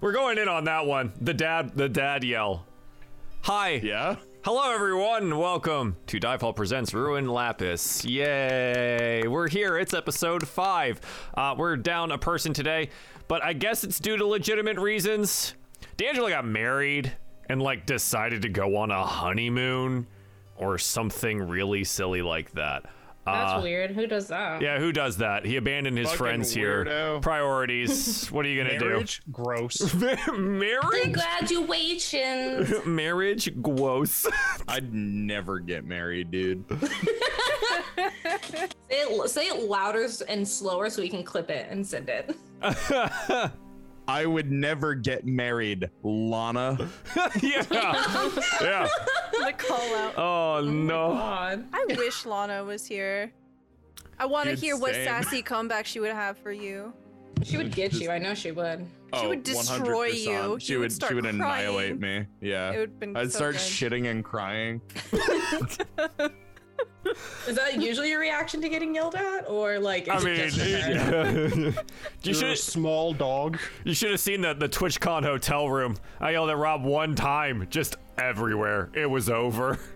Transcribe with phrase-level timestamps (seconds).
[0.00, 1.12] We're going in on that one.
[1.20, 2.64] The dad, the dad yell.
[3.42, 3.80] Hi.
[3.82, 4.14] Yeah?
[4.44, 5.36] Hello, everyone.
[5.36, 8.04] Welcome to Diefall Presents Ruin Lapis.
[8.04, 9.24] Yay!
[9.26, 9.76] We're here.
[9.76, 11.00] It's episode five.
[11.34, 12.90] Uh, we're down a person today,
[13.26, 15.54] but I guess it's due to legitimate reasons.
[15.96, 17.12] D'Angelo got married
[17.50, 20.06] and like decided to go on a honeymoon
[20.56, 22.84] or something really silly like that.
[23.32, 23.90] That's Uh, weird.
[23.92, 24.60] Who does that?
[24.62, 25.44] Yeah, who does that?
[25.44, 26.84] He abandoned his Fucking friends here.
[26.84, 27.22] weirdo.
[27.22, 28.26] Priorities.
[28.32, 28.84] what are you gonna do?
[28.86, 29.22] Marriage?
[29.30, 29.94] Gross.
[30.36, 31.12] Marriage?
[31.12, 32.74] Graduation.
[32.94, 33.62] Marriage?
[33.62, 34.26] Gross.
[34.66, 36.64] I'd never get married, dude.
[38.48, 42.34] say, it, say it louder and slower so we can clip it and send it.
[44.08, 46.78] I would never get married, Lana.
[47.42, 47.62] yeah.
[47.70, 48.88] Yeah.
[49.32, 50.14] the call out.
[50.16, 51.12] Oh, oh no.
[51.12, 51.66] God.
[51.74, 53.30] I wish Lana was here.
[54.18, 55.04] I want to Dude, hear what same.
[55.04, 56.92] sassy comeback she would have for you.
[57.44, 58.10] She would get you.
[58.10, 58.84] I know she would.
[59.12, 60.14] oh, she would destroy 100%.
[60.14, 60.56] you.
[60.58, 62.26] She You would would start she would annihilate me.
[62.40, 62.72] Yeah.
[62.72, 63.60] It would've been I'd so start good.
[63.60, 64.80] shitting and crying.
[67.46, 70.04] Is that usually your reaction to getting yelled at, or like?
[70.04, 71.32] Is I it mean, just her?
[71.42, 71.74] you
[72.22, 73.58] You're a should small dog.
[73.84, 75.96] you should have seen the the TwitchCon hotel room.
[76.20, 78.90] I yelled at Rob one time, just everywhere.
[78.94, 79.78] It was over.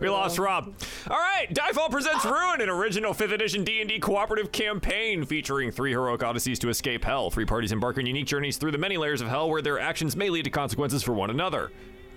[0.00, 0.74] We lost Rob.
[1.10, 6.22] All right, Diefall presents Ruin, an original 5th edition D&D cooperative campaign featuring three heroic
[6.22, 7.30] odysseys to escape hell.
[7.30, 10.16] Three parties embark on unique journeys through the many layers of hell where their actions
[10.16, 11.70] may lead to consequences for one another.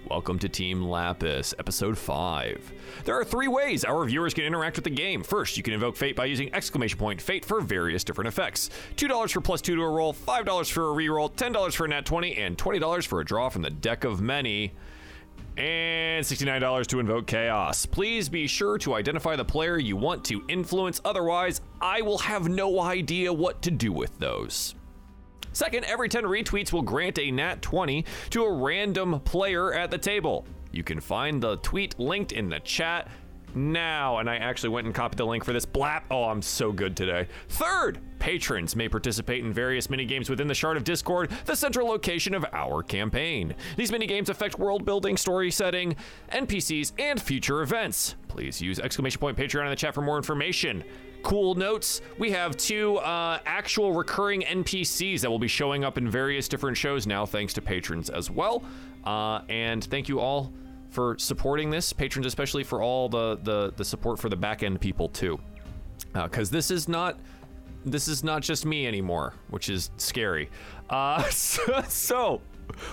[0.07, 2.71] Welcome to Team Lapis, Episode 5.
[3.03, 5.21] There are three ways our viewers can interact with the game.
[5.21, 8.69] First, you can invoke Fate by using exclamation point Fate for various different effects.
[8.95, 12.05] $2 for plus 2 to a roll, $5 for a reroll, $10 for a nat
[12.05, 14.73] 20, and $20 for a draw from the deck of many
[15.57, 17.85] and $69 to invoke chaos.
[17.85, 22.47] Please be sure to identify the player you want to influence, otherwise, I will have
[22.47, 24.75] no idea what to do with those.
[25.53, 29.97] Second, every 10 retweets will grant a nat 20 to a random player at the
[29.97, 30.45] table.
[30.71, 33.09] You can find the tweet linked in the chat
[33.55, 34.19] now.
[34.19, 35.65] And I actually went and copied the link for this.
[35.65, 36.03] Blap.
[36.11, 37.27] Oh, I'm so good today.
[37.49, 42.33] Third, patrons may participate in various minigames within the Shard of Discord, the central location
[42.33, 43.55] of our campaign.
[43.75, 45.95] These minigames affect world building, story setting,
[46.31, 48.15] NPCs, and future events.
[48.27, 50.83] Please use exclamation point Patreon in the chat for more information.
[51.21, 52.01] Cool notes.
[52.17, 56.77] We have two uh, actual recurring NPCs that will be showing up in various different
[56.77, 58.63] shows now, thanks to patrons as well.
[59.03, 60.53] Uh, and thank you all
[60.89, 64.81] for supporting this, patrons especially for all the the, the support for the back end
[64.81, 65.39] people too,
[66.13, 67.19] because this is not
[67.85, 70.49] this is not just me anymore, which is scary.
[70.89, 72.41] Uh, so, so,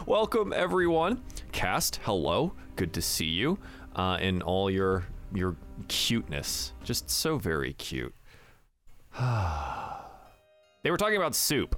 [0.07, 1.23] welcome everyone.
[1.53, 3.59] Cast, hello, good to see you
[3.95, 5.05] uh, in all your
[5.35, 5.57] your
[5.89, 8.15] cuteness, just so very cute.
[10.83, 11.77] they were talking about soup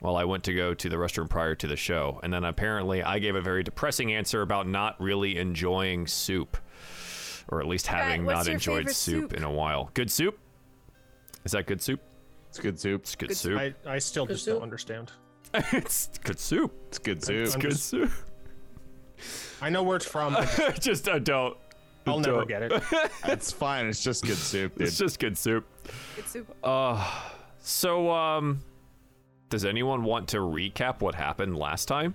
[0.00, 3.02] while I went to go to the restroom prior to the show, and then apparently
[3.02, 6.56] I gave a very depressing answer about not really enjoying soup,
[7.48, 9.34] or at least having what's not enjoyed soup soup?
[9.34, 9.90] in a while.
[9.94, 10.38] Good soup?
[11.44, 12.00] Is that good soup?
[12.48, 13.02] It's good soup.
[13.02, 13.60] It's good, Good soup.
[13.60, 14.54] I, I still just soup.
[14.54, 15.12] don't understand.
[15.54, 16.72] it's good soup.
[16.88, 17.46] It's good soup.
[17.46, 18.10] It's good soup.
[19.62, 20.36] I know where it's from.
[20.80, 21.56] just I don't.
[22.06, 22.82] I'll never get it.
[23.24, 23.86] It's fine.
[23.86, 24.88] It's just good soup, dude.
[24.88, 25.66] It's just good soup.
[26.16, 26.54] It's super.
[27.62, 28.60] So, um,
[29.50, 32.14] does anyone want to recap what happened last time?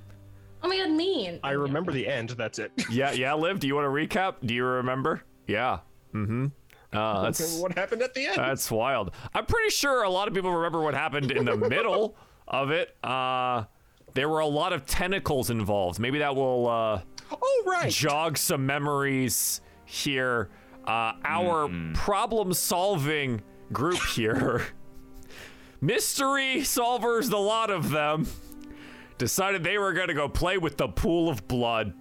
[0.64, 1.40] Oh my god, mean.
[1.44, 2.32] I remember the end.
[2.32, 2.72] That's it.
[2.90, 3.60] Yeah, yeah, Liv.
[3.60, 4.36] Do you want to recap?
[4.44, 5.22] Do you remember?
[5.48, 5.80] Yeah.
[6.14, 6.48] Mm-hmm.
[6.92, 8.38] Uh, that's what happened at the end?
[8.38, 9.12] That's wild.
[9.34, 12.16] I'm pretty sure a lot of people remember what happened in the middle
[12.48, 12.96] of it.
[13.04, 13.66] Uh,
[14.14, 16.00] there were a lot of tentacles involved.
[16.00, 17.92] Maybe that will uh, oh right.
[17.92, 20.50] jog some memories here.
[20.86, 23.42] Uh, our problem solving
[23.74, 24.68] group here,
[25.82, 28.28] mystery solvers, the lot of them,
[29.18, 31.94] decided they were going to go play with the pool of blood.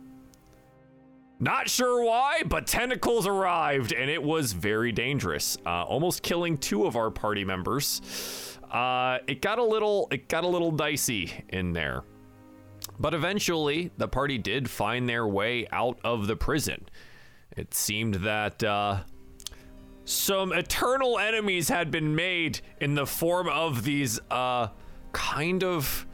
[1.41, 6.85] Not sure why, but tentacles arrived and it was very dangerous, uh, almost killing two
[6.87, 8.59] of our party members.
[8.71, 12.03] Uh, it got a little, it got a little dicey in there,
[12.99, 16.87] but eventually the party did find their way out of the prison.
[17.57, 19.01] It seemed that uh,
[20.05, 24.69] some eternal enemies had been made in the form of these uh,
[25.13, 26.07] kind of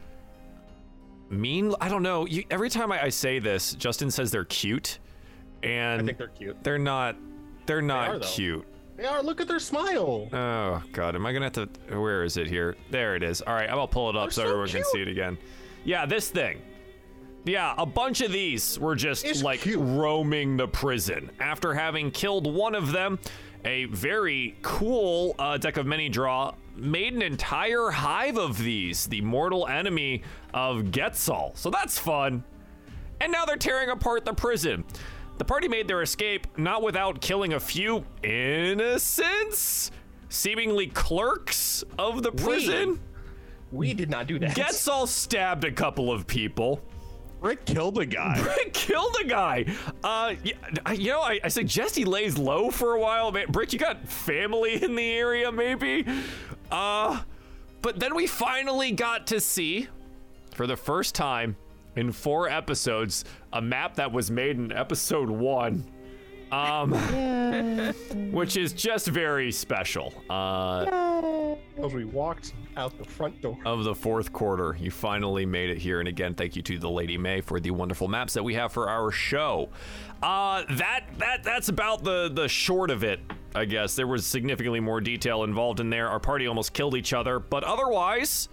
[1.29, 1.73] mean.
[1.81, 2.25] I don't know.
[2.25, 4.99] You, every time I, I say this, Justin says they're cute,
[5.63, 6.63] and I think they're cute.
[6.63, 7.15] they're not.
[7.65, 8.65] They're not are, cute.
[8.97, 9.23] They are.
[9.23, 10.29] Look at their smile.
[10.31, 11.97] Oh god, am I gonna have to?
[11.97, 12.75] Where is it here?
[12.91, 13.41] There it is.
[13.41, 15.37] All right, I'm gonna pull it up They're so, so everyone can see it again.
[15.83, 16.61] Yeah, this thing.
[17.43, 19.79] Yeah, a bunch of these were just It's like cute.
[19.81, 21.31] roaming the prison.
[21.39, 23.19] After having killed one of them,
[23.65, 29.07] a very cool uh, deck of many draw made an entire hive of these.
[29.07, 30.21] The mortal enemy
[30.53, 31.57] of Getzal.
[31.57, 32.43] So that's fun.
[33.19, 34.83] And now they're tearing apart the prison.
[35.37, 39.91] The party made their escape not without killing a few innocents,
[40.29, 42.99] seemingly clerks of the prison.
[43.71, 44.55] We did not do that.
[44.55, 46.81] Getzal stabbed a couple of people.
[47.41, 48.39] Rick killed a guy.
[48.55, 49.65] Brick killed a guy.
[50.03, 50.53] Uh, yeah,
[50.93, 53.31] you know, I, I suggest he lays low for a while.
[53.31, 56.05] Man, Brick, you got family in the area, maybe?
[56.71, 57.21] Uh,
[57.81, 59.87] but then we finally got to see,
[60.53, 61.57] for the first time
[61.95, 65.83] in four episodes, a map that was made in episode one.
[66.51, 66.91] Um,
[68.31, 70.13] which is just very special.
[70.29, 73.57] Uh, As we walked out the front door.
[73.65, 74.75] of the fourth quarter.
[74.79, 75.99] You finally made it here.
[75.99, 78.71] And again, thank you to the Lady May for the wonderful maps that we have
[78.71, 79.69] for our show.
[80.21, 83.19] Uh, that that that's about the the short of it.
[83.55, 86.07] I guess there was significantly more detail involved in there.
[86.07, 88.47] Our party almost killed each other, but otherwise,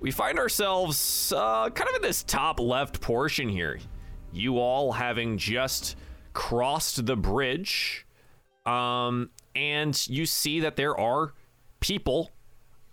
[0.00, 3.78] we find ourselves uh, kind of in this top left portion here.
[4.32, 5.96] You all having just
[6.32, 8.06] crossed the bridge,
[8.66, 11.32] um, and you see that there are
[11.80, 12.30] people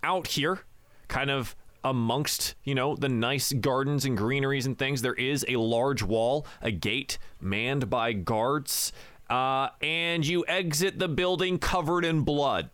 [0.02, 0.60] out here,
[1.08, 1.54] kind of
[1.84, 5.02] amongst, you know, the nice gardens and greeneries and things.
[5.02, 8.92] There is a large wall, a gate manned by guards,
[9.30, 12.70] uh, and you exit the building covered in blood.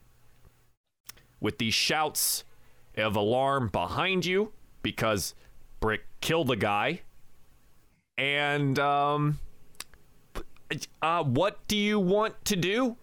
[1.40, 2.44] With these shouts
[2.96, 4.52] of alarm behind you
[4.82, 5.34] because
[5.80, 7.02] Brick killed a guy.
[8.16, 9.38] And, um,
[11.02, 12.96] uh, what do you want to do?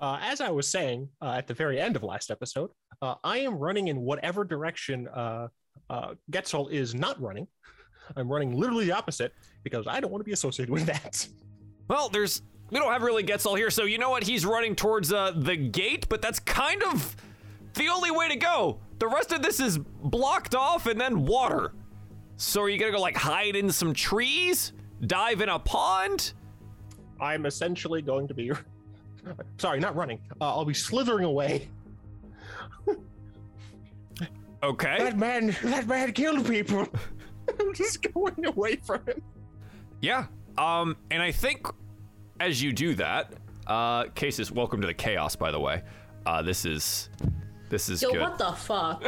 [0.00, 2.70] Uh, as I was saying uh, at the very end of last episode,
[3.02, 5.48] uh, I am running in whatever direction uh,
[5.88, 7.46] uh, Getzal is not running.
[8.16, 9.32] I'm running literally the opposite
[9.62, 11.26] because I don't want to be associated with that.
[11.88, 14.24] Well, there's we don't have really Getzal here, so you know what?
[14.24, 17.16] He's running towards uh, the gate, but that's kind of
[17.74, 18.80] the only way to go.
[18.98, 21.72] The rest of this is blocked off and then water.
[22.38, 24.72] So are you gonna go like hide in some trees,
[25.06, 26.32] dive in a pond?
[27.20, 28.52] I'm essentially going to be,
[29.58, 30.20] sorry, not running.
[30.40, 31.68] Uh, I'll be slithering away.
[34.62, 34.96] Okay.
[34.98, 36.88] That man, that man killed people.
[37.60, 39.22] I'm just going away from him.
[40.00, 40.26] Yeah.
[40.58, 41.66] Um, and I think
[42.40, 43.32] as you do that,
[43.66, 45.82] uh, Cases, welcome to the chaos, by the way.
[46.24, 47.08] Uh, this is
[47.68, 48.20] this is Yo, good.
[48.20, 49.02] what the fuck?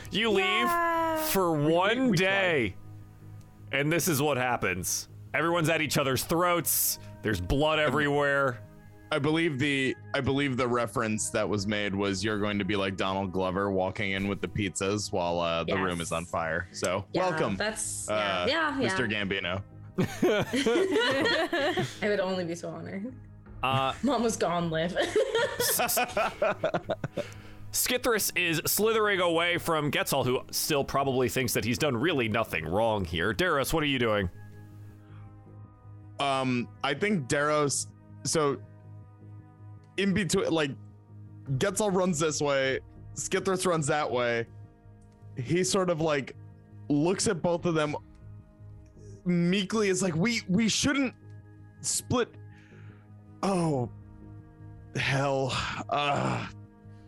[0.10, 1.16] You leave Yeah.
[1.24, 2.76] for one we day,
[3.72, 5.08] and this is what happens.
[5.34, 7.00] Everyone's at each other's throats.
[7.22, 8.60] There's blood everywhere.
[9.10, 12.76] I believe the I believe the reference that was made was you're going to be
[12.76, 16.68] like Donald Glover walking in with the pizzas while uh, the room is on fire.
[16.72, 18.88] So Yeah, welcome, That's uh, yeah, yeah, yeah.
[18.88, 19.10] Mr.
[19.10, 19.62] Gambino.
[22.02, 23.12] I would only be so honored.
[23.62, 24.92] Uh, Mom was gone, live.
[27.72, 32.64] Skithris is slithering away from Getzal, who still probably thinks that he's done really nothing
[32.64, 33.32] wrong here.
[33.32, 34.30] Darius, what are you doing?
[36.20, 37.88] Um, I think Daros.
[38.24, 38.58] So
[39.96, 40.70] in between, like
[41.58, 42.80] Getzal runs this way,
[43.14, 44.46] Skithris runs that way.
[45.36, 46.34] He sort of like
[46.88, 47.96] looks at both of them
[49.24, 49.88] meekly.
[49.88, 51.14] Is like, we we shouldn't
[51.80, 52.28] split.
[53.42, 53.88] Oh
[54.96, 55.52] hell.
[55.88, 56.46] Uh,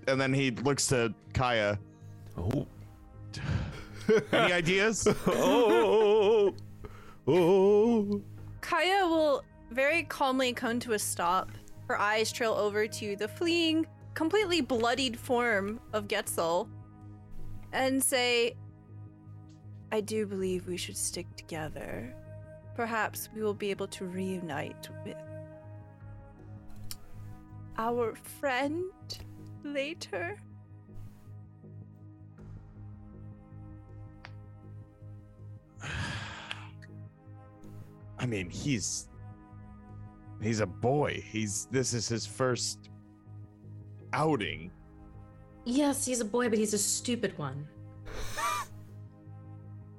[0.09, 1.79] and then he looks to Kaya.
[2.37, 2.67] Oh.
[4.33, 5.07] Any ideas?
[5.27, 6.55] oh.
[7.27, 8.23] Oh.
[8.67, 11.53] Kaya will very calmly come to a stop.
[11.87, 16.69] Her eyes trail over to the fleeing, completely bloodied form of Getzal
[17.73, 18.57] and say,
[19.93, 22.13] I do believe we should stick together.
[22.75, 25.17] Perhaps we will be able to reunite with
[27.79, 28.91] our friend
[29.63, 30.41] later.
[38.27, 39.07] I mean, he's
[40.43, 41.23] he's a boy.
[41.25, 42.91] He's this is his first
[44.13, 44.73] outing.
[45.65, 47.69] yes, he's a boy, but he's a stupid one.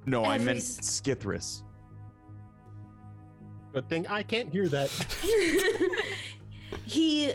[0.06, 1.62] No, I meant s- Skithris.
[3.74, 4.88] Good thing I can't hear that.
[6.86, 7.34] he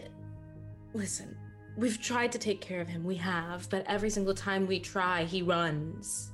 [0.93, 1.38] listen
[1.77, 5.23] we've tried to take care of him we have but every single time we try
[5.23, 6.32] he runs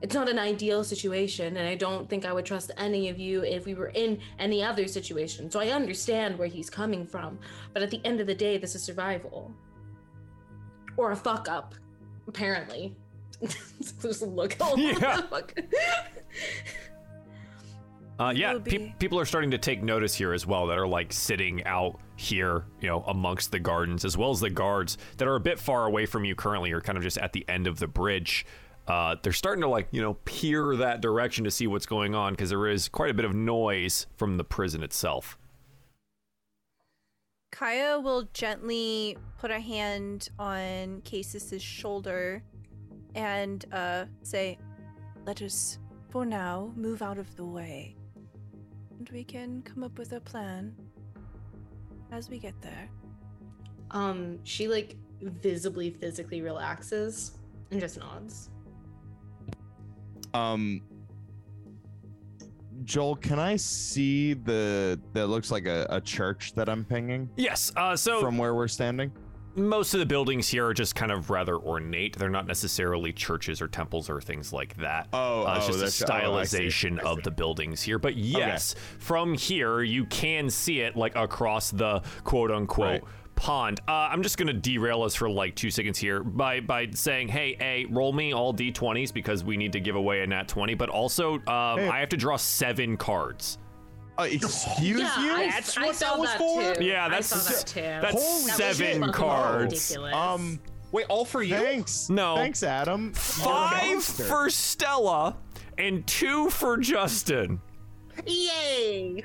[0.00, 3.42] it's not an ideal situation and i don't think i would trust any of you
[3.44, 7.38] if we were in any other situation so i understand where he's coming from
[7.74, 9.52] but at the end of the day this is survival
[10.96, 11.74] or a fuck up
[12.28, 12.94] apparently
[14.02, 15.20] just look oh, Yeah.
[15.22, 15.54] fuck.
[18.18, 21.12] Uh, yeah, pe- people are starting to take notice here as well that are like
[21.12, 25.36] sitting out here, you know, amongst the gardens, as well as the guards that are
[25.36, 27.78] a bit far away from you currently, or kind of just at the end of
[27.78, 28.44] the bridge.
[28.88, 32.32] Uh, they're starting to like you know peer that direction to see what's going on
[32.32, 35.38] because there is quite a bit of noise from the prison itself.
[37.50, 42.42] Kaya will gently put a hand on Casis's shoulder
[43.14, 44.58] and uh, say,
[45.26, 45.78] Let us,
[46.10, 47.96] for now, move out of the way.
[48.98, 50.74] And we can come up with a plan
[52.12, 52.88] as we get there.
[53.90, 57.32] Um, she like visibly physically relaxes
[57.70, 58.50] and just nods.
[60.34, 60.82] Um,
[62.84, 67.72] Joel, can I see the that looks like a, a church that I'm pinging Yes.
[67.76, 69.12] Uh, so from where we're standing?
[69.56, 72.16] most of the buildings here are just kind of rather ornate.
[72.16, 75.08] They're not necessarily churches or temples or things like that.
[75.12, 77.82] Oh, Uh, it's oh, just a that's- oh, I see, stylization I of the buildings
[77.82, 77.98] here.
[77.98, 83.02] But yes, from here you can see it like across the quote unquote.
[83.38, 83.80] Pond.
[83.88, 87.56] Uh, I'm just gonna derail us for like two seconds here by by saying, hey,
[87.60, 90.74] a roll me all d20s because we need to give away a nat 20.
[90.74, 91.88] But also, um, Hey.
[91.88, 93.58] I have to draw seven cards.
[94.18, 95.32] Uh, excuse yeah, you?
[95.32, 96.74] I, That's I what saw that was for?
[96.74, 96.84] Too.
[96.84, 97.80] Yeah, I that's- saw that too.
[97.80, 99.72] that's Holy seven fucking cards.
[99.90, 100.14] ridiculous.
[100.14, 101.54] Um, Wait, all for you?
[101.54, 102.10] thanks.
[102.10, 102.34] No.
[102.34, 103.12] thanks, Adam.
[103.12, 105.36] Five for Stella
[105.76, 107.60] and two for Justin.
[108.26, 109.22] yay!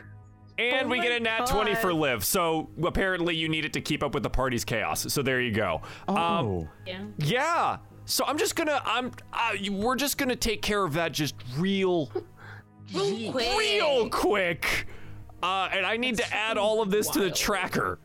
[0.58, 2.00] And Oh we get my a nat 20 for God.
[2.00, 2.24] Liv.
[2.26, 5.12] So apparently you need it to keep up with the party's chaos.
[5.12, 5.82] So there you go.
[6.08, 7.06] Um, Oh, Yeah.
[7.18, 7.78] yeah.
[8.06, 12.12] So I'm just gonna I'm uh, we're just gonna take care of that just real
[12.94, 13.58] Real quick.
[13.58, 14.88] real quick.
[15.42, 18.00] Uh, and I need to add all of this to the tracker.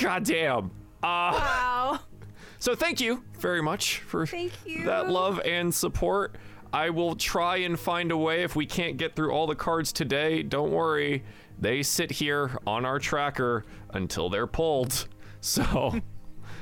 [0.00, 0.66] God damn.
[1.02, 2.00] Uh, Wow.
[2.58, 4.84] so thank you very much for Thank you.
[4.84, 6.36] that love and support.
[6.74, 9.92] I will try and find a way if we can't get through all the cards
[9.92, 10.42] today.
[10.42, 11.22] Don't worry.
[11.56, 15.08] They sit here on our tracker until they're pulled.
[15.40, 16.00] So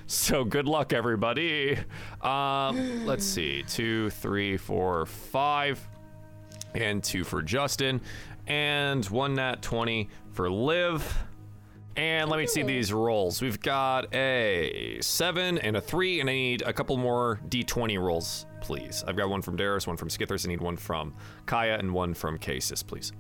[0.09, 1.79] so good luck everybody.
[2.21, 3.63] Um let's see.
[3.63, 5.81] Two, three, four, five.
[6.75, 8.01] And two for Justin.
[8.49, 11.17] And one nat 20 for Liv.
[11.95, 13.41] And let me see these rolls.
[13.41, 18.47] We've got a seven and a three, and I need a couple more d20 rolls,
[18.63, 19.05] please.
[19.07, 20.47] I've got one from Darius, one from Skithris.
[20.47, 21.15] I need one from
[21.47, 23.13] Kaya, and one from Casis, please.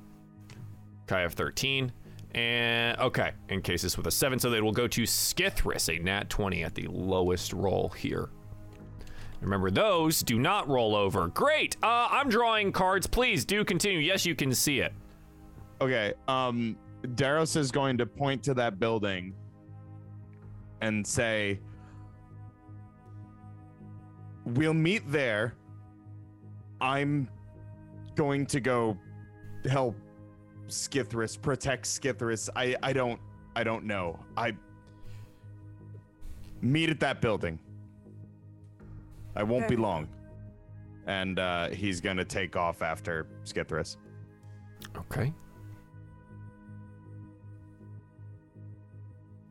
[1.06, 1.92] Kaya have 13.
[2.34, 6.30] And okay, and Casis with a seven, so they will go to Skithris, a nat
[6.30, 8.30] 20 at the lowest roll here.
[9.42, 11.26] Remember, those do not roll over.
[11.28, 11.76] Great.
[11.82, 13.06] Uh, I'm drawing cards.
[13.06, 13.98] Please do continue.
[13.98, 14.92] Yes, you can see it.
[15.80, 16.14] okay.
[16.28, 19.34] Um, Daros is going to point to that building
[20.80, 21.58] and say,
[24.44, 25.54] "We'll meet there.
[26.80, 27.28] I'm
[28.14, 28.96] going to go
[29.68, 29.96] help
[30.66, 32.48] Skithris, protect Skithris.
[32.56, 33.20] I I don't
[33.54, 34.18] I don't know.
[34.36, 34.56] I
[36.60, 37.58] meet at that building.
[39.36, 40.08] I won't be long."
[41.06, 43.96] And uh, he's gonna take off after Skithris.
[44.96, 45.32] Okay.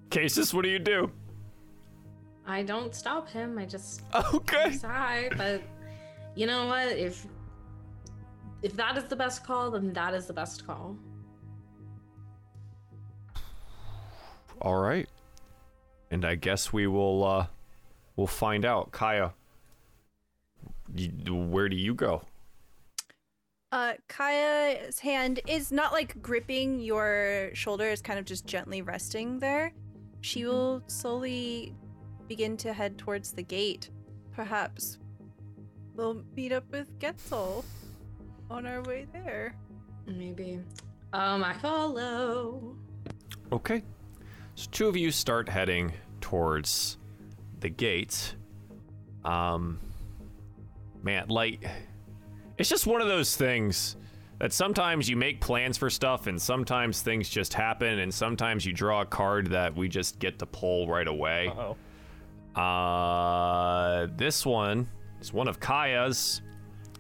[0.09, 1.09] Cases, what do you do?
[2.45, 3.57] I don't stop him.
[3.57, 4.01] I just
[4.33, 4.71] Okay.
[4.71, 5.33] decide.
[5.37, 5.61] But
[6.35, 6.87] you know what?
[6.87, 7.25] If
[8.61, 10.95] if that is the best call, then that is the best call.
[14.61, 15.09] All right.
[16.11, 17.45] And I guess we will uh
[18.15, 18.91] we'll find out.
[18.91, 19.33] Kaya,
[20.95, 22.21] you, where do you go?
[23.71, 29.39] Uh, Kaya's hand is not like gripping your shoulder, it's kind of just gently resting
[29.39, 29.71] there.
[30.19, 31.73] She will slowly
[32.31, 33.89] begin to head towards the gate.
[34.31, 34.99] Perhaps
[35.95, 37.65] we'll meet up with Getzal
[38.49, 39.53] on our way there.
[40.07, 40.61] Maybe.
[41.11, 42.77] Um, I follow.
[43.51, 43.83] Okay.
[44.55, 46.99] So two of you start heading towards
[47.59, 48.33] the gate.
[49.25, 49.77] Um
[51.03, 51.69] man, like
[52.57, 53.97] it's just one of those things
[54.39, 58.71] that sometimes you make plans for stuff and sometimes things just happen and sometimes you
[58.71, 61.49] draw a card that we just get to pull right away.
[61.49, 61.75] Uh-oh.
[62.55, 64.87] Uh, this one
[65.21, 66.41] is one of Kaya's.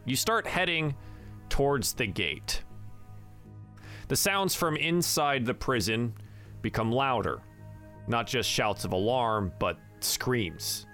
[0.05, 0.95] You start heading
[1.49, 2.63] towards the gate.
[4.07, 6.13] The sounds from inside the prison
[6.61, 7.41] become louder.
[8.07, 10.85] Not just shouts of alarm, but screams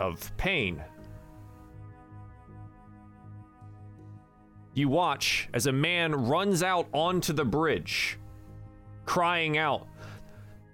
[0.00, 0.82] of pain.
[4.74, 8.18] You watch as a man runs out onto the bridge,
[9.06, 9.86] crying out,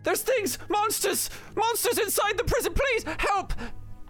[0.02, 0.58] there's things!
[0.68, 1.30] Monsters!
[1.56, 2.72] Monsters inside the prison!
[2.74, 3.52] Please help!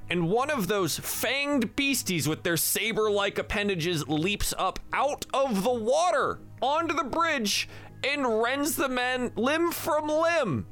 [0.08, 5.62] And one of those fanged beasties with their saber like appendages leaps up out of
[5.62, 7.68] the water onto the bridge
[8.02, 10.66] and rends the man limb from limb.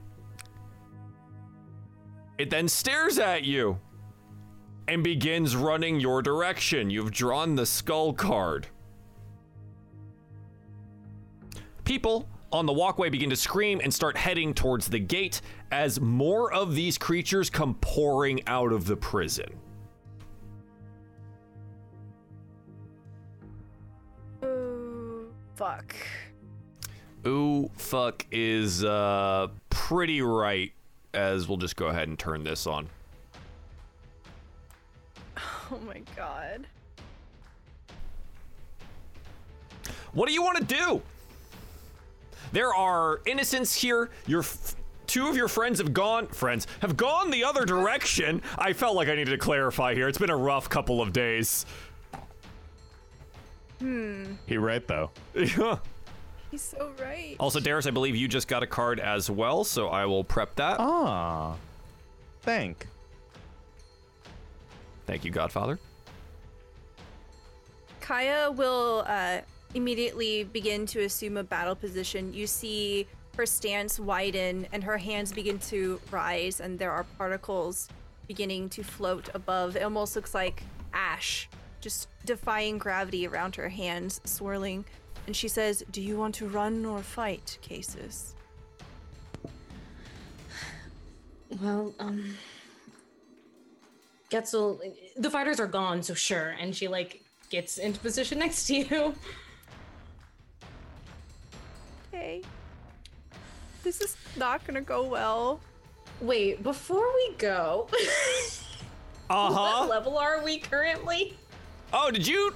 [2.37, 3.79] It then stares at you.
[4.89, 6.89] and begins running your direction.
[6.89, 8.67] You've drawn the skull card.
[11.85, 15.41] People on the walkway begin to scream and start heading towards the gate
[15.71, 19.49] as more of these creatures come pouring out of the prison.
[24.45, 25.95] Ooh, fuck.
[27.27, 30.73] Ooh, fuck is uh pretty right
[31.15, 32.89] as we'll just go ahead and turn this on.
[35.71, 36.67] Oh my god.
[40.13, 41.03] What do you want to do?
[42.53, 44.11] There are innocents here.
[44.27, 44.75] Your f-
[45.07, 46.27] two of your friends have gone.
[46.29, 48.43] Friends have gone the other direction.
[48.57, 50.09] I felt like I needed to clarify here.
[50.09, 51.67] It's been a rough couple of days.
[53.81, 55.11] Hmm he right though.
[56.51, 57.37] He's so right.
[57.39, 60.55] also, Darius, I believe you just got a card as well, so I will prep
[60.55, 60.77] that.
[60.81, 61.57] Ah.
[62.41, 62.87] Thank.
[65.07, 65.79] Thank you, Godfather.
[68.01, 69.41] Kaya will uh,
[69.75, 72.33] immediately begin to assume a battle position.
[72.33, 73.07] You see
[73.37, 77.89] her stance widen and her hands begin to rise, and there are particles
[78.27, 79.77] beginning to float above.
[79.77, 81.49] It almost looks like ash,
[81.81, 84.85] just defying gravity around her hands, swirling.
[85.27, 88.35] And she says, Do you want to run or fight, Cases?
[91.63, 92.35] Well, um,
[94.31, 94.81] Getzal,
[95.17, 96.55] the fighters are gone, so sure.
[96.61, 99.15] And she like gets into position next to you.
[102.13, 102.43] Okay.
[103.83, 105.61] This is not gonna go well.
[106.21, 107.89] Wait, before we go,
[109.31, 109.87] Uh huh.
[109.87, 111.37] what level are we currently?
[111.93, 112.55] Oh, did you,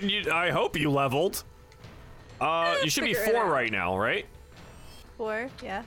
[0.00, 0.30] you?
[0.30, 1.42] I hope you leveled.
[2.40, 4.26] Uh, you should be four right now, right?
[5.16, 5.82] Four, yeah.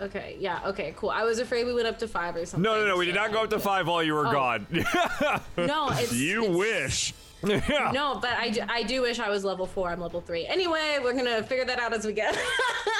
[0.00, 1.10] Okay, yeah, okay, cool.
[1.10, 2.62] I was afraid we went up to five or something.
[2.62, 2.96] No, no, no.
[2.96, 4.32] We did not go up to five while you were Oh.
[4.32, 4.66] gone.
[5.56, 7.14] No, it's You it's- wish.
[7.44, 7.90] Yeah.
[7.94, 9.88] No, but I do, I do wish I was level four.
[9.90, 10.46] I'm level three.
[10.46, 12.30] Anyway, we're gonna figure that out as we go.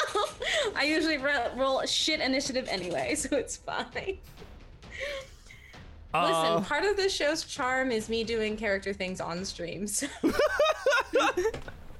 [0.76, 4.18] I usually ro- roll shit initiative anyway, so it's fine.
[6.14, 6.26] Uh,
[6.56, 10.04] Listen, part of this show's charm is me doing character things on streams.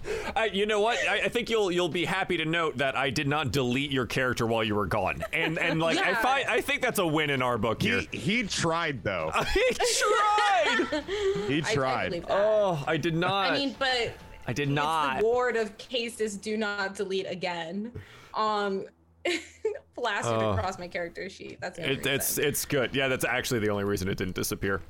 [0.37, 0.99] I, you know what?
[1.09, 4.07] I, I think you'll you'll be happy to note that I did not delete your
[4.07, 6.23] character while you were gone, and and like I Yeah.
[6.23, 8.03] find I think that's a win in our book here.
[8.11, 9.31] He he tried though.
[9.55, 11.03] he tried.
[11.49, 12.25] He I- I, tried.
[12.29, 13.53] oh, I did not.
[13.53, 14.13] I mean, but
[14.47, 15.21] I did it's not.
[15.21, 17.93] the ward of cases do not delete again.
[18.35, 18.87] Um,
[19.95, 20.51] plastered Oh.
[20.53, 21.59] across my character sheet.
[21.61, 22.95] That's It, it's it's good.
[22.95, 24.81] Yeah, that's actually the only reason it didn't disappear.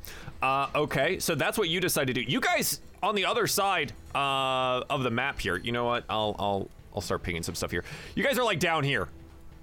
[0.40, 2.31] Uh, okay, so that's what you decided to do.
[2.31, 5.57] You guys on the other side uh, of the map here.
[5.57, 6.05] You know what?
[6.09, 7.85] I'll I'll I'll start pinging some stuff here.
[8.15, 9.09] You guys are like down here.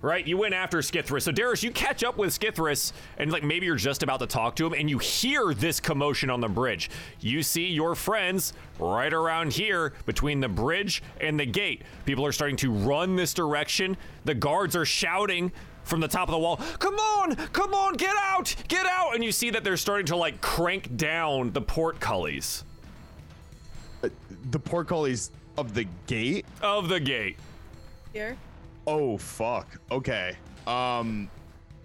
[0.01, 1.23] Right, you went after Skithris.
[1.23, 4.55] So Darius, you catch up with Skithris, and like maybe you're just about to talk
[4.55, 6.89] to him, and you hear this commotion on the bridge.
[7.19, 11.81] You see your friends right around here between the bridge and the gate.
[12.05, 13.97] People are starting to run this direction.
[14.23, 15.51] The guards are shouting
[15.83, 19.23] from the top of the wall, "Come on, come on, get out, get out!" And
[19.23, 22.63] you see that they're starting to like crank down the portcullis
[24.51, 26.45] the portcullis of the gate.
[26.61, 27.37] of the gate.
[28.13, 28.37] Here.
[28.87, 29.67] Oh fuck.
[29.91, 30.35] Okay.
[30.67, 31.29] Um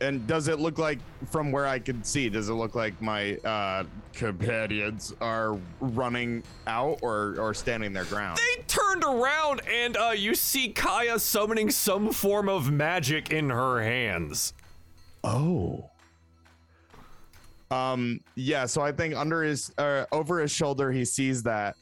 [0.00, 0.98] and does it look like
[1.30, 6.98] from where I can see, does it look like my uh companions are running out
[7.02, 8.38] or or standing their ground?
[8.38, 13.82] They turned around and uh, you see Kaya summoning some form of magic in her
[13.82, 14.54] hands.
[15.22, 15.90] Oh.
[17.70, 21.76] Um yeah, so I think under his uh over his shoulder he sees that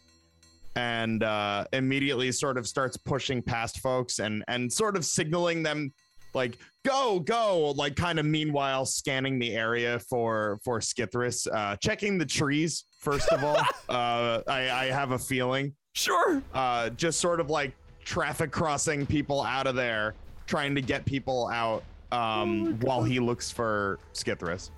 [0.77, 5.93] and uh immediately sort of starts pushing past folks and and sort of signaling them
[6.35, 12.17] like go go like kind of meanwhile scanning the area for for Skithris uh checking
[12.17, 13.59] the trees first of all
[13.89, 16.43] uh I I have a feeling Sure.
[16.55, 20.15] uh, just sort of like traffic crossing people out of there,
[20.47, 24.71] trying to get people out um, while he looks for Skithris.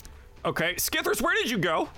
[0.45, 1.89] Okay, Skithris, where did you go?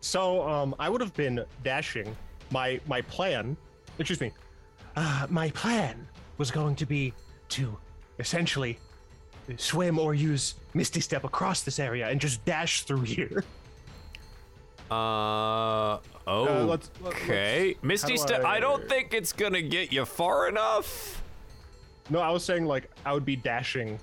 [0.00, 2.16] So um, I would have been dashing.
[2.50, 3.56] My my plan,
[3.98, 4.32] excuse me,
[4.96, 6.06] uh, my plan
[6.38, 7.12] was going to be
[7.50, 7.76] to
[8.18, 8.78] essentially
[9.56, 13.44] swim or use Misty Step across this area and just dash through here.
[14.90, 17.76] Uh, oh, let's- let- okay.
[17.82, 21.22] Misty do Step, I I- don't think it's gonna get you far enough.
[22.08, 23.98] No, I was saying like I would be dashing,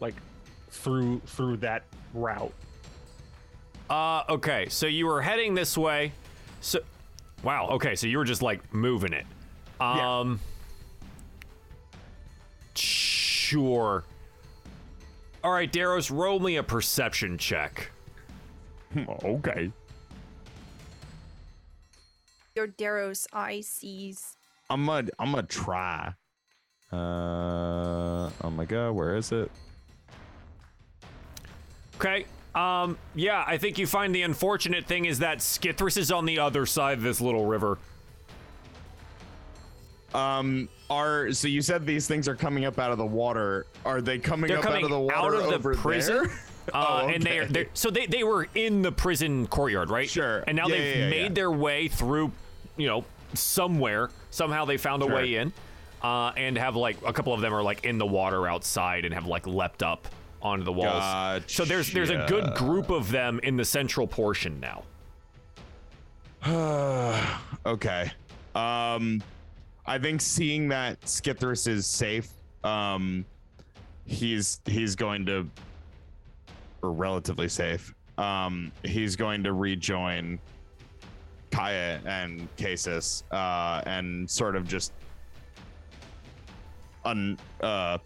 [0.00, 0.14] like
[0.70, 2.54] through through that route.
[3.90, 6.12] Uh, okay, so you were heading this way.
[6.60, 6.80] So,
[7.42, 9.26] wow, okay, so you were just like moving it.
[9.80, 10.18] Yeah.
[10.20, 10.40] Um,
[12.74, 14.04] sure.
[15.44, 17.90] All right, Daros, roll me a perception check.
[19.24, 19.70] okay.
[22.56, 24.36] Your Daros eye sees.
[24.68, 26.12] I'm gonna I'm gonna try.
[26.92, 26.96] Uh
[28.42, 29.50] oh my god, where is it?
[31.96, 32.26] Okay.
[32.54, 36.38] Um, yeah, I think you find the unfortunate thing is that Skithris is on the
[36.38, 37.78] other side of this little river.
[40.14, 43.66] Um are so you said these things are coming up out of the water.
[43.84, 46.30] Are they coming They're up coming out of the water out of the prison.
[46.72, 50.06] Uh, Oh, and they're, they're so they, they were in the prison courtyard, right?
[50.06, 50.44] Sure.
[50.46, 51.28] And now Yeah, they've yeah, made yeah.
[51.30, 52.30] their way through,
[52.76, 54.10] you know, somewhere.
[54.30, 55.50] Somehow they found a way in,
[56.02, 59.14] uh, and have like a couple of them are like in the water outside and
[59.14, 60.08] have like leapt up
[60.42, 61.02] onto the walls.
[61.46, 64.84] So there's there's a good group of them in the central portion now.
[67.66, 68.10] okay.
[68.54, 69.22] Um
[69.86, 72.28] I think seeing that Skithris is safe,
[72.64, 73.24] um
[74.06, 75.48] he's he's going to
[76.82, 77.92] or relatively safe.
[78.16, 80.38] Um he's going to rejoin
[81.50, 84.92] Kaya and Casus uh and sort of just
[87.04, 87.98] un uh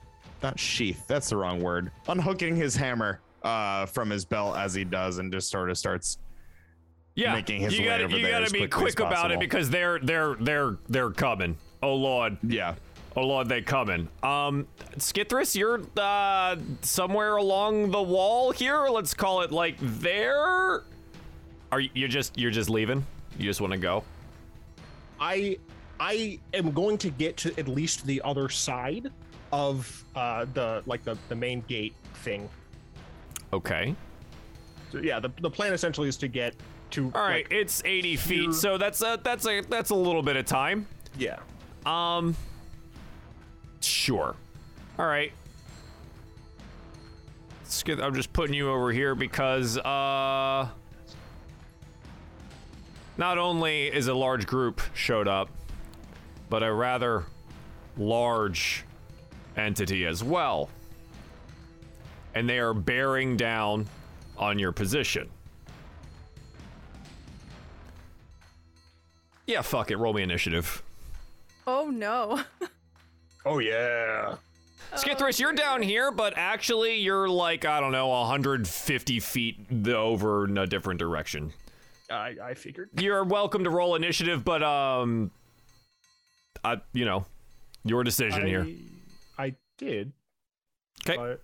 [0.42, 1.90] not sheath, that's the wrong word.
[2.08, 6.18] Unhooking his hammer uh from his belt as he does and just sort of starts
[7.16, 9.68] Yeah, Making his you way gotta over you there gotta be quick about it because
[9.68, 11.56] they're they're they're they're coming.
[11.82, 12.36] Oh lord.
[12.42, 12.74] yeah.
[13.14, 14.08] Oh lord, they coming.
[14.22, 18.86] Um, Skithris, you're uh somewhere along the wall here.
[18.88, 20.82] Let's call it like there.
[21.72, 23.04] Are you you're just you're just leaving?
[23.38, 24.04] You just want to go?
[25.20, 25.58] I
[26.00, 29.10] I am going to get to at least the other side
[29.52, 32.48] of uh the like the the main gate thing.
[33.52, 33.94] Okay.
[34.90, 36.54] So yeah, the the plan essentially is to get
[36.92, 39.94] to All right, like, it's 80 here- feet, so that's a that's a that's a
[39.94, 40.86] little bit of time.
[41.18, 41.38] yeah.
[41.86, 42.36] Um.
[43.80, 44.36] Sure.
[44.98, 45.32] All right.
[47.64, 50.68] Skith, I'm just putting you over here because uh.
[53.18, 55.48] Not only is a large group showed up,
[56.48, 57.24] but a rather
[57.96, 58.84] large
[59.56, 60.68] entity as well.
[62.34, 63.86] And they are bearing down
[64.38, 65.28] on your position.
[69.46, 69.96] Yeah, fuck it.
[69.96, 70.82] Roll me initiative.
[71.66, 72.40] Oh no.
[73.44, 74.36] Oh yeah.
[74.94, 80.58] Skithris, you're down here, but actually you're like, I don't know, 150 feet over in
[80.58, 81.52] a different direction.
[82.10, 82.90] I I figured.
[83.00, 85.30] You're welcome to roll initiative, but, um,
[86.62, 87.24] I, you know,
[87.84, 88.66] your decision I, here.
[89.38, 90.12] I did.
[91.04, 91.16] 'Kay.
[91.16, 91.40] but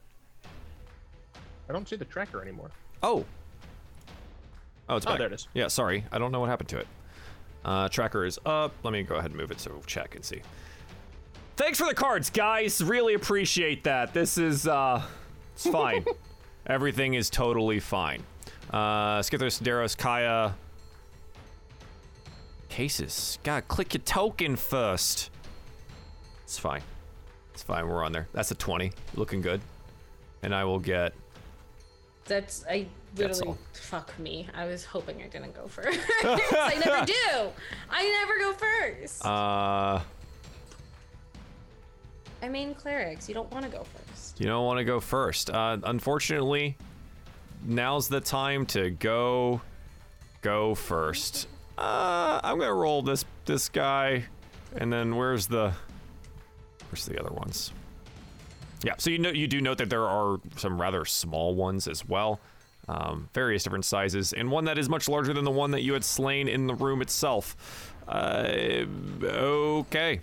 [1.69, 2.71] I don't see the tracker anymore.
[3.03, 3.25] Oh.
[4.89, 5.19] Oh, it's Oh, back.
[5.19, 5.49] there it is.
[5.55, 6.05] Yeah, sorry.
[6.13, 6.87] I don't know what happened to it.
[7.65, 8.73] Uh, tracker is up.
[8.83, 10.41] Let me go ahead and move it so we'll check and see.
[11.57, 12.83] Thanks for the cards, guys.
[12.83, 14.15] Really appreciate that.
[14.15, 15.03] This is, uh,
[15.55, 16.05] it's fine.
[16.67, 18.23] Everything is totally fine.
[18.71, 20.55] Uh, Skithris, Daros, Kaya.
[22.69, 23.39] Cases.
[23.43, 25.31] God, click your token first.
[26.45, 26.83] It's fine.
[27.59, 27.89] It's fine.
[27.89, 28.29] We're on there.
[28.33, 28.93] That's a 20.
[29.17, 29.61] Looking good.
[30.45, 31.13] And I will get
[32.25, 33.59] That's I literally all.
[33.73, 34.47] fuck me.
[34.55, 35.99] I was hoping I didn't go first.
[36.23, 37.49] I never do.
[37.91, 39.27] I never go first.
[39.27, 40.01] uh
[42.41, 43.29] I mean clerics.
[43.29, 44.39] You don't want to go first.
[44.39, 45.51] You don't want to go first.
[45.51, 46.77] Uh, unfortunately,
[47.67, 49.63] now's the time to go
[50.43, 51.49] go first.
[51.77, 54.27] Uh, I'm gonna roll this this guy,
[54.77, 55.73] and then where's the
[56.91, 57.73] where's the other ones?
[58.85, 62.07] Yeah, so you know you do note that there are some rather small ones as
[62.07, 62.41] well,
[62.89, 65.95] um, various different sizes, and one that is much larger than the one that you
[65.95, 67.93] had slain in the room itself.
[68.07, 68.85] Uh,
[69.25, 70.21] okay.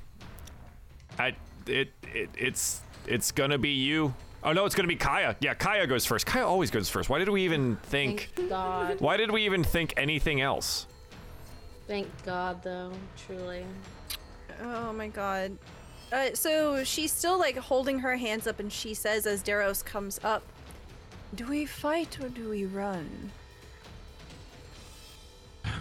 [1.20, 1.36] I
[1.68, 4.14] it, it it's it's gonna be you.
[4.44, 5.36] Oh no, it's gonna be Kaya.
[5.40, 6.26] Yeah, Kaya goes first.
[6.26, 7.10] Kaya always goes first.
[7.10, 8.30] Why did we even think?
[8.36, 9.02] Thank God.
[9.02, 10.88] Why did we even think anything else?
[11.88, 12.92] Thank God, though.
[13.26, 13.66] Truly.
[14.64, 15.58] Oh my god.
[16.12, 20.20] Uh, so she's still like holding her hands up and she says as Daros comes
[20.24, 20.44] up,
[21.34, 23.32] Do we fight or do we run?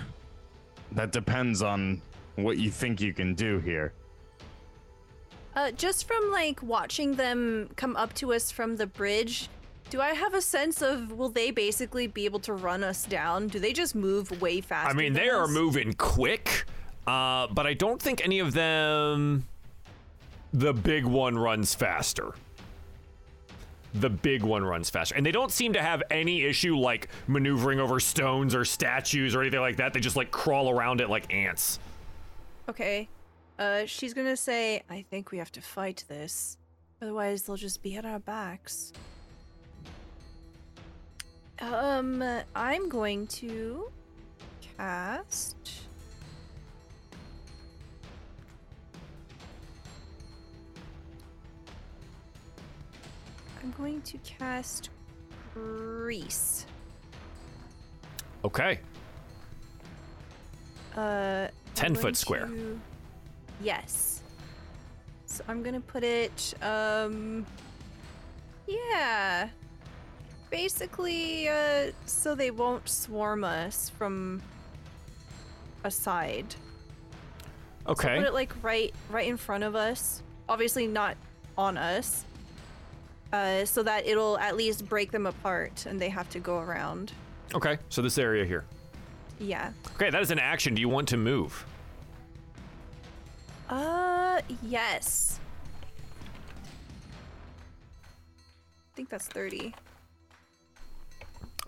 [0.93, 2.01] That depends on
[2.37, 3.93] what you think you can do here.
[5.57, 9.49] Uh, just from like watching them come up to us from the bridge,
[9.91, 13.49] do I have a sense of will they basically be able to run us down?
[13.49, 14.91] Do they just move way faster?
[14.91, 16.65] I mean, than they are moving quick,
[17.07, 19.47] uh, but I don't think any of them.
[20.55, 22.33] The big one runs faster.
[23.93, 25.17] The big one runs faster.
[25.17, 29.41] And they don't seem to have any issue like maneuvering over stones or statues or
[29.41, 29.93] anything like that.
[29.93, 31.81] They just like crawl around it like ants.
[32.69, 33.09] Okay.
[33.59, 36.57] Uh, she's gonna say, I think we have to fight this.
[37.03, 38.93] Otherwise, they'll just be at our backs.
[41.61, 43.91] Um, I'm going to
[44.77, 45.84] cast.
[53.65, 54.91] I'm going to cast
[55.55, 56.67] Grease.
[58.45, 58.79] Okay.
[60.95, 62.47] Uh, 10 foot square.
[62.47, 62.79] to-
[63.63, 64.23] Yes.
[65.27, 66.55] So I'm gonna put it.
[66.61, 67.47] Um.
[68.67, 69.49] Yeah.
[70.51, 74.43] Basically, uh, so they won't swarm us from
[75.85, 76.53] a side.
[77.87, 78.19] So Okay.
[78.19, 80.23] put it like right, right in front of us.
[80.49, 81.17] Obviously not
[81.59, 82.25] on us.
[83.35, 87.11] Uh, so that it'll at least break them apart, and they have to go around.
[87.53, 87.79] Okay.
[87.89, 88.65] So this area here.
[89.41, 89.73] Yeah.
[89.97, 90.73] Okay, that is an action.
[90.73, 91.67] Do you want to move?
[93.69, 95.41] Uh, yes.
[98.93, 99.75] I think that's 30.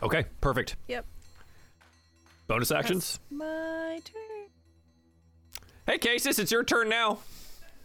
[0.05, 0.77] Okay, perfect.
[0.87, 1.05] Yep.
[2.47, 3.19] Bonus actions.
[3.29, 4.47] My turn.
[5.85, 7.19] Hey, Cases, it's your turn now.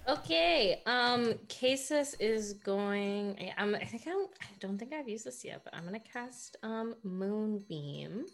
[0.07, 0.81] Okay.
[0.85, 3.37] Um, Casus is going.
[3.39, 4.31] I- I'm, I think I don't.
[4.41, 8.25] I don't think I've used this yet, but I'm gonna cast um Moonbeam.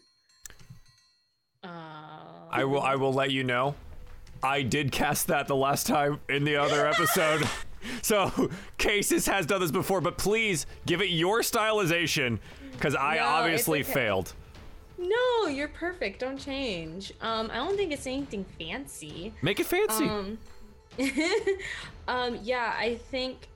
[1.62, 1.68] Uh,
[2.50, 2.80] I will.
[2.80, 3.74] I will let you know.
[4.42, 7.42] I did cast that the last time in the other episode.
[8.02, 12.38] so Cases has done this before, but please give it your stylization
[12.72, 13.92] because I No, obviously okay.
[13.92, 14.32] failed.
[14.96, 16.20] no, you're perfect.
[16.20, 17.12] Don't change.
[17.20, 19.32] Um, I don't think it's anything fancy.
[19.42, 20.04] Make it fancy.
[20.04, 20.38] Um,
[22.08, 23.48] um, yeah, I think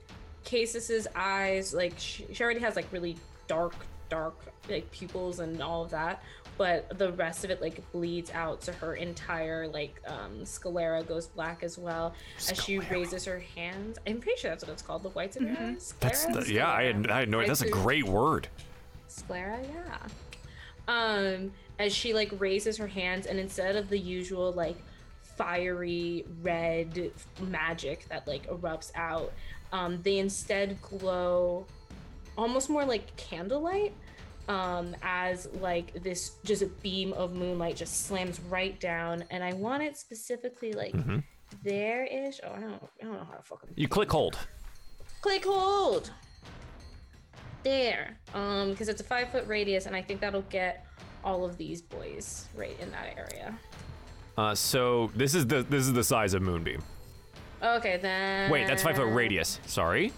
[0.45, 3.75] Casus's eyes, like she, she already has like really dark,
[4.09, 4.35] dark
[4.69, 6.23] like pupils and all of that,
[6.57, 11.27] but the rest of it like bleeds out, so her entire like um sclera goes
[11.27, 12.13] black as well
[12.49, 13.97] as she raises her hands.
[14.07, 15.93] I'm pretty sure that's what it's called, the whites of her eyes.
[15.99, 16.43] That's Sclera?
[16.43, 16.71] the, yeah.
[16.71, 17.45] I had I had no.
[17.45, 18.47] That's a great word.
[19.07, 20.07] sclera yeah
[20.87, 24.75] um as she like raises her hands and instead of the usual like
[25.37, 29.31] fiery red magic that like erupts out.
[29.71, 31.65] Um they instead glow
[32.37, 33.93] almost more like candlelight
[34.49, 39.23] um as like this just a beam of moonlight just slams right down.
[39.31, 40.93] And i want it specifically like
[41.63, 44.37] there ish oh i don't i don't know how to fucking You click hold.
[45.21, 46.11] click hold!
[47.63, 48.17] There.
[48.33, 50.85] Um because it's a five foot radius and i think that'll get
[51.23, 53.57] all of these boys right in that area
[54.37, 56.81] Uh, so this is the this is the size of Moonbeam.
[57.61, 59.59] okay then Wait, that's five foot radius.
[59.65, 60.11] Sorry.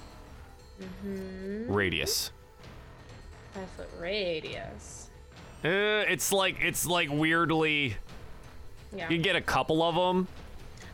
[1.68, 2.32] Radius.
[3.54, 5.10] five foot radius
[5.64, 7.96] Uh, it's like it's like weirdly.
[8.96, 10.28] yeah You can get a couple of them.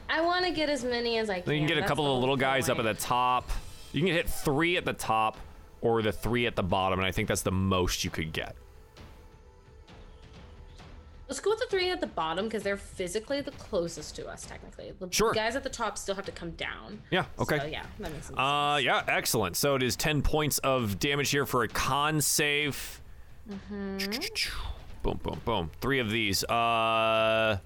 [0.09, 1.89] i want to get as many as i can Then you can get a That's
[1.89, 3.49] couple of the little guys up at the top.
[3.91, 5.37] You can hit three at the top
[5.81, 8.55] or the three at the bottom, and I think that's the most you could get.
[11.31, 14.45] Let's go with the three at the bottom because they're physically the closest to us
[14.45, 15.31] technically the Sure.
[15.33, 17.23] guys at the top still have to come down Yeah.
[17.39, 17.57] Okay.
[17.57, 19.55] so yeah that makes sense Uh, yeah, excellent.
[19.55, 23.01] So it is 10 points of damage here for a con save.
[25.03, 25.71] Boom, boom, boom.
[25.79, 26.43] Three of these.
[26.43, 27.57] Uh,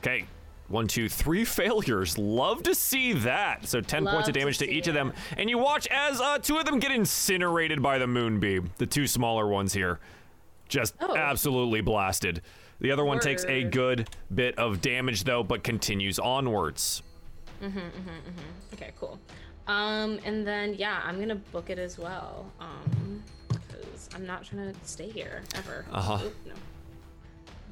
[0.00, 0.24] okay.
[0.68, 2.16] One, two, three failures.
[2.16, 3.66] Love to see that.
[3.66, 5.12] So 10 points of damage to, see each of them.
[5.36, 8.70] And you watch as uh, two of them get incinerated by the moonbeam.
[8.78, 9.98] The two smaller ones here.
[10.68, 11.16] Just Oh.
[11.16, 12.42] absolutely blasted.
[12.80, 17.02] The other one takes a good bit of damage, though, but continues onwards.
[18.72, 19.18] Okay, cool.
[19.66, 22.50] Um, and then yeah, I'm gonna book it as well.
[22.60, 25.86] Um, because I'm not trying to stay here ever.
[25.92, 26.18] Uh-huh.
[26.46, 26.52] No,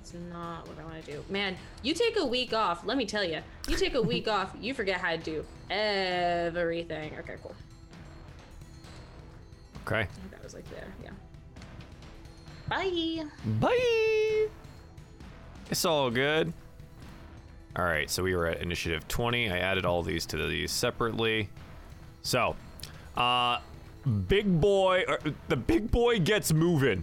[0.00, 1.24] it's not what I want to do.
[1.28, 2.86] Man, you take a week off.
[2.86, 7.12] Let me tell you, you take a week off, you forget how to do everything.
[7.18, 7.54] Okay, cool.
[9.86, 10.06] Okay.
[10.30, 10.86] That was like there.
[11.02, 11.10] Yeah.
[12.68, 13.24] Bye.
[13.60, 14.46] Bye.
[15.70, 16.52] It's all good.
[17.74, 19.50] All right, so we were at initiative 20.
[19.50, 21.48] I added all these to these separately.
[22.20, 22.54] So,
[23.16, 23.60] uh,
[24.28, 27.02] big boy, or, the big boy gets moving.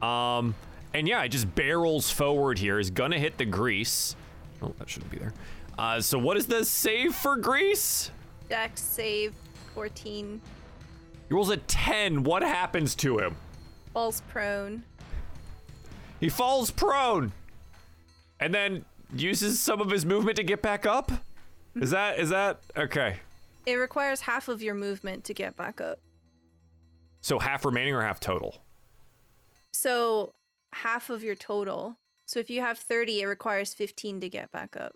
[0.00, 0.54] Um,
[0.92, 2.78] and yeah, it just barrels forward here.
[2.78, 4.14] Is gonna hit the grease.
[4.62, 5.34] Oh, that shouldn't be there.
[5.76, 8.12] Uh, so what is the save for grease?
[8.48, 9.34] Dex save
[9.74, 10.40] 14.
[11.28, 12.22] He rolls a 10.
[12.22, 13.36] What happens to him?
[13.94, 14.82] Falls prone.
[16.20, 17.32] He falls prone
[18.40, 21.10] and then uses some of his movement to get back up.
[21.76, 23.20] Is that is that okay?
[23.66, 26.00] It requires half of your movement to get back up.
[27.20, 28.62] So half remaining or half total?
[29.72, 30.34] So
[30.72, 31.96] half of your total.
[32.26, 34.94] So if you have 30, it requires 15 to get back up.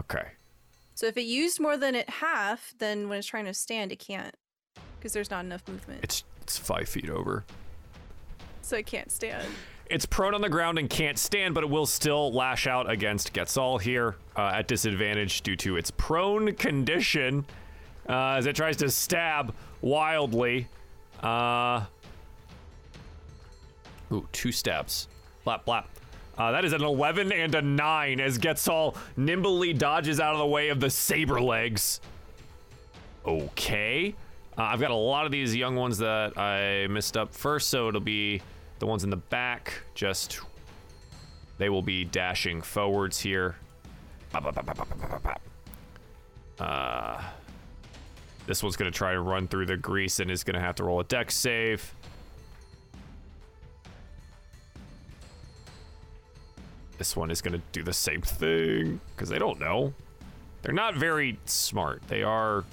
[0.00, 0.28] Okay.
[0.94, 3.98] So if it used more than it half, then when it's trying to stand, it
[3.98, 4.34] can't
[4.98, 6.04] because there's not enough movement.
[6.04, 7.44] It's it's five feet over.
[8.62, 9.46] So it can't stand.
[9.86, 13.32] It's prone on the ground and can't stand, but it will still lash out against
[13.32, 17.44] Getzal here uh, at disadvantage due to its prone condition
[18.08, 20.68] uh, as it tries to stab wildly.
[21.22, 21.84] Uh,
[24.12, 25.08] ooh, two stabs.
[25.46, 25.84] Blap, blap.
[26.38, 30.46] Uh, that is an 11 and a 9 as Getzal nimbly dodges out of the
[30.46, 32.00] way of the saber legs.
[33.26, 34.14] Okay.
[34.60, 37.88] Uh, I've got a lot of these young ones that I missed up first, so
[37.88, 38.42] it'll be
[38.78, 39.72] the ones in the back.
[39.94, 40.38] Just
[41.56, 43.56] they will be dashing forwards here.
[46.58, 47.22] Uh,
[48.46, 51.00] this one's gonna try to run through the grease and is gonna have to roll
[51.00, 51.94] a dex save.
[56.98, 59.94] This one is gonna do the same thing because they don't know.
[60.60, 62.02] They're not very smart.
[62.08, 62.66] They are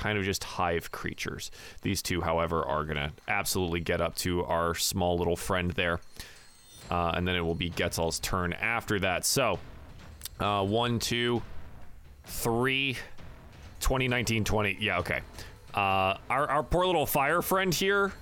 [0.00, 1.50] kind of just hive creatures.
[1.82, 6.00] These two, however, are gonna absolutely get up to our small little friend there.
[6.90, 9.26] Uh, and then it will be Getzal's turn after that.
[9.26, 9.58] So,
[10.40, 11.42] uh, one, two,
[12.24, 12.96] three,
[13.80, 14.78] 20, 19, 20.
[14.80, 15.20] Yeah, okay.
[15.74, 18.12] Uh, our, our poor little fire friend here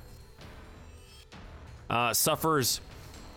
[1.88, 2.80] uh, suffers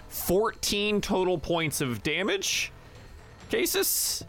[0.10, 2.71] 14 total points of damage.
[3.49, 4.25] Cases.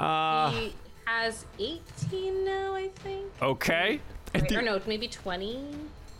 [0.00, 0.68] Uh,
[1.06, 3.26] has 18 now, I think.
[3.40, 4.00] okay.
[4.34, 5.64] Wait, or no, maybe 20.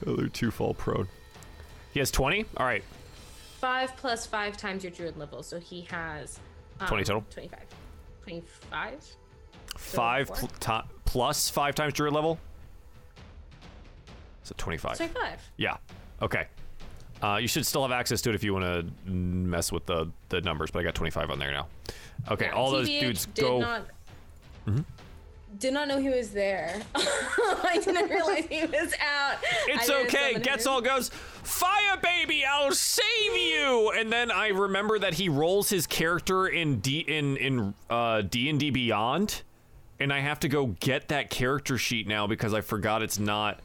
[0.06, 1.08] Other two fall prone.
[1.92, 2.44] He has 20?
[2.56, 2.82] All right.
[3.60, 6.38] Five plus five times your druid level, so he has
[6.80, 7.24] um, 20 total?
[7.30, 7.60] 25.
[8.22, 9.16] 25?
[9.76, 10.36] Five four?
[10.36, 12.38] pl- ti- plus five times druid level.
[14.44, 14.96] So 25.
[14.96, 15.50] 25.
[15.56, 15.76] Yeah.
[16.22, 16.46] Okay.
[17.22, 20.10] Uh, you should still have access to it if you want to mess with the
[20.28, 21.66] the numbers, but I got 25 on there now.
[22.30, 23.58] Okay, Yeah, all those dudes did go.
[23.60, 23.86] Not,
[25.58, 26.82] Did not know he was there.
[26.94, 29.38] I didn't realize he was out.
[29.68, 30.34] It's okay.
[30.34, 33.92] Getzal goes, fire baby, I'll save you.
[33.96, 38.50] And then I remember that he rolls his character in D in in uh D
[38.50, 39.42] and D Beyond,
[39.98, 43.60] and I have to go get that character sheet now because I forgot it's not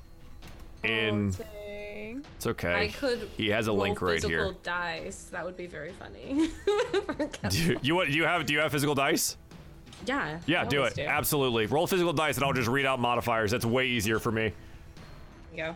[0.84, 1.34] in.
[1.38, 2.74] Oh, It's okay.
[2.74, 3.30] I could.
[3.36, 4.56] He has a link right physical here.
[4.64, 5.24] Dice.
[5.26, 6.52] That would be very funny.
[7.50, 8.12] Do you, you want?
[8.12, 8.46] Do you have?
[8.46, 9.36] Do you have physical dice?
[10.06, 10.40] Yeah.
[10.46, 11.08] Yeah, do always it.
[11.08, 11.66] Absolutely.
[11.68, 13.52] Roll physical dice, and I'll just read out modifiers.
[13.52, 14.52] That's way easier for me.
[15.56, 15.76] Go.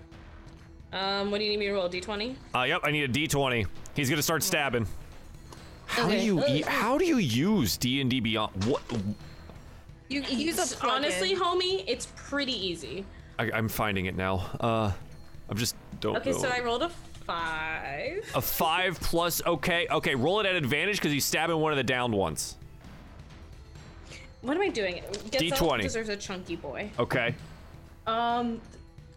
[0.93, 1.89] Um, what do you need me to roll?
[1.89, 2.35] D20.
[2.55, 2.81] Uh, yep.
[2.83, 3.65] I need a D20.
[3.95, 4.87] He's gonna start stabbing.
[5.87, 6.43] How do you?
[6.45, 8.63] E- how do you use D and D Beyond?
[8.65, 8.81] What?
[10.09, 10.89] You use a It's- plugin.
[10.91, 13.05] honestly, homie, it's pretty easy.
[13.37, 14.49] I, I'm finding it now.
[14.59, 14.91] Uh,
[15.49, 16.37] I'm just don't Okay, know.
[16.37, 16.89] so I rolled a
[17.25, 18.23] five.
[18.35, 19.41] a five plus.
[19.45, 20.15] Okay, okay.
[20.15, 22.55] Roll it at advantage because he's stabbing one of the downed ones.
[24.45, 25.01] What am I doing?
[25.31, 25.81] Get D20.
[25.81, 26.91] deserves a chunky boy.
[26.99, 27.33] Okay.
[28.05, 28.61] Um,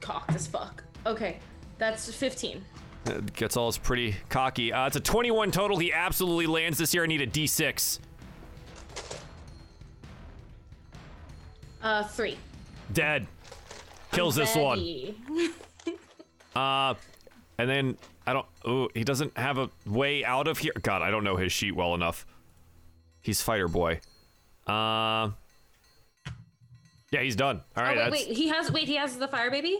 [0.01, 0.83] cocked as fuck.
[1.05, 1.39] Okay,
[1.77, 2.65] that's 15.
[3.05, 4.73] Uh, Getzal is pretty cocky.
[4.73, 5.77] Uh, it's a 21 total.
[5.77, 7.05] He absolutely lands this year.
[7.05, 7.99] I need a D6.
[11.83, 12.39] Uh, three.
[12.95, 13.27] Dead.
[14.13, 14.79] Kills this one.
[14.79, 15.15] Ready.
[16.57, 16.95] Uh,
[17.57, 18.47] and then I don't.
[18.65, 20.73] Oh, he doesn't have a way out of here.
[20.83, 22.27] God, I don't know his sheet well enough.
[23.21, 24.01] He's fighter boy.
[24.69, 25.31] Uh,
[27.11, 27.63] yeah, he's done.
[27.77, 27.97] All right.
[27.99, 28.71] Oh, wait, wait, he has.
[28.71, 29.79] Wait, he has the fire baby,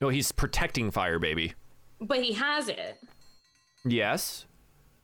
[0.00, 1.54] No, he's protecting fire baby.
[2.00, 2.98] but he has it.
[3.84, 4.46] Yes.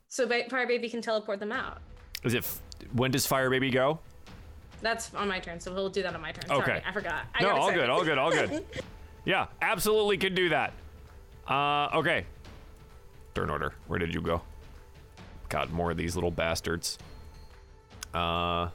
[0.09, 1.81] So fire baby can teleport them out.
[2.25, 2.39] Is it?
[2.39, 2.61] F-
[2.93, 4.01] when does fire baby go?
[4.83, 6.51] That's on my turn, so we'll do that on my turn.
[6.51, 6.67] Okay.
[6.67, 7.25] Sorry, I forgot.
[7.35, 8.65] I no, all good, all good, all good.
[9.25, 10.73] yeah, absolutely can do that.
[11.49, 12.27] Uh, okay.
[13.35, 13.73] Turn order.
[13.87, 14.43] Where did you go?
[15.49, 16.99] God, more of these little bastards.
[18.13, 18.69] Uh,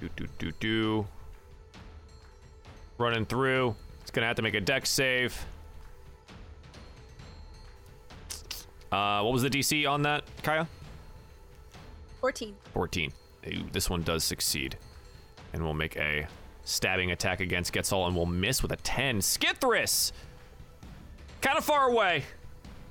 [0.00, 1.06] do do do do.
[2.98, 3.74] Running through.
[4.02, 5.44] It's gonna have to make a dex save.
[8.92, 10.66] Uh, what was the DC on that, Kaya?
[12.20, 12.54] 14.
[12.72, 13.12] 14.
[13.48, 14.76] Ooh, this one does succeed.
[15.52, 16.26] And we'll make a
[16.64, 19.18] stabbing attack against Getzal and we'll miss with a 10.
[19.20, 20.12] Skithris!
[21.40, 22.24] Kind of far away,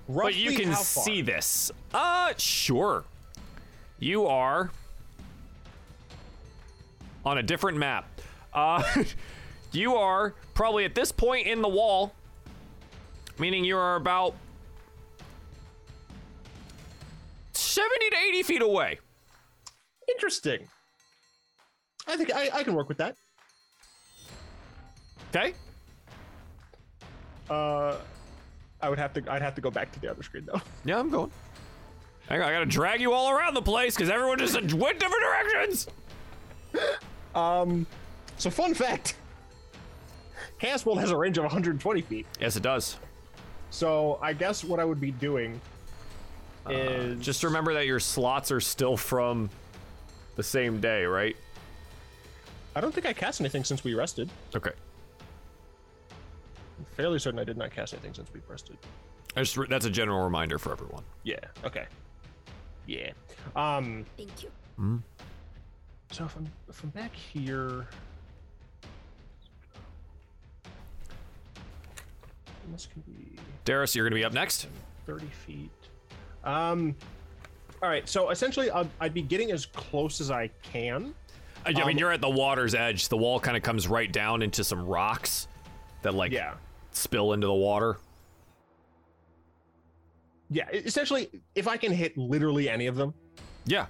[0.07, 1.03] Roughly but you can how far?
[1.03, 1.71] see this.
[1.93, 3.03] Uh, sure.
[3.99, 4.71] You are
[7.25, 8.07] on a different map.
[8.53, 8.83] Uh,
[9.71, 12.13] you are probably at this point in the wall,
[13.39, 14.35] meaning you are about
[17.53, 18.99] 70 to 80 feet away.
[20.09, 20.67] Interesting.
[22.07, 23.15] I think I, I can work with that.
[25.29, 25.53] Okay?
[27.49, 27.97] Uh,
[28.81, 29.23] I would have to.
[29.31, 30.61] I'd have to go back to the other screen though.
[30.85, 31.31] Yeah, I'm going.
[32.29, 35.23] Hang on, I gotta drag you all around the place because everyone just went different
[35.23, 35.87] directions.
[37.35, 37.85] Um,
[38.37, 39.15] so fun fact:
[40.59, 42.25] Chaos Bolt has a range of 120 feet.
[42.39, 42.97] Yes, it does.
[43.69, 45.59] So I guess what I would be doing
[46.69, 49.49] is Just remember that your slots are still from
[50.35, 51.35] the same day, right?
[52.75, 54.29] I don't think I cast anything since we rested.
[54.55, 54.71] Okay.
[56.77, 58.77] I'm fairly certain I did not cast anything since we rested.
[59.35, 61.03] I just, that's a general reminder for everyone.
[61.23, 61.39] Yeah.
[61.63, 61.85] Okay.
[62.87, 63.11] Yeah.
[63.55, 64.05] Um.
[64.17, 65.01] Thank you.
[66.15, 67.87] So if I'm if I'm back here,
[72.71, 74.67] this can be Darius, you're gonna be up next.
[75.07, 75.69] 30 feet.
[76.45, 76.95] Um.
[77.83, 78.07] All right.
[78.07, 81.13] So essentially, I'd, I'd be getting as close as I can.
[81.65, 83.09] I, I mean, Um, you're at the water's edge.
[83.09, 85.49] The wall kind of comes right down into some rocks
[86.01, 86.53] that like Yeah.
[86.91, 87.97] spill into the water.
[90.49, 90.69] Yeah.
[90.71, 93.13] Essentially, if I can hit literally any of them.
[93.65, 93.87] Yeah.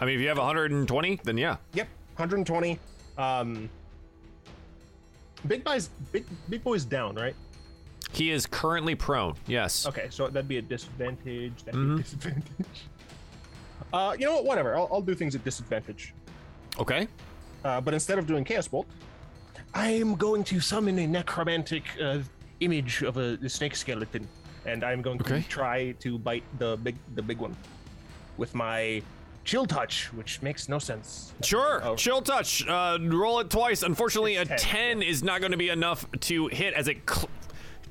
[0.00, 1.56] I mean, if you have 120, then yeah.
[1.74, 1.88] Yep.
[2.16, 2.78] 120.
[3.16, 3.68] Um.
[5.46, 7.34] Big boy's big big boy's down, right?
[8.12, 9.34] He is currently prone.
[9.46, 9.86] Yes.
[9.86, 11.62] Okay, so that'd be a disadvantage.
[11.64, 11.94] That'd Mhm.
[11.96, 12.44] be a disadvantage.
[13.90, 14.44] Uh, you know what?
[14.44, 14.76] Whatever.
[14.76, 16.12] I'll, I'll do things at disadvantage.
[16.78, 17.08] Okay.
[17.64, 18.86] Uh, but instead of doing Chaos Bolt,
[19.72, 22.18] I'm going to summon a necromantic uh,
[22.60, 24.28] image of a, a snake skeleton,
[24.66, 25.40] and I'm going Okay.
[25.40, 27.56] to try to bite the big the big one
[28.36, 29.00] with my
[29.48, 31.32] chill touch, which makes no sense.
[31.42, 31.80] Sure.
[31.82, 31.96] Oh.
[31.96, 32.68] Chill touch.
[32.68, 33.82] Uh, roll it twice.
[33.82, 36.98] Unfortunately, a It's 10, 10, is not going to be enough to hit as it
[37.08, 37.30] cl-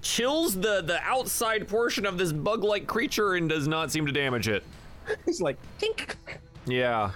[0.03, 4.47] chills the the outside portion of this bug-like creature and does not seem to damage
[4.47, 4.63] it.
[5.25, 6.15] He's like, tink.
[6.67, 7.09] Yeah.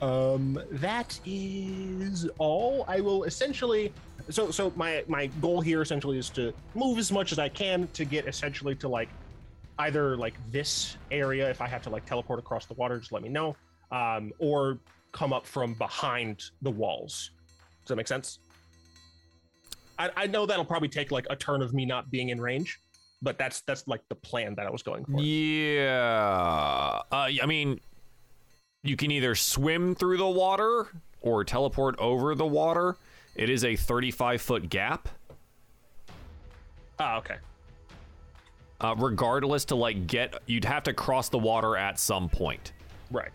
[0.00, 2.84] Um, that is all.
[2.86, 3.92] I will essentially.
[4.30, 7.88] So, so my my goal here essentially is to move as much as I can
[7.94, 9.08] to get essentially to like
[9.80, 11.50] either like this area.
[11.50, 13.56] If I have to like teleport across the water, just let me know.
[13.90, 14.78] Um, or
[15.12, 17.30] come up from behind the walls.
[17.84, 18.38] Does that make sense?
[19.98, 22.80] I, I know that'll probably take like a turn of me not being in range,
[23.22, 25.20] but that's that's like the plan that I was going for.
[25.20, 27.02] Yeah.
[27.10, 27.80] Uh, I mean,
[28.82, 30.88] you can either swim through the water
[31.20, 32.96] or teleport over the water.
[33.34, 35.08] It is a 35 foot gap.
[36.98, 37.36] Ah, okay.
[38.80, 42.72] Uh, regardless, to like get, you'd have to cross the water at some point.
[43.10, 43.30] Right.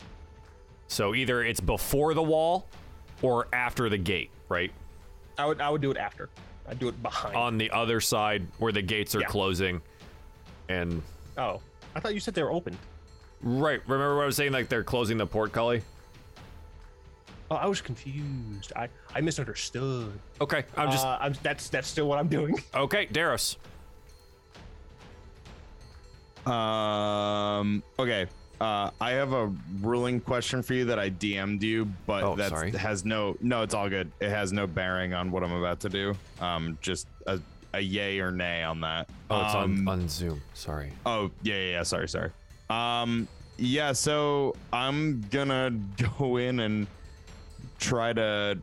[0.94, 2.68] So either it's before the wall
[3.24, 4.72] or after the gate, right?
[5.40, 6.30] I would I would do it after.
[6.70, 7.36] I'd do it behind.
[7.36, 9.26] On the other side where the gates are Yeah.
[9.28, 9.82] closing.
[10.70, 11.02] And
[11.36, 11.62] Oh,
[11.96, 12.78] I thought you said they were open.
[13.42, 14.52] right, remember what I was saying?
[14.52, 15.84] Like they're closing the portcullis?
[17.50, 18.72] Oh, I was confused.
[18.76, 20.14] I I misunderstood.
[20.42, 22.56] Okay, I'm just uh, I'm, that's that's still what I'm doing.
[22.76, 23.08] okay.
[23.08, 23.58] Darius,
[26.46, 27.82] Um.
[27.98, 28.28] Okay.
[28.62, 29.52] Uh, I have a
[29.82, 33.36] ruling question for you that I DM'd you, but Oh, that has no.
[33.42, 34.12] No, it's all good.
[34.22, 36.16] It has no bearing on what I'm about to do.
[36.40, 37.40] Um, just a,
[37.74, 39.10] a yay or nay on that.
[39.30, 40.42] oh, it's um, on on Zoom.
[40.54, 40.92] Sorry.
[41.06, 41.84] Oh yeah, yeah, yeah.
[41.84, 42.32] Sorry, sorry.
[42.70, 43.28] Um,
[43.58, 43.92] yeah.
[43.92, 45.72] So I'm gonna
[46.20, 46.88] go in and
[47.80, 48.58] try to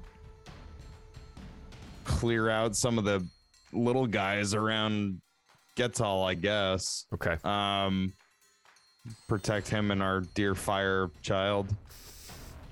[2.05, 3.27] clear out some of the
[3.73, 5.21] little guys around
[5.77, 7.07] Getzal, I guess.
[7.15, 7.37] Okay.
[7.45, 8.13] Um,
[9.29, 11.69] protect him and our dear fire child.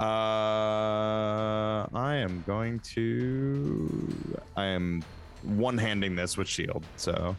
[0.01, 4.41] Uh, I am going to.
[4.57, 5.03] I am
[5.43, 6.85] one-handing this with shield.
[6.97, 7.35] So,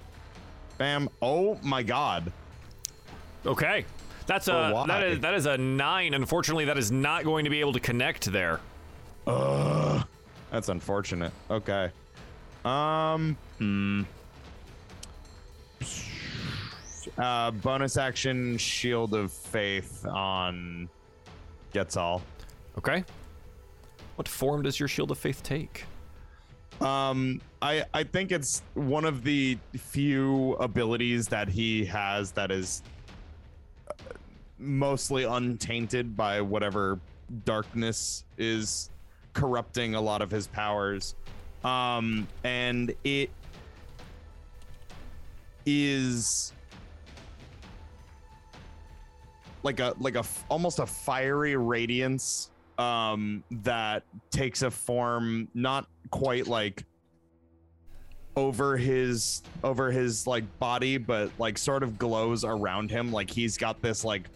[0.77, 1.09] bam!
[1.21, 2.31] Oh my god!
[3.45, 3.85] Okay.
[4.27, 4.87] That's a why?
[4.87, 6.13] that is that is a nine.
[6.13, 8.59] Unfortunately, that is not going to be able to connect there.
[9.25, 11.31] That's unfortunate.
[11.49, 11.91] Okay.
[12.65, 13.37] Um.
[13.57, 14.03] Hmm.
[17.19, 20.87] Uh, bonus action shield of faith on
[21.73, 22.21] Getzal.
[22.77, 23.03] Okay.
[24.15, 25.83] What form does your shield of faith take?
[26.79, 32.83] Um, I I think it's one of the few abilities that he has that is
[33.89, 33.93] uh,
[34.57, 37.01] mostly untainted by whatever
[37.43, 38.91] darkness is
[39.33, 41.15] corrupting a lot of his powers.
[41.65, 43.29] Um, and it
[45.65, 46.53] is
[49.63, 56.47] like a like a almost a fiery radiance um that takes a form not quite
[56.47, 56.85] like
[58.35, 63.11] over his over his like body but like sort of glows around him.
[63.11, 64.29] Like he's got this like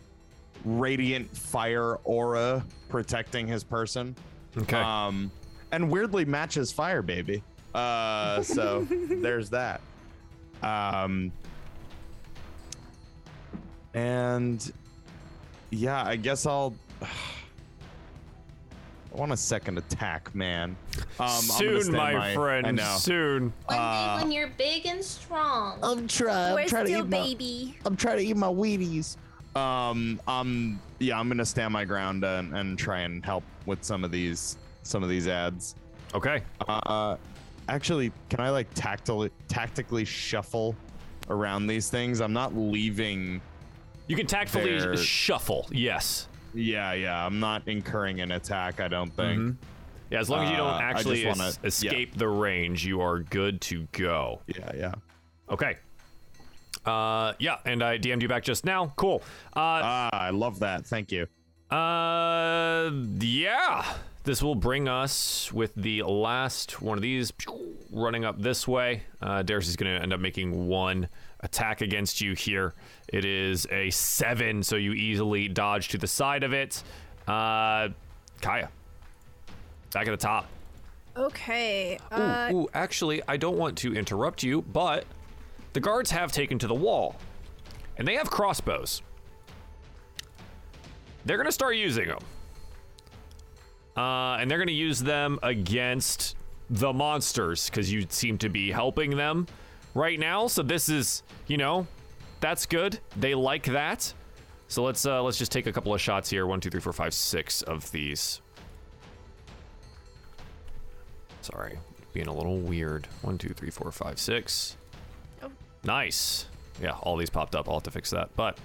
[0.65, 4.15] radiant fire aura protecting his person.
[4.57, 4.77] Okay.
[4.77, 5.31] um
[5.71, 7.41] and weirdly matches fire baby.
[7.73, 9.79] Uh so there's that.
[10.61, 11.31] Um
[13.93, 14.71] and
[15.73, 16.73] yeah i guess i'll
[19.11, 20.75] I want a second attack, man.
[20.97, 22.65] Um, I'm gonna Soon, stand my, friend.
[22.65, 22.95] I know.
[22.97, 23.53] Soon.
[23.67, 25.77] One Uh, day when you're big and strong.
[25.83, 26.55] I'm trying.
[26.55, 27.17] We're I'm trying to still eat my.
[27.21, 27.77] baby.
[27.85, 29.17] I'm trying to eat my Wheaties.
[29.55, 34.03] Um, um, yeah, I'm gonna stand my ground and, and try and help with some
[34.03, 35.75] of these some of these ads.
[36.15, 36.41] Okay.
[36.67, 37.15] Uh,
[37.69, 40.75] actually, can I like tactily tactically shuffle
[41.29, 42.19] around these things?
[42.19, 43.41] I'm not leaving.
[44.07, 45.67] You can tactfully shuffle.
[45.71, 46.27] Yes.
[46.53, 48.79] Yeah, yeah, I'm not incurring an attack.
[48.79, 49.39] I don't think.
[49.39, 49.55] Mhm.
[50.11, 51.89] Yeah, as long as you Uh, don't just actually wanna- es- yeah.
[51.91, 54.41] escape the range, you are good to go.
[54.47, 54.93] Yeah, yeah.
[55.49, 55.77] Okay.
[56.85, 58.93] Uh, yeah, and I DM'd you back just now.
[58.97, 59.23] Cool.
[59.55, 60.85] Uh, Ah, I love that.
[60.85, 61.27] Thank you.
[61.71, 63.95] uh, yeah.
[64.25, 67.33] This will bring us with the last one of these
[67.91, 69.03] running up this way.
[69.21, 71.09] Uh, Darius is going to end up making one
[71.41, 72.73] attack against you here.
[73.13, 76.81] It is a seven, so you easily dodge to the side of it.
[77.27, 77.89] Uh,
[78.41, 78.69] Kaya,
[79.93, 80.47] back at the top.
[81.15, 81.99] Okay.
[82.11, 85.05] Ooh, Uh, ooh, actually, I don't want to interrupt you, but
[85.73, 87.15] the guards have taken to the wall,
[87.97, 89.03] and they have crossbows.
[91.23, 92.19] They're gonna start using them,
[93.95, 96.35] uh, and they're gonna use them against
[96.69, 99.45] the monsters because you seem to be helping them
[99.93, 100.47] right now.
[100.47, 101.85] So this is, you know,
[102.43, 102.99] that's good.
[103.15, 104.13] They like that.
[104.67, 106.45] So let's uh, let's just take a couple of shots here.
[106.45, 108.41] One, two, three, four, five, six of these.
[111.39, 111.79] Sorry,
[112.11, 113.07] being a little weird.
[113.21, 114.75] One, two, three, four, five, six.
[115.41, 115.51] Oh.
[115.85, 116.47] Nice.
[116.81, 117.69] Yeah, all these popped up.
[117.69, 118.29] I'll have to fix that.
[118.35, 118.57] But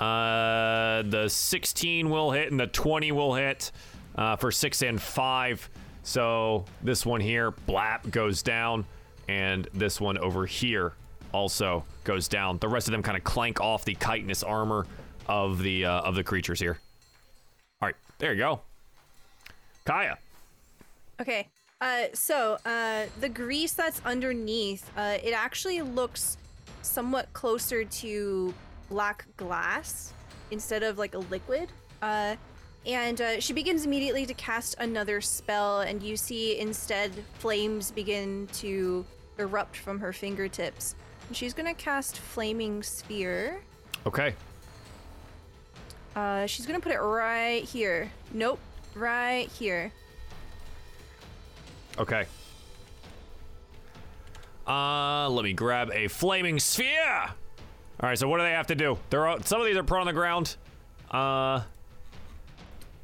[0.00, 3.72] uh, the 16 will hit and the 20 will hit
[4.14, 5.68] uh, for six and five.
[6.04, 8.84] So this one here, blap, goes down,
[9.26, 10.92] and this one over here
[11.32, 12.56] also goes down.
[12.58, 14.86] The rest of them kind of clank off the chitinous armor
[15.26, 16.78] of the uh, of the creatures here.
[17.82, 18.62] All right, there you go.
[19.84, 20.16] Kaya.
[21.20, 21.48] Okay.
[21.80, 26.38] Uh, so uh, the grease that's underneath, uh, it actually looks
[26.80, 28.54] somewhat closer to
[28.88, 30.14] black glass
[30.50, 31.68] instead of like a liquid.
[32.00, 32.36] Uh,
[32.86, 38.48] and uh, she begins immediately to cast another spell, and you see instead flames begin
[38.54, 39.04] to
[39.38, 40.94] erupt from her fingertips.
[41.28, 43.60] And she's gonna cast Flaming Sphere.
[44.06, 44.34] Okay.
[46.14, 48.10] Uh, she's gonna put it right here.
[48.32, 48.58] Nope,
[48.94, 49.92] right here.
[51.98, 52.26] Okay.
[54.66, 57.30] Uh, let me grab a flaming sphere.
[58.00, 58.98] All right, so what do they have to do?
[59.10, 60.56] They're all, some of these are put on the ground.
[61.10, 61.62] Uh,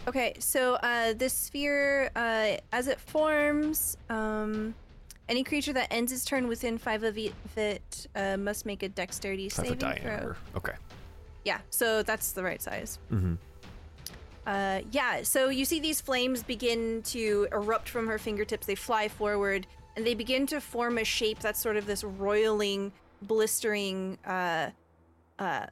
[0.08, 4.74] Okay, so uh, this sphere, uh, as it forms, um,
[5.28, 9.48] any creature that ends its turn within five of it uh, must make a dexterity
[9.48, 10.34] five saving foot throw.
[10.56, 10.74] Okay.
[11.44, 12.98] Yeah, so that's the right size.
[13.10, 13.38] Mhm.
[14.46, 18.66] Uh, yeah, so you see these flames begin to erupt from her fingertips.
[18.66, 19.66] They fly forward,
[19.96, 22.90] and they begin to form a shape that's sort of this roiling,
[23.22, 24.70] blistering, uh,
[25.38, 25.66] uh,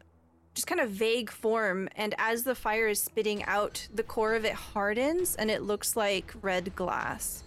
[0.54, 1.88] just kind of vague form.
[1.96, 5.96] And as the fire is spitting out, the core of it hardens, and it looks
[5.96, 7.42] like red glass.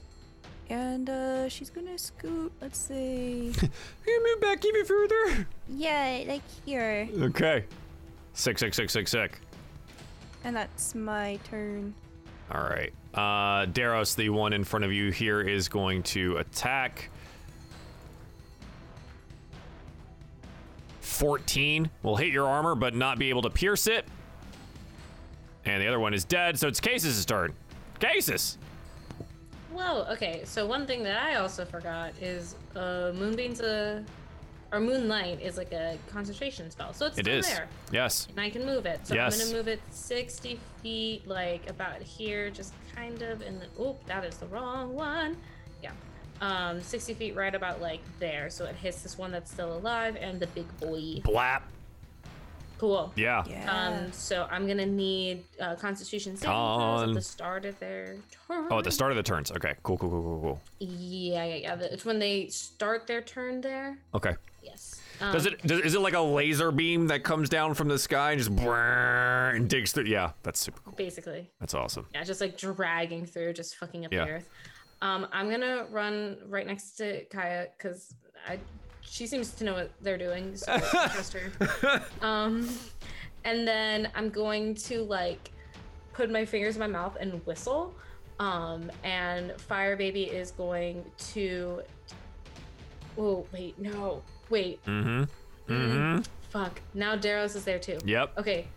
[0.74, 2.52] And uh, she's gonna scoot.
[2.60, 3.52] Let's see.
[3.60, 3.70] Can
[4.08, 5.48] you move back even further?
[5.70, 7.08] yeah, like here.
[7.16, 7.66] Okay.
[8.34, 9.40] Sick, sick, sick, sick, sick.
[10.44, 11.94] And that's my turn.
[12.50, 12.92] All right.
[13.14, 17.12] Uh, Daros, the one in front of you here, is going to attack.
[21.02, 24.08] 14 will hit your armor, but not be able to pierce it.
[25.66, 27.54] And the other one is dead, so it's Cases' turn.
[28.00, 28.58] Cases!
[29.74, 30.06] Whoa.
[30.12, 30.42] Okay.
[30.46, 34.04] So one thing that I also forgot is uh, Moonbeam's a
[34.72, 37.48] or Moonlight is like a concentration spell, so it's It still is.
[37.48, 38.26] there, Yes.
[38.32, 39.06] and I can move it.
[39.06, 39.40] So Yes.
[39.40, 44.04] I'm gonna move it 60 feet, like about here, just kind of, and then oop,
[44.08, 45.38] that is the wrong one.
[45.84, 45.92] Yeah.
[46.42, 50.18] Um, 60 feet right about like there, so it hits this one that's still alive
[50.20, 51.22] and the big boy.
[51.22, 51.62] Blap.
[52.84, 53.14] Cool.
[53.16, 53.46] Yeah.
[53.50, 53.72] Yeah.
[53.72, 57.10] Um, so I'm gonna need uh, Constitution saving throws Con.
[57.12, 58.68] at the start of their turn.
[58.70, 59.54] Oh, at the start of the turns.
[59.54, 59.76] Okay.
[59.84, 60.62] Cool, cool, cool, cool, cool.
[60.80, 61.76] Yeah, yeah, yeah.
[61.80, 63.98] It's when they start their turn there.
[64.14, 64.36] Okay.
[64.62, 65.00] Yes.
[65.22, 65.62] Does Um, it?
[65.66, 68.52] Does, is it like a laser beam that comes down from the sky and just
[68.52, 70.04] and digs through?
[70.04, 70.94] Yeah, that's super cool.
[70.98, 72.06] Basically, That's awesome.
[72.14, 74.26] yeah, just like dragging through, just fucking up Yeah.
[74.26, 74.50] the earth.
[75.02, 78.14] Um, I'm gonna run right next to Kaya because
[78.46, 78.60] I,
[79.10, 82.04] she seems to know what they're doing, so I trust her.
[82.22, 82.70] Um,
[83.46, 85.52] and then I'm going to like
[86.14, 87.94] put my fingers in my mouth and whistle.
[88.40, 91.82] Um, and Fire Baby is going to.
[93.18, 94.84] Oh wait, no, wait.
[94.86, 95.72] Mm-hmm.
[95.72, 96.22] Mm-hmm.
[96.50, 96.82] Fuck.
[96.94, 98.00] Now Daros is there too.
[98.06, 98.38] Yep.
[98.38, 98.68] Okay.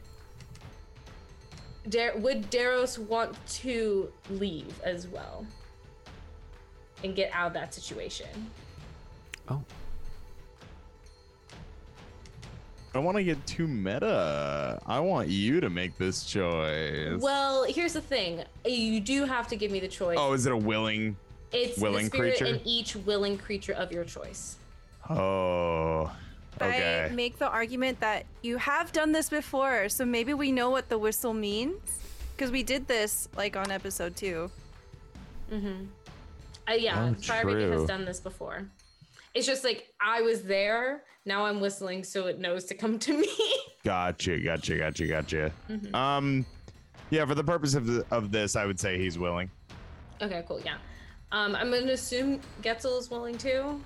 [1.88, 5.46] Dar- would Daros want to leave as well
[7.04, 8.50] and get out of that situation?
[9.48, 9.62] Oh.
[12.96, 14.80] I want to get too meta.
[14.86, 17.20] I want you to make this choice.
[17.20, 20.16] Well, here's the thing: you do have to give me the choice.
[20.18, 21.16] oh, is it a willing?
[21.52, 22.54] it's willing the spirit creature?
[22.54, 24.56] in each willing creature of your choice.
[25.08, 26.12] Oh.
[26.60, 27.08] Okay.
[27.10, 30.88] I make the argument that you have done this before, so maybe we know what
[30.88, 31.98] the whistle means.
[32.34, 34.50] Because we did this like on episode two.
[35.52, 38.68] Uh, yeah, Oh, Firebaby has done this before.
[39.36, 41.02] It's just like I was there.
[41.26, 43.28] Now I'm whistling, so it knows to come to me.
[43.84, 45.52] Gotcha, gotcha, gotcha, gotcha.
[45.68, 45.94] Mm-hmm.
[45.94, 46.46] Um,
[47.10, 49.50] yeah, for the purpose of the, of this, I would say he's willing.
[50.22, 50.60] okay, cool.
[50.64, 50.78] Yeah.
[51.32, 53.78] Um, I'm gonna assume Getzal is willing too,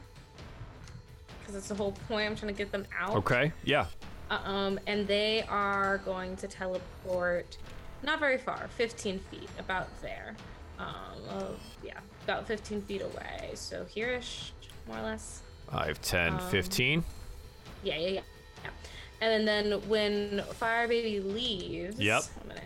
[1.40, 2.30] because that's the whole point.
[2.30, 3.16] I'm trying to get them out.
[3.16, 3.53] Okay.
[3.64, 3.86] Yeah.
[4.30, 7.57] Uh, um, and they are going to teleport
[8.05, 10.36] not very far, 15 feet, about there.
[10.78, 10.86] Um,
[11.28, 11.42] uh,
[11.82, 13.51] yeah, about 15 feet away.
[13.55, 14.53] So here-ish,
[14.87, 15.43] more or less.
[15.70, 17.05] 5, 10, Um, 15.
[17.83, 18.20] Yeah, yeah, yeah.
[18.64, 18.70] yeah.
[19.20, 22.22] And then when Fire Baby leaves, Yep.
[22.43, 22.61] I'm gonna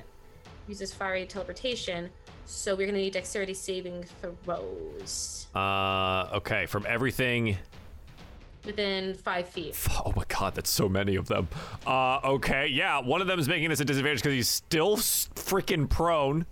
[0.68, 2.10] uses fiery teleportation.
[2.46, 6.66] So we're gonna need dexterity saving throws Uh, okay.
[6.66, 7.58] From everything.
[8.64, 9.76] within five feet.
[10.06, 11.48] Oh my god, that's so many of them.
[11.86, 15.86] Uh, okay, yeah, one of them is making this a disadvantage because he's still freaking
[15.88, 16.46] prone.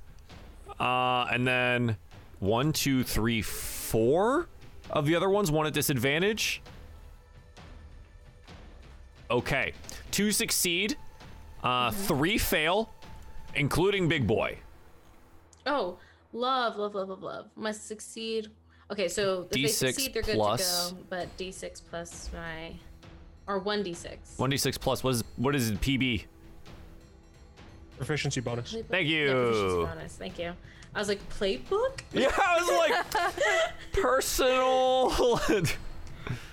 [0.79, 1.97] Uh, and then
[2.39, 4.47] one, two, three, four
[4.93, 6.62] of the other ones, one at disadvantage.
[9.30, 9.72] Okay,
[10.11, 10.97] two succeed,
[11.64, 12.93] uh, three fail,
[13.55, 14.59] including Big Boy.
[15.64, 15.99] Oh,
[16.32, 17.47] love, love, love, love, love.
[17.57, 18.49] Must succeed.
[18.90, 21.01] Okay, so if they D6 succeed, they're good plus- to go.
[21.09, 22.74] But D6 plus my,
[23.47, 24.38] or one D6.
[24.38, 25.03] One d six plus.
[25.03, 25.80] What is what is it?
[25.80, 26.24] PB?
[27.97, 28.72] Proficiency bonus.
[28.90, 29.86] Thank Yeah, proficiency you.
[29.86, 30.16] bonus.
[30.16, 30.53] Thank you.
[30.95, 32.93] I was like, playbook, Yeah, I was like
[33.93, 35.11] personal.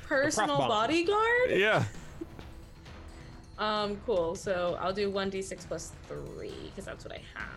[0.07, 1.51] personal bodyguard.
[1.51, 1.83] yeah.
[3.57, 4.35] Um, cool.
[4.35, 7.49] So I'll do one d6 plus three because that's what I have.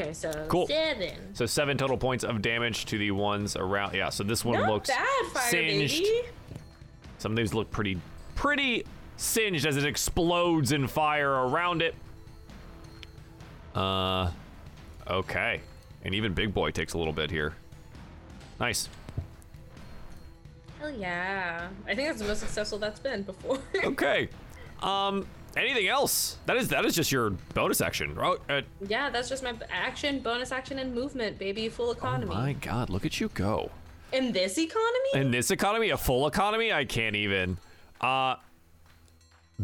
[0.00, 0.66] Okay, so Cool.
[0.68, 1.34] seven.
[1.34, 3.94] So seven total points of damage to the ones around.
[3.94, 6.02] Yeah, so this one Not looks bad, fire singed.
[6.02, 6.22] baby.
[7.18, 7.98] Some of these look pretty,
[8.36, 8.84] pretty
[9.16, 11.94] singed as it explodes in fire around it.
[13.74, 14.30] Uh,
[15.08, 15.60] okay,
[16.04, 17.54] and even Big Boy takes a little bit here.
[18.60, 18.88] Nice.
[20.78, 21.68] Hell yeah!
[21.86, 23.58] I think that's the most successful that's been before.
[23.84, 24.28] Okay.
[24.82, 25.26] Um,
[25.56, 26.36] anything else?
[26.46, 28.16] That is that is just your bonus action.
[28.20, 31.68] Oh, uh, yeah, that's just my action, bonus action, and movement, baby.
[31.68, 32.32] Full economy.
[32.34, 33.70] Oh my God, look at you go.
[34.12, 35.10] In this economy?
[35.14, 37.58] In this economy, a full economy, I can't even.
[38.00, 38.36] Uh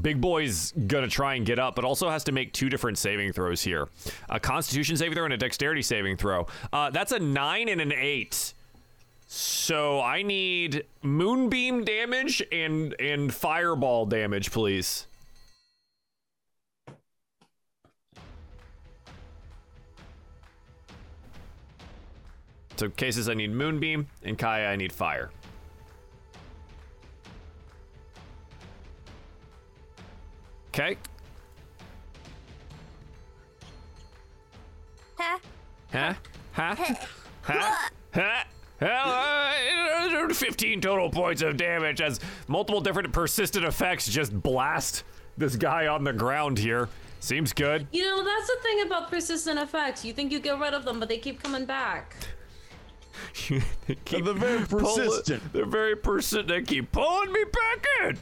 [0.01, 3.33] Big Boy's gonna try and get up, but also has to make two different saving
[3.33, 3.89] throws here.
[4.29, 6.47] A Constitution saving throw and a Dexterity saving throw.
[6.73, 8.55] Uh, that's a nine and an eight.
[9.27, 15.07] So I need Moonbeam damage and and Fireball damage, please.
[22.77, 25.31] So cases I need Moonbeam, and Kaya I need Fire.
[30.71, 30.97] Okay.
[35.19, 35.39] Heh.
[35.93, 36.15] Huh?
[36.53, 36.95] Huh?
[37.43, 38.45] Huh?
[38.81, 38.87] Huh?
[38.87, 42.19] Uh, 15 total points of damage as
[42.49, 45.05] multiple different persistent effects just blast
[45.37, 46.89] this guy on the ground here.
[47.19, 47.87] Seems good.
[47.93, 50.05] You know, that's the thing about persistent effects.
[50.05, 52.17] You think you get rid of them, but they keep coming back.
[53.87, 55.53] They keep They're very pull- persistent.
[55.53, 56.49] They're very persistent.
[56.49, 58.19] They keep pulling me back in.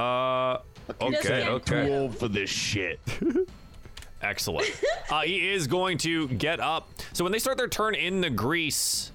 [0.00, 0.58] Uh,
[1.00, 1.86] okay, okay.
[1.86, 3.00] Too old for this shit.
[4.22, 4.70] Excellent.
[5.10, 6.88] uh, he is going to get up.
[7.12, 9.12] So when they start their turn in the grease,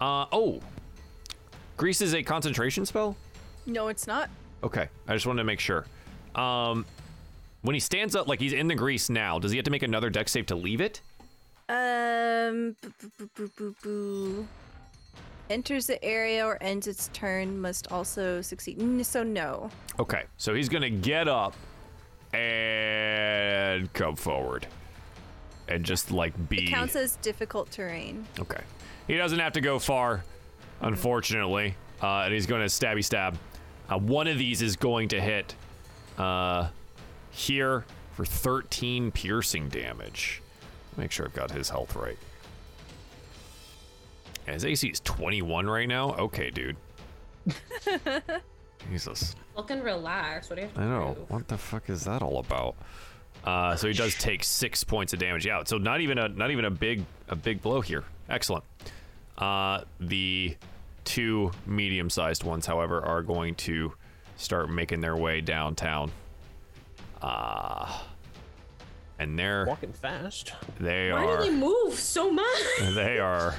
[0.00, 0.60] uh, oh,
[1.76, 3.16] grease is a concentration spell.
[3.66, 4.28] No, it's not.
[4.62, 5.86] Okay, I just wanted to make sure.
[6.34, 6.84] Um,
[7.62, 9.82] when he stands up, like he's in the grease now, does he have to make
[9.82, 11.00] another dex save to leave it?
[11.68, 14.48] Um, boo, boo, boo, boo, boo, boo.
[15.50, 19.04] Enters the area or ends its turn must also succeed.
[19.04, 19.70] So no.
[19.98, 21.54] Okay, so he's gonna get up
[22.32, 24.66] and come forward,
[25.68, 26.66] and just like be.
[26.66, 28.26] Counts as difficult terrain.
[28.38, 28.62] Okay.
[29.06, 30.24] He doesn't have to go far,
[30.80, 31.76] unfortunately.
[32.02, 33.38] Uh, and he's going to stabby stab.
[33.88, 35.54] Uh, one of these is going to hit
[36.18, 36.68] uh,
[37.30, 40.42] here for 13 piercing damage.
[40.96, 42.18] Make sure I've got his health right.
[44.46, 46.14] And his AC is 21 right now.
[46.14, 46.76] Okay, dude.
[48.90, 49.34] Jesus.
[49.56, 50.50] Fucking relax.
[50.50, 51.12] What do you have to I know.
[51.14, 51.30] prove?
[51.30, 52.74] What the fuck is that all about?
[53.44, 55.46] Uh, so he does take six points of damage.
[55.46, 55.68] out.
[55.68, 58.04] so not even a not even a big a big blow here.
[58.28, 58.64] Excellent.
[59.36, 60.56] Uh, the
[61.04, 63.92] two medium-sized ones, however, are going to
[64.36, 66.10] start making their way downtown.
[67.20, 68.00] Uh,
[69.18, 70.52] and they're Walking fast.
[70.80, 72.62] they are Why are do they move so much?
[72.94, 73.54] they are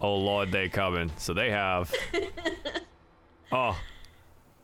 [0.00, 1.10] oh lord they coming.
[1.16, 1.92] So they have
[3.52, 3.76] oh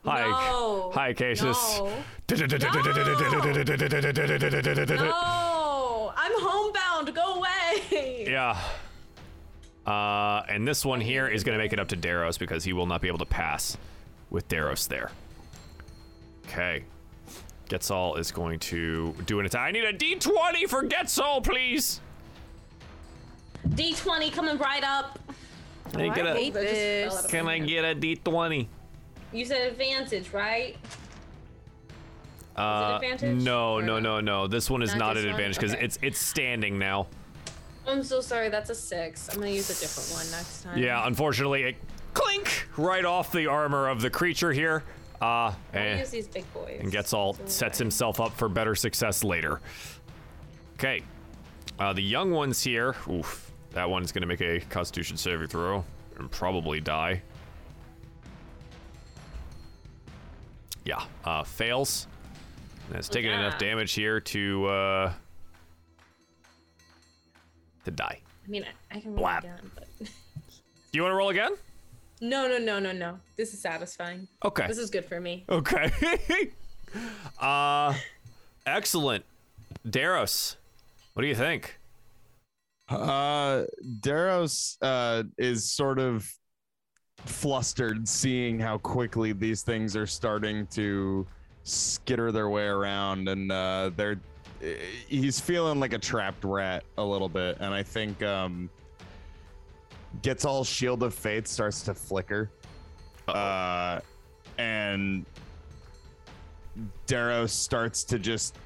[0.05, 0.91] hi No.
[0.95, 1.81] hi Cassius.
[5.11, 7.15] No, I'm homebound.
[7.15, 8.25] Go away.
[8.27, 8.59] Yeah.
[9.87, 12.73] Uh, and this one here is going to make it up to Daros because he
[12.73, 13.77] will not be able to pass
[14.31, 15.11] with Daros there.
[16.47, 16.85] Okay.
[17.69, 19.61] Getzal is going to do an attack.
[19.63, 22.01] I need a d20 for Getzal, please.
[23.69, 25.19] D20 coming right up.
[25.93, 27.27] Can I get I a, hate That this.
[27.27, 28.67] can I get a d20?
[29.33, 30.77] You said advantage, right?
[32.57, 34.21] Uh, advantage no, or no, no?
[34.21, 34.47] no, no.
[34.47, 35.85] This one is Not not an advantage because Okay.
[35.85, 37.07] it's it's standing now.
[37.87, 38.49] I'm so sorry.
[38.51, 39.29] That's a six.
[39.31, 40.79] I'm gonna use a different one next time.
[40.79, 41.77] Yeah, unfortunately, it
[42.15, 44.85] clink right off the armor of the creature here.
[45.21, 46.79] Uh, I'll and, use these big boys.
[46.81, 47.79] and Getzal It's sets alright.
[47.79, 49.61] himself up for better success later.
[50.75, 51.03] Okay,
[51.79, 52.95] uh, the young ones here.
[53.09, 55.85] Oof, that one's gonna make a Constitution saving throw
[56.19, 57.23] and probably die.
[60.85, 62.07] Yeah, uh, fails.
[62.89, 65.13] And it's taking enough damage here to uh,
[67.85, 68.21] to die.
[68.45, 69.39] I mean, I, I can roll Blap.
[69.39, 70.07] again, but Do
[70.99, 71.53] you want to roll again?
[72.21, 73.19] no, no, no, no, no.
[73.37, 74.29] This is satisfying.
[74.45, 74.67] Okay.
[74.69, 75.45] This is good for me.
[75.49, 75.91] Okay.
[77.41, 77.95] uh
[78.67, 79.25] excellent.
[79.89, 80.57] Daros,
[81.15, 81.79] what do you think?
[82.93, 83.65] Uh,
[84.01, 86.31] Daros uh, is sort of
[87.25, 91.27] flustered seeing how quickly these things are starting to
[91.65, 94.21] skitter their way around, and uh, they're
[95.09, 98.71] he's feeling like a trapped rat a little bit, and I think um,
[100.23, 102.51] Getzal shield of faith starts to flicker,
[103.29, 104.01] uh,
[104.59, 105.25] and
[107.07, 108.57] Daros starts to just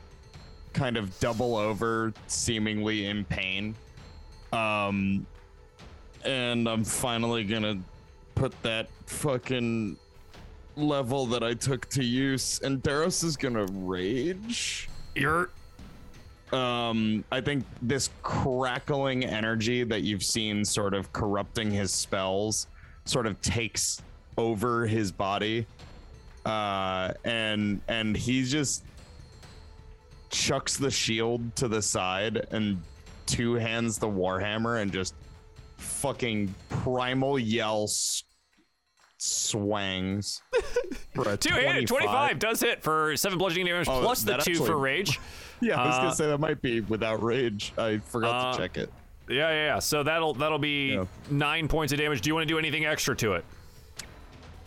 [0.73, 3.75] kind of double over, seemingly in pain.
[4.53, 5.27] Um,
[6.25, 7.79] and I'm finally gonna
[8.35, 9.97] put that fucking
[10.77, 14.89] level that I took to use, and Daros is gonna rage.
[15.15, 15.51] You're
[16.53, 22.69] Um, I think this crackling energy that you've seen sort of corrupting his spells
[23.05, 24.01] sort of takes
[24.39, 25.67] over his body.
[26.45, 28.85] Uh, and and he just
[30.31, 32.81] chucks the shield to the side and
[33.27, 35.15] two hands the warhammer and just
[35.77, 37.87] fucking primal yell
[39.19, 40.41] swangs
[41.41, 44.77] two handed 25 does hit for seven bludgeoning damage Oh, plus the two actually- for
[44.79, 45.19] rage.
[45.63, 47.73] Yeah, I was Uh, gonna say that might be without rage.
[47.79, 48.91] I forgot Uh, to check it.
[49.27, 49.79] Yeah, yeah, yeah.
[49.79, 51.05] So that'll that'll be Yeah.
[51.31, 52.21] nine points of damage.
[52.21, 53.45] Do you want to do anything extra to it?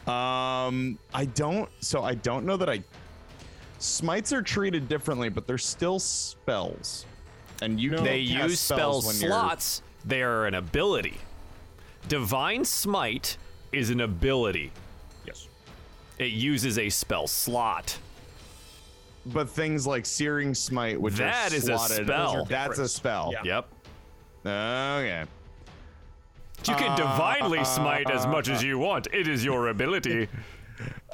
[0.07, 1.69] Um, I don't.
[1.81, 2.81] So I don't know that I.
[3.77, 7.05] Smites are treated differently, but they're still spells,
[7.61, 7.97] and you No.
[7.97, 9.81] can't They use spell when you're- slots.
[10.05, 11.17] They are an ability.
[12.07, 13.37] Divine Smite
[13.71, 14.71] is an ability.
[15.25, 15.47] Yes.
[16.17, 17.97] It uses a spell slot.
[19.25, 22.45] But things like Searing Smite, which That are is a spell.
[22.45, 23.31] That's a spell.
[23.33, 23.43] Yeah.
[23.43, 23.67] Yep.
[24.45, 25.25] Okay.
[26.67, 29.07] You can Uh, divinely smite as much as you want.
[29.13, 30.27] It is your ability.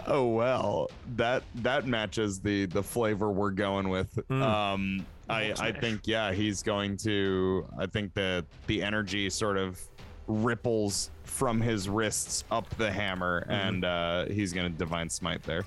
[0.08, 4.14] Oh well, that that matches the the flavor we're going with.
[4.28, 4.41] Hmm.
[4.43, 7.65] Um, I I think yeah, he's going to.
[7.80, 9.80] I think the the energy sort of
[10.28, 13.51] ripples from his wrists up the hammer, Mm-hmm.
[13.51, 15.63] and uh, he's gonna divine smite there.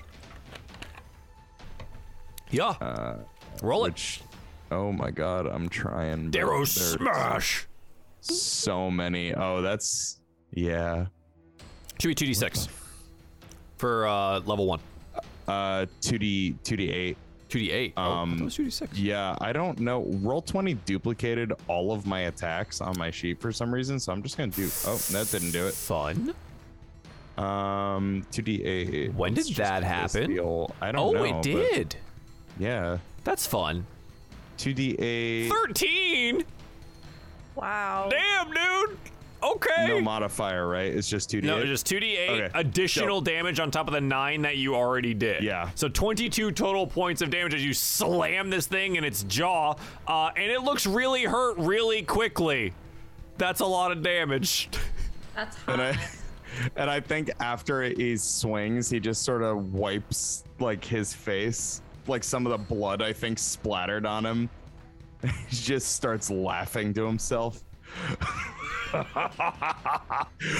[2.51, 2.69] Yeah.
[2.69, 3.17] Uh,
[3.61, 4.19] Roll it.
[4.71, 6.31] oh my god, I'm trying.
[6.31, 7.67] Darrow smash.
[8.21, 9.33] So many.
[9.33, 10.19] Oh, that's
[10.53, 11.07] yeah.
[11.99, 12.69] Should be 2d6
[13.77, 14.79] for uh, level 1.
[15.47, 17.17] Uh, two D two D eight.
[17.49, 17.93] 2d8.
[17.97, 18.89] oh, I Um, it was 2d6.
[18.93, 20.03] Yeah, I don't know.
[20.03, 24.37] Roll20 duplicated all of my attacks on my sheet for some reason, so I'm just
[24.37, 24.69] gonna do.
[24.85, 25.73] Oh, that didn't do it.
[25.73, 26.33] Fun.
[27.37, 29.13] Um, two D eight.
[29.13, 30.31] When did that happen?
[30.33, 31.19] I don't Oh, know.
[31.19, 31.95] Oh, it did.
[32.57, 33.85] Yeah, That's fun.
[34.57, 35.49] two D eight.
[35.49, 36.43] 13?
[37.55, 38.09] Wow.
[38.11, 38.97] Damn, dude.
[39.41, 39.87] Okay.
[39.87, 40.93] No modifier, right?
[40.93, 41.65] It's just two D No, eight.
[41.67, 45.43] just 2d8 Okay, additional damage on top of the 9 that you already did.
[45.43, 45.69] Yeah.
[45.75, 49.75] So 22 total points of damage as you slam this thing in its jaw,
[50.07, 52.73] uh, and it looks really hurt really quickly.
[53.37, 54.69] That's a lot of damage.
[55.35, 55.73] That's hot.
[55.73, 56.09] And I,
[56.75, 62.23] and I think after he swings, he just sort of wipes like his face, like
[62.25, 64.49] some of the blood I think splattered on him.
[65.23, 67.63] he just starts laughing to himself.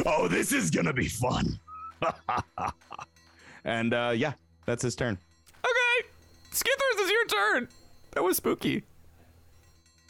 [0.06, 1.60] oh, this is gonna be fun.
[3.66, 4.34] and uh, yeah,
[4.66, 5.18] that's his turn.
[5.64, 6.08] Okay,
[6.52, 7.68] Skithris, is your turn.
[8.12, 8.84] That was spooky.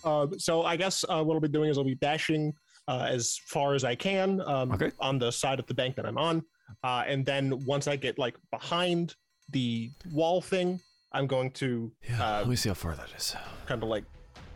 [0.03, 2.53] Uh, so I guess uh, what I'll be doing is I'll be dashing
[2.87, 4.91] uh, as far as I can um, Okay.
[4.99, 6.43] on the side of the bank that I'm on,
[6.83, 9.15] uh, and then once I get like behind
[9.49, 10.79] the wall thing,
[11.11, 13.35] I'm going to uh, me see how far that is.
[13.65, 14.05] kind of like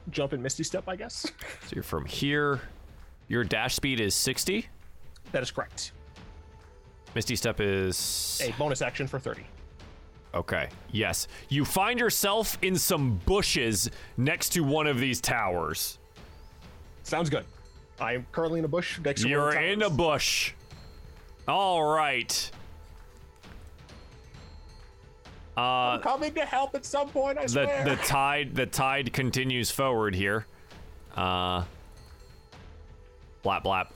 [0.09, 1.25] jump and misty step, I guess.
[1.67, 2.61] So you're from here.
[3.27, 4.67] Your dash speed is 60.
[5.31, 5.91] that is correct.
[7.15, 9.43] Misty Step is A bonus action for 30.
[10.33, 10.67] Okay.
[10.91, 11.27] Yes.
[11.47, 15.99] You find yourself in some bushes next to one of these towers.
[17.03, 17.45] Sounds good.
[17.99, 19.97] I am currently in a bush next to one of You're the in a towers.
[19.97, 20.53] bush.
[21.47, 22.51] All right.
[25.55, 27.37] Uh I'm coming to help at some point.
[27.37, 27.83] I the swear.
[27.83, 30.45] the tide the tide continues forward here.
[31.15, 31.61] Uh
[33.43, 33.87] blap blap.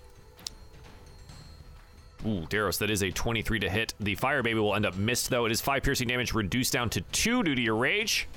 [2.26, 3.94] Ooh, Daros, that is a 23 to hit.
[4.00, 5.46] The fire baby will end up missed though.
[5.46, 8.28] It is five piercing damage reduced down to two due to your rage.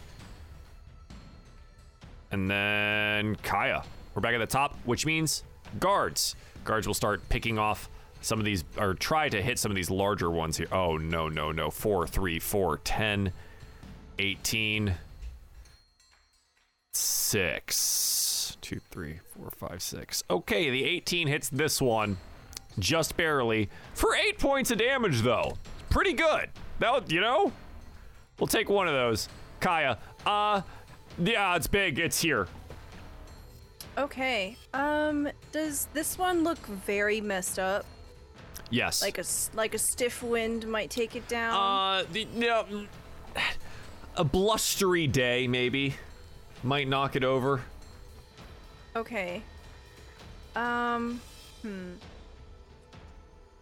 [2.31, 3.83] And then Kaya.
[4.15, 5.43] We're back at the top, which means
[5.79, 6.37] guards.
[6.65, 7.89] Guards will start picking off
[8.21, 10.69] some of these, or try to hit some of these larger ones here.
[10.73, 11.71] Oh, no, no, no.
[11.71, 13.33] 4, 3, 4, 10,
[14.19, 14.95] 18,
[16.93, 18.57] 6.
[18.61, 20.25] 2, 3, 4, 5, 6.
[20.31, 22.19] Okay, the 18 hits this one
[22.79, 25.57] just barely for 8 points of damage, though.
[25.89, 26.51] Pretty good.
[26.79, 27.53] That, you know?
[28.39, 29.29] We'll take one of those.
[29.61, 30.63] Kaya, uh,
[31.19, 31.99] yeah, it's big.
[31.99, 32.49] It's here.
[33.99, 34.57] Okay.
[34.73, 37.85] Um, does this one look very messed up?
[38.71, 39.03] Yes.
[39.03, 41.55] Like a like a stiff wind might take it down.
[41.55, 42.87] uh, the, mm,
[44.17, 45.95] a blustery day maybe
[46.63, 47.63] might knock it over.
[48.95, 49.43] Okay.
[50.57, 51.21] Um,
[51.63, 51.93] hmm.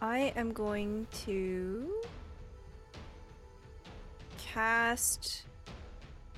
[0.00, 1.90] I am going to
[4.38, 5.42] cast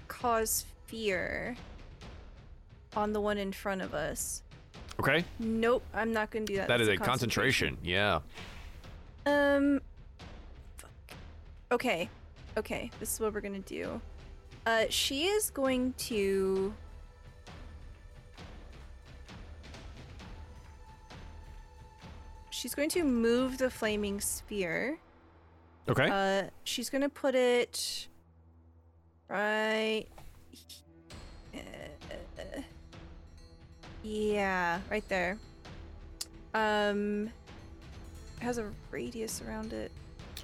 [0.09, 1.57] cause fear
[2.97, 4.43] on the one in front of us.
[4.99, 5.25] Okay.
[5.39, 6.69] Nope, I'm not going to do that.
[6.69, 7.79] That is That's a concentration.
[7.83, 8.21] Yeah.
[9.27, 9.81] Um.
[10.77, 10.91] Fuck.
[11.73, 12.09] Okay.
[12.57, 12.91] Okay.
[13.01, 14.01] This is what we're gonna do.
[14.67, 16.73] Uh, she is going to.
[22.51, 24.99] She's going to move the flaming sphere.
[25.89, 26.09] Okay.
[26.11, 28.07] Uh, she's gonna put it
[29.29, 30.07] right.
[34.03, 35.39] yeah, right there.
[36.53, 37.31] Um,
[38.41, 39.91] has a radius around it.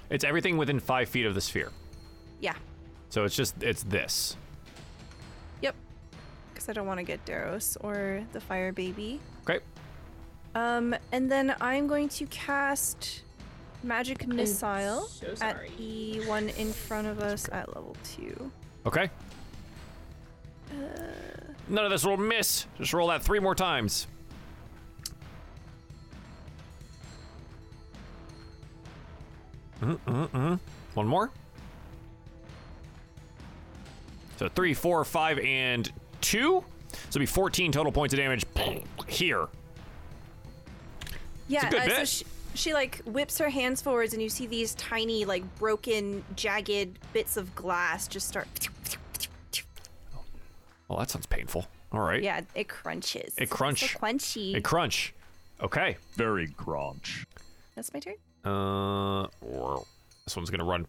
[0.09, 1.71] it's everything within five feet of the sphere.
[2.39, 2.55] Yeah.
[3.09, 4.35] So it's just it's this.
[5.61, 5.75] Yep.
[6.53, 9.19] Because I don't want to get Daros or the fire baby.
[9.43, 9.59] Okay.
[10.55, 13.21] Um, and then I'm going to cast
[13.83, 18.51] magic missile so at the one in front of us at level two.
[18.85, 19.09] Okay.
[21.69, 22.65] None of this will miss.
[22.77, 24.07] Just roll that three more times.
[29.81, 30.59] Mm-mm-mm.
[30.93, 31.31] One more.
[34.37, 36.63] So three, four, five, and two.
[36.91, 38.45] So it'll be 14 total points of damage
[39.07, 39.47] here.
[41.47, 42.25] Yeah, good uh, so she,
[42.55, 47.37] she like whips her hands forwards, and you see these tiny, like broken, jagged bits
[47.37, 48.69] of glass just start.
[50.87, 51.65] Well, that sounds painful.
[51.91, 52.21] All right.
[52.21, 53.33] Yeah, it crunches.
[53.37, 53.93] It crunch.
[53.93, 54.55] So crunchy.
[54.55, 55.13] A crunch.
[55.61, 55.97] Okay.
[56.15, 57.25] Very grunch.
[57.75, 58.15] That's my turn.
[58.43, 59.27] Uh,
[60.25, 60.85] this one's gonna run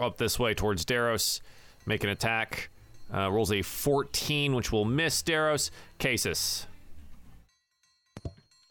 [0.00, 1.40] up this way towards Daros,
[1.86, 2.70] make an attack.
[3.12, 5.70] Uh, rolls a 14, which will miss Daros.
[5.98, 6.68] Casus.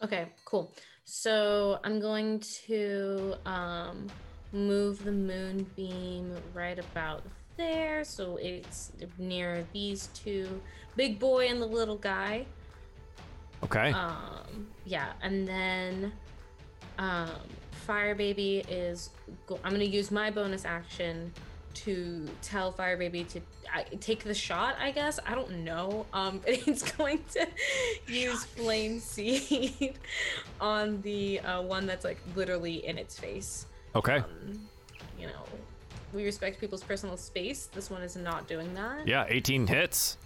[0.02, 0.72] Okay, cool.
[1.04, 4.06] So I'm going to um,
[4.52, 7.22] move the moonbeam right about
[7.56, 10.60] there, so it's near these two,
[10.96, 12.46] big boy and the little guy.
[13.64, 13.92] Okay.
[13.92, 16.12] Um, yeah, and then
[16.98, 17.28] um,
[17.80, 19.10] Fire Baby is.
[19.46, 21.32] Go- I'm gonna use my bonus action
[21.72, 23.40] to tell Fire Baby to
[23.72, 24.76] I, take the shot.
[24.80, 26.06] I guess I don't know.
[26.12, 27.46] Um, it's going to
[28.06, 29.98] use Flame Seed
[30.60, 33.66] on the uh, one that's like literally in its face.
[33.94, 34.18] okay.
[34.18, 34.68] Um,
[35.18, 35.44] you know,
[36.12, 37.66] we respect people's personal space.
[37.66, 39.06] This one is not doing that.
[39.06, 40.16] Yeah, 18 hits.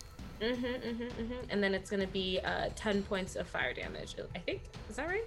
[0.40, 1.50] Mm-hmm, mm-hmm, mm-hmm.
[1.50, 4.16] And then it's gonna be uh, 10 points of fire damage.
[4.34, 4.62] I think.
[4.88, 5.26] Is that right?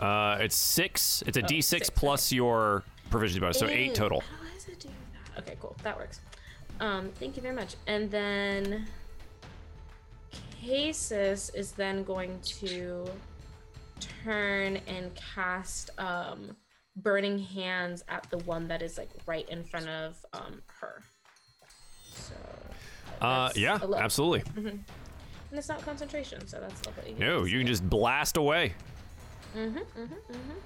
[0.00, 1.22] Uh, it's six.
[1.26, 4.20] It's a Oh, d6 six, plus your proficiency bonus, so eight total.
[4.20, 4.88] How does it do
[5.34, 5.42] that?
[5.42, 5.76] Okay, cool.
[5.82, 6.20] That works.
[6.80, 7.76] Um, thank you very much.
[7.86, 8.86] And then
[10.64, 13.06] Casus is then going to
[14.24, 16.56] turn and cast um
[16.96, 21.02] burning hands at the one that is like right in front of um her.
[22.12, 22.34] So
[23.20, 24.42] Uh, yeah, absolutely.
[24.56, 27.14] And it's not concentration, so that's lovely.
[27.18, 28.74] No, you can just blast away.
[29.56, 30.58] Mm-hmm, mm-hmm, mm-hmm.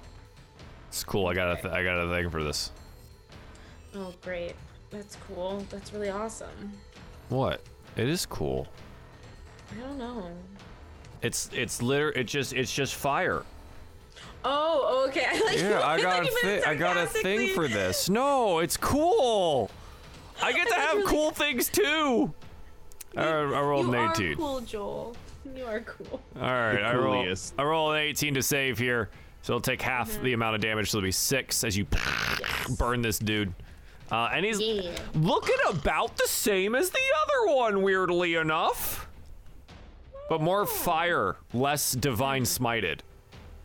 [0.89, 1.27] It's cool.
[1.27, 2.71] I got a th- I got a thing for this.
[3.95, 4.53] Oh, great.
[4.89, 5.65] That's cool.
[5.69, 6.71] That's really awesome.
[7.29, 7.61] What?
[7.97, 8.67] It is cool.
[9.71, 10.31] I don't know.
[11.21, 13.43] It's it's liter it just it's just fire.
[14.45, 15.25] Oh, okay.
[15.29, 16.63] I like Yeah, I got a you thing.
[16.65, 18.09] I got a thing for this.
[18.09, 19.69] No, it's cool.
[20.41, 22.33] I get to I have really- cool things too.
[23.15, 25.15] I, I rolled You an are cool, Joel.
[25.57, 26.21] You are cool.
[26.35, 27.23] All right, I roll.
[27.23, 27.53] coolest.
[27.57, 29.09] I roll an 18 to save here,
[29.41, 30.23] so it'll take half Mm-hmm.
[30.23, 30.91] the amount of damage.
[30.91, 31.85] So it'll be six as you
[32.77, 33.53] burn this dude.
[34.11, 34.91] Uh, and he's Yeah.
[35.15, 39.07] looking about the same as the other one, weirdly enough.
[40.29, 42.99] But more fire, less divine smited.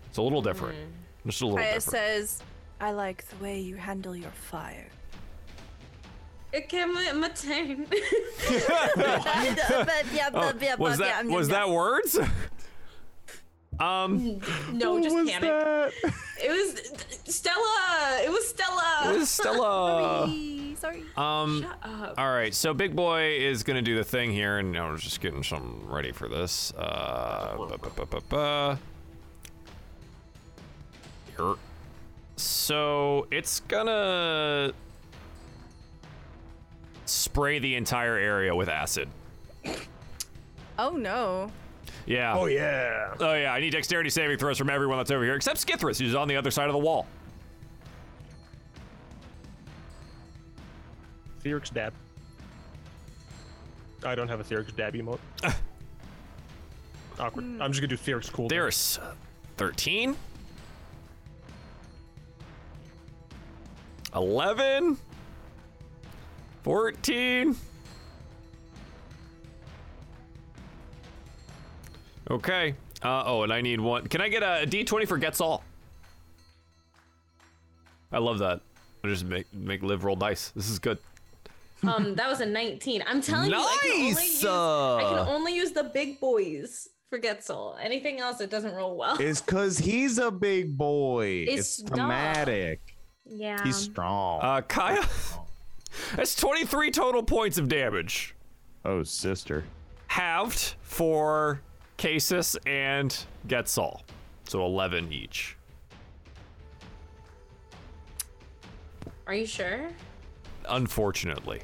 [0.08, 0.78] It's a little different.
[1.26, 1.90] Just a little Kaya different.
[1.92, 2.42] says,
[2.80, 4.88] I like the way you handle your fire.
[6.52, 7.86] It came in my turn.
[10.34, 12.18] Oh, was that was that words?
[13.80, 14.38] um,
[14.72, 15.48] no, just was panic.
[15.50, 15.92] that?
[16.42, 18.20] It was Stella.
[18.24, 19.02] It was Stella.
[19.06, 20.26] it was Stella.
[20.28, 21.02] Sorry, sorry.
[21.16, 22.14] Um, Shut up.
[22.18, 22.52] all right.
[22.54, 25.88] So Big Boy is gonna do the thing here, and I was just getting something
[25.88, 26.72] ready for this.
[26.76, 27.56] Uh.
[31.36, 31.54] Here.
[32.36, 34.72] So it's gonna
[37.12, 39.08] spray the entire area with acid.
[40.78, 41.50] Oh no.
[42.06, 42.34] Yeah.
[42.36, 43.14] Oh yeah.
[43.20, 46.14] Oh yeah, I need dexterity saving throws from everyone that's over here, except Skithris, who's
[46.14, 47.06] on the other side of the wall.
[51.44, 51.92] Theurix dab.
[54.04, 55.18] I don't have a Theurix dab emote.
[57.18, 57.44] Awkward.
[57.44, 57.62] Hmm.
[57.62, 58.48] I'm just gonna do Theurix cool.
[58.48, 58.58] down.
[58.58, 59.14] There's uh,
[59.56, 60.16] 13.
[64.14, 64.98] 11.
[66.62, 67.56] 14.
[72.30, 72.74] Okay.
[73.02, 74.06] Uh, oh, and I need one.
[74.06, 75.60] Can I get a D20 for Getzal?
[78.12, 78.60] I love that.
[79.04, 80.52] I just make make live roll dice.
[80.54, 80.98] This is good.
[81.82, 83.02] Um, that was a 19.
[83.08, 85.26] I'm telling you, I can, only Nice, use, I can uh.
[85.28, 87.74] only use the big boys for Getzal.
[87.82, 89.16] Anything else, it doesn't roll well.
[89.20, 91.44] It's because he's a big boy.
[91.48, 92.94] It's It's, dramatic.
[93.26, 93.64] yeah.
[93.64, 94.40] He's strong.
[94.42, 95.02] Uh, Kaya.
[96.16, 98.34] That's 23 total points of damage.
[98.84, 99.64] oh, sister.
[100.08, 101.60] halved for
[101.96, 103.16] Casus and
[103.48, 104.00] Getzal.
[104.48, 105.56] So 11 each.
[109.26, 109.88] Are you sure?
[110.68, 111.60] Unfortunately.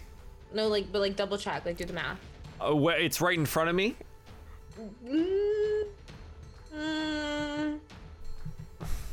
[0.55, 2.18] No, like, but like double check, like do the math.
[2.61, 3.95] Uh, wh- it's right in front of me.
[5.07, 5.85] Mm,
[6.74, 7.79] mm.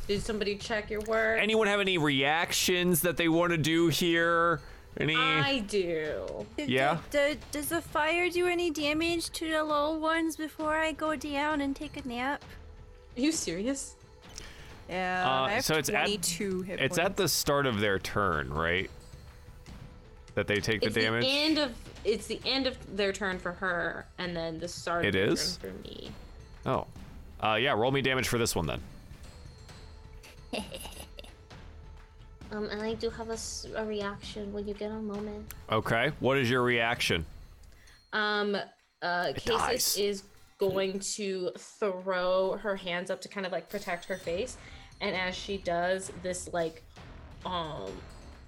[0.06, 1.40] Did somebody check your work?
[1.40, 4.60] Anyone have any reactions that they want to do here?
[4.98, 5.14] Any?
[5.16, 6.46] I do.
[6.56, 6.98] Yeah?
[7.10, 11.14] d- d- does the fire do any damage to the little ones before I go
[11.16, 12.42] down and take a nap?
[13.16, 13.94] Are you serious?
[14.88, 15.24] Yeah.
[15.26, 16.98] Uh, I have so it's at- hit It's points.
[16.98, 18.90] at the start of their turn, right?
[20.34, 21.24] That they take the it's damage.
[21.24, 21.72] the end of
[22.04, 25.56] it's the end of their turn for her, and then the start It of is?
[25.58, 26.10] turn for me.
[26.64, 26.86] Oh.
[27.42, 28.80] Uh, yeah, roll me damage for this one then.
[32.52, 35.52] Um, and I do have a reaction when you get a moment.
[35.70, 36.12] Okay.
[36.20, 37.26] What is your reaction?
[38.12, 38.56] Um,
[39.02, 39.96] uh, dies.
[39.96, 40.22] Is
[40.58, 44.56] going to throw her hands up to kind of like protect her face,
[45.00, 46.82] and as she does, this like,
[47.44, 47.90] um,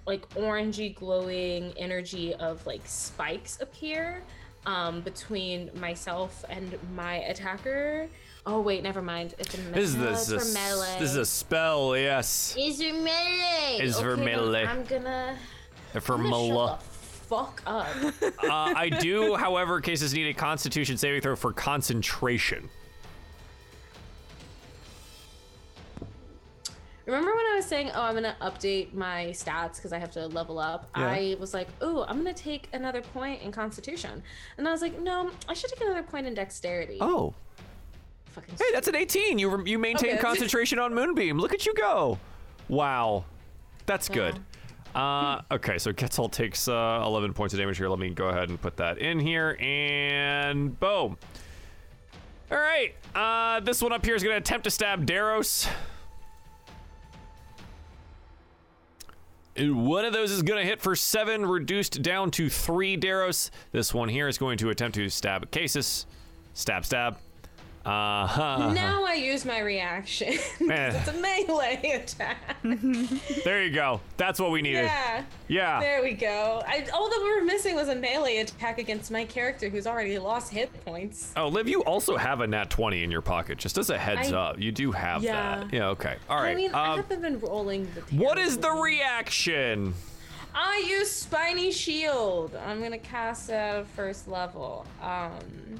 [0.07, 4.23] like orangey glowing energy of like spikes appear,
[4.65, 8.07] um, between myself and my attacker.
[8.51, 9.35] Oh wait, never mind.
[9.37, 10.95] It's a me- This is no, this, it's is for melee.
[10.99, 12.55] this is a spell, yes.
[12.57, 13.77] Is for melee.
[13.79, 14.65] Is for Okay, then melee.
[14.65, 15.37] I'm gonna.
[15.99, 16.79] For I'm gonna shut Mala.
[16.79, 16.85] the
[17.27, 17.87] fuck up.
[18.49, 22.69] Uh, I do, however, Casus need a Constitution saving throw for concentration.
[27.05, 30.25] Remember when I was saying, "Oh, I'm gonna update my stats because I have to
[30.27, 30.89] level up"?
[30.95, 31.07] Yeah.
[31.07, 34.21] I was like, "Oh, I'm gonna take another point in Constitution,"
[34.57, 37.33] and I was like, "No, I should take another point in Dexterity." Oh,
[38.29, 39.37] fucking hey, that's an 18.
[39.39, 40.19] You you maintain Okay.
[40.21, 41.37] concentration on Moonbeam.
[41.39, 42.19] Look at you go.
[42.67, 43.25] Wow,
[43.85, 44.39] that's good.
[44.95, 47.89] Uh, okay, so Getzal takes uh, 11 points of damage here.
[47.89, 51.17] Let me go ahead and put that in here, and boom.
[52.51, 55.69] All right, uh, this one up here is going to attempt to stab Daros.
[59.57, 63.49] one of those is going to hit for seven, reduced down to three Daros.
[63.71, 66.05] This one here is going to attempt to stab Casus.
[66.53, 67.17] Stab, stab.
[67.89, 68.71] Uh huh.
[68.73, 70.33] Now I use my reaction.
[70.59, 72.37] It's a melee attack.
[73.43, 73.99] There you go.
[74.17, 74.83] That's what we needed.
[74.85, 75.23] yeah.
[75.47, 75.79] Yeah.
[75.79, 76.61] There we go.
[76.67, 80.19] I, all that we were missing was a melee attack against my character who's already
[80.19, 81.31] lost hit points.
[81.35, 83.57] Oh, Liv, you also have a nat 20 in your pocket.
[83.57, 85.59] Just as a heads I- up, you do have Yeah.
[85.61, 85.73] that.
[85.73, 86.17] Yeah, okay.
[86.29, 86.51] All right.
[86.51, 89.95] I mean, I um, haven't been rolling the what is the reaction?
[90.53, 92.55] I use Spiny Shield.
[92.55, 94.85] I'm gonna cast it at first level.
[95.01, 95.79] Um,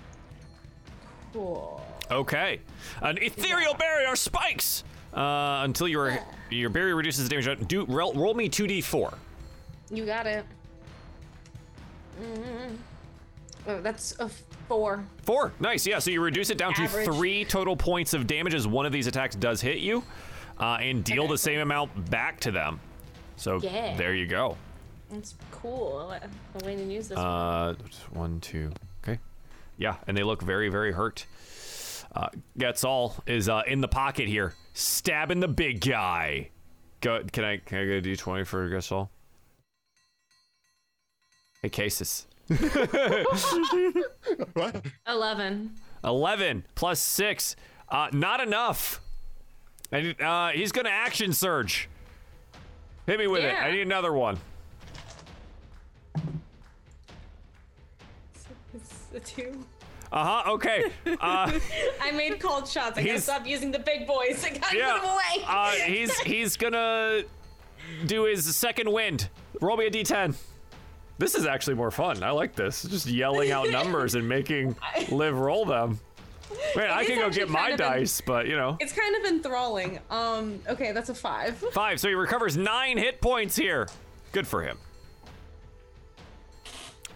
[1.34, 1.84] cool.
[2.12, 2.60] Okay.
[3.01, 4.84] An ethereal barrier spikes
[5.14, 6.18] uh, until your
[6.49, 7.68] your barrier reduces the damage.
[7.68, 9.14] Do roll, roll me 2d4.
[9.91, 10.45] You got it.
[12.22, 12.78] Mm.
[13.68, 14.30] Oh, that's a
[14.68, 15.03] four.
[15.24, 15.53] Four.
[15.60, 15.86] Nice.
[15.86, 15.99] Yeah.
[15.99, 17.05] So you reduce it down Average.
[17.05, 20.03] to three total points of damage as one of these attacks does hit you,
[20.60, 22.80] uh, and deal the same amount back to them.
[23.36, 23.95] So Yeah.
[23.95, 24.57] there you go.
[25.12, 26.14] That's cool.
[26.57, 27.18] The way to use this.
[27.18, 27.26] one.
[27.26, 27.76] Uh,
[28.12, 28.72] one, two.
[29.03, 29.20] Okay.
[29.78, 31.26] Yeah, and they look very, very hurt.
[32.20, 36.49] Uh, Getzal is uh, in the pocket here, stabbing the big guy.
[36.99, 37.24] Go.
[37.32, 37.57] Can I?
[37.57, 39.07] Can I get a D twenty for Getzal?
[41.61, 42.28] Hey, Casus.
[44.53, 44.86] What?
[45.07, 45.72] Eleven.
[46.03, 47.55] 11 plus 6.
[47.89, 49.01] Uh, not enough.
[49.91, 51.89] And uh, he's going to action surge.
[53.05, 53.53] Hit me with it.
[53.53, 54.38] I need another one.
[58.74, 59.65] It's a two.
[60.12, 60.51] Uh huh.
[60.53, 60.91] Okay.
[61.22, 61.51] Uh,
[62.01, 62.97] I made cold shots.
[62.97, 64.43] I gotta He's- stop using the big boys.
[64.45, 64.93] I gotta yeah.
[64.93, 65.45] put them away.
[65.47, 67.24] Uh, he's he's gonna
[68.05, 69.30] do his second wind.
[69.62, 70.36] Roll me a d10.
[71.18, 72.24] This is actually more fun.
[72.24, 72.84] I like this.
[72.84, 74.76] Just yelling out numbers and making
[75.10, 75.99] Liv roll them.
[76.76, 78.78] Wait, I can go actually get my kind of an- dice, but you know.
[78.80, 79.99] it's kind of enthralling.
[80.10, 80.60] Um.
[80.68, 81.57] Okay, that's a five.
[81.74, 83.88] Five, so he recovers nine hit points here.
[84.32, 84.78] Good for him.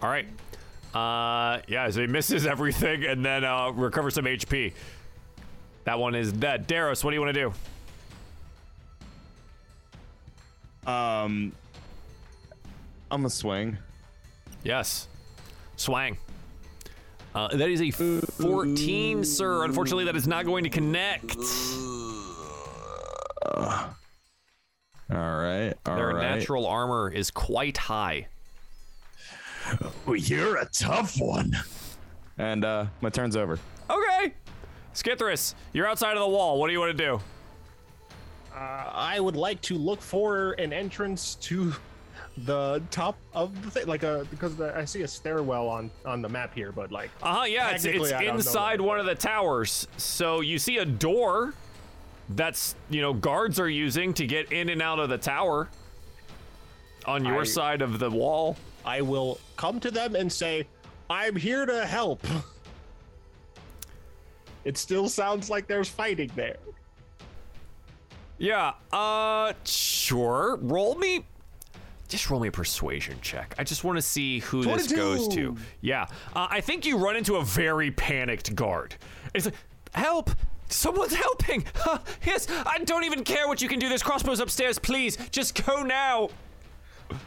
[0.02, 0.28] All right.
[0.94, 4.74] Uh, yeah, so he misses everything and then uh, recovers some HP.
[5.86, 6.68] That one is dead.
[6.68, 7.54] Daros, what do you want to
[10.86, 10.92] do?
[10.92, 11.52] Um,
[13.12, 13.78] I'm a swing.
[14.64, 15.08] Yes.
[15.76, 16.18] Swang.
[17.36, 19.64] Uh, that is a 14, sir.
[19.64, 21.36] Unfortunately, that is not going to connect.
[23.56, 23.90] All
[25.10, 25.74] right.
[25.86, 26.22] All Their right.
[26.22, 28.28] natural armor is quite high.
[30.06, 31.56] Well, you're a tough one.
[32.38, 33.60] And uh, my turn's over.
[33.90, 34.34] Okay.
[34.94, 36.60] Skithris, you're outside of the wall.
[36.60, 37.22] What do you want to do?
[38.54, 38.58] Uh,
[38.94, 41.74] I would like to look for an entrance to
[42.38, 46.22] the top of the thing, like a because the, I see a stairwell on on
[46.22, 47.44] the map here, but like Uh huh.
[47.46, 49.88] Yeah, it's, it's Technically, I don't know inside one of the towers.
[49.98, 51.54] So you see a door
[52.30, 55.70] that's you know guards are using to get in and out of the tower
[57.06, 58.58] on your I- side of the wall.
[58.86, 60.68] I will come to them and say,
[61.10, 62.26] "I'm here to help."
[64.66, 66.58] It still sounds like there's fighting there.
[68.38, 68.74] Yeah.
[68.92, 70.58] Uh, sure.
[70.62, 71.26] Roll me.
[72.08, 73.56] Just roll me a persuasion check.
[73.58, 75.58] I just want to see who this goes to.
[75.82, 76.08] Yeah.
[76.36, 78.96] Uh, I think you run into a very panicked guard.
[79.34, 79.56] It's like,
[79.94, 80.30] help!
[80.70, 81.66] Someone's helping!
[81.76, 83.90] Huh, yes, I don't even care what you can do.
[83.90, 85.18] There's crossbows upstairs, please.
[85.32, 86.30] Just go now.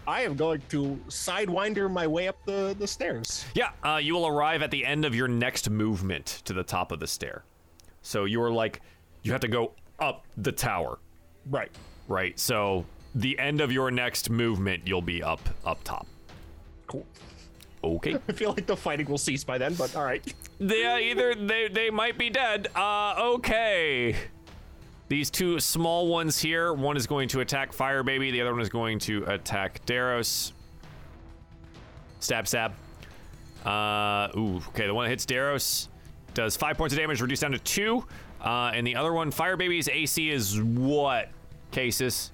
[0.07, 3.45] I am going to sidewinder my way up the, the stairs.
[3.55, 6.93] Yeah, uh, you will arrive at the end of your next movement to the top
[6.93, 7.45] of the stair.
[8.03, 8.81] So you are like,
[9.23, 10.99] you have to go up the tower,
[11.51, 11.71] Right.
[12.09, 12.39] right?
[12.39, 12.85] So
[13.15, 16.07] the end of your next movement, you'll be up up top.
[16.87, 17.07] Cool.
[17.83, 18.15] Okay.
[18.29, 20.23] I feel like the fighting will cease by then, but all right.
[20.59, 22.69] yeah, either they they might be dead.
[22.75, 24.15] Uh, okay.
[25.09, 26.73] These two small ones here.
[26.73, 28.31] One is going to attack Fire Baby.
[28.33, 30.53] The other one is going to attack Daros.
[32.21, 32.73] Stab, stab.
[33.65, 34.57] Uh, ooh.
[34.69, 35.89] Okay, the one that hits Daros
[36.35, 38.05] does five points of damage, reduced down to two.
[38.41, 41.31] Uh, and the other one, Fire Baby's AC is what?
[41.73, 42.31] Casus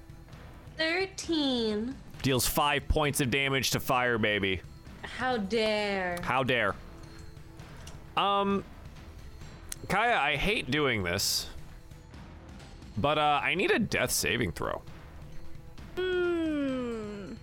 [0.77, 1.95] Thirteen.
[2.21, 4.61] deals five points of damage to Fire Baby.
[5.03, 6.17] How dare?
[6.21, 6.75] How dare.
[8.17, 8.63] Um,
[9.89, 11.47] Kaya, I hate doing this,
[12.97, 14.81] but uh, I need a death saving throw.
[15.97, 17.33] Hmm.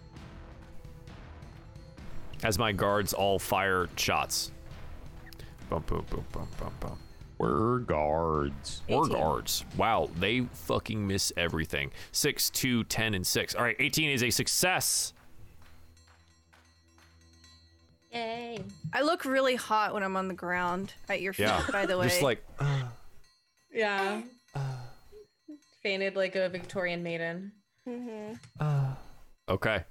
[2.43, 4.51] As my guards all fire shots.
[5.69, 6.99] Bum, boom, boom, bum, bum, bum.
[7.39, 8.83] We're guards.
[8.89, 9.17] Or 18.
[9.19, 9.65] guards.
[9.77, 11.91] Wow, they fucking miss everything.
[12.13, 13.55] 6, 2, 10, and 6.
[13.55, 15.13] All right, 18 is a success.
[18.13, 18.59] Yay.
[18.93, 21.65] I look really hot when I'm on the ground at your feet, Yeah.
[21.71, 22.09] by the way.
[22.09, 22.45] Just like,
[23.73, 24.23] Yeah.
[25.83, 27.53] Fainted like a Victorian maiden.
[27.89, 28.39] Mhm.
[29.49, 29.77] Okay.
[29.77, 29.83] You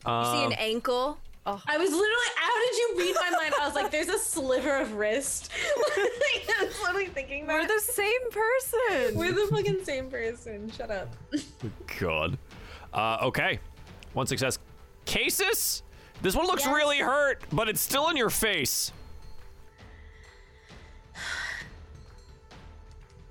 [0.00, 1.18] see Um, an ankle.
[1.48, 2.26] Oh, I was literally.
[2.36, 3.54] How did you read my mind?
[3.60, 5.50] I was like, "There's a sliver of wrist."
[5.96, 7.54] I was literally thinking that.
[7.54, 9.16] we're the same person.
[9.16, 10.70] We're the fucking same person.
[10.72, 11.14] Shut up.
[12.00, 12.36] God.
[12.92, 13.60] Uh, okay.
[14.14, 14.58] One success.
[15.04, 15.84] Casus?
[16.22, 16.74] This one looks Yes.
[16.74, 18.90] really hurt, but it's still in your face.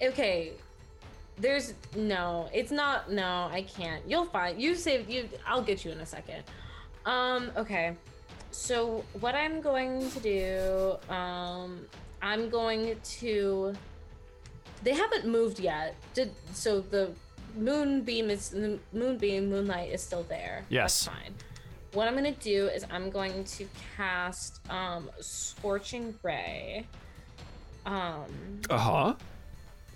[0.01, 0.51] Okay.
[1.37, 2.49] There's no.
[2.53, 3.11] It's not.
[3.11, 4.03] No, I can't.
[4.07, 4.61] You'll find.
[4.61, 5.09] You saved.
[5.09, 5.27] You.
[5.45, 6.43] I'll get you in a second.
[7.05, 7.51] Um.
[7.57, 7.95] Okay.
[8.51, 11.13] So what I'm going to do.
[11.13, 11.85] Um.
[12.21, 13.73] I'm going to.
[14.83, 15.95] They haven't moved yet.
[16.13, 17.11] Did so the
[17.57, 20.63] moonbeam is the moonbeam moonlight is still there.
[20.69, 21.05] Yes.
[21.05, 21.33] That's fine.
[21.93, 26.85] What I'm gonna do is I'm going to cast um scorching ray.
[27.85, 28.25] Um
[28.69, 29.13] Uh huh.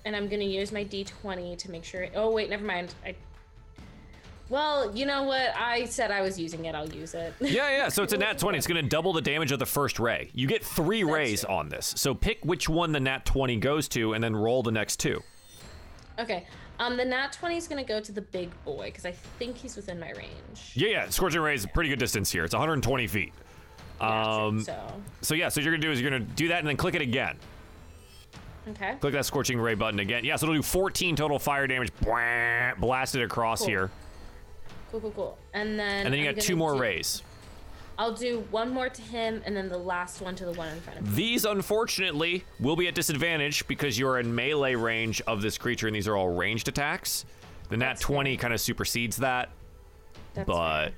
[0.05, 2.07] And I'm gonna use my d20 to make sure.
[2.15, 2.93] Oh wait, never mind.
[3.05, 3.15] I.
[4.49, 5.55] Well, you know what?
[5.55, 6.73] I said I was using it.
[6.73, 7.35] I'll use it.
[7.39, 7.89] Yeah, yeah.
[7.89, 8.57] So it's a nat 20.
[8.57, 10.31] It's going to double the damage of the first ray.
[10.33, 11.53] You get three rays true.
[11.53, 11.93] on this.
[11.95, 15.21] So pick which one the nat 20 goes to and then roll the next two.
[16.17, 16.47] okay.
[16.79, 19.75] Um, the nat 20 is gonna go to the big boy because I think he's
[19.75, 20.71] within my range.
[20.73, 21.09] Yeah, yeah.
[21.09, 22.43] Scorching ray is a pretty good distance here.
[22.45, 23.33] It's 120 feet.
[24.01, 24.77] Um, so
[25.21, 26.67] so yeah, so what you're going to do is you're going to do that and
[26.67, 27.37] then click it again.
[28.71, 28.95] Okay.
[28.99, 30.23] Click that scorching ray button again.
[30.25, 31.91] Yeah, so it'll do 14 total fire damage.
[32.01, 33.67] Blah, Blast it across Cool.
[33.67, 33.91] here.
[34.91, 35.37] Cool, cool, cool.
[35.53, 36.05] And then.
[36.05, 37.21] And then you I'm got two more do- rays.
[37.97, 40.79] I'll do one more to him, and then the last one to the one in
[40.79, 41.13] front of me.
[41.15, 45.93] These, unfortunately, will be at disadvantage because you're in melee range of this creature, and
[45.95, 47.25] these are all ranged attacks.
[47.67, 49.49] The nat That's 20 kind of supersedes that,
[50.33, 50.93] That's but fair.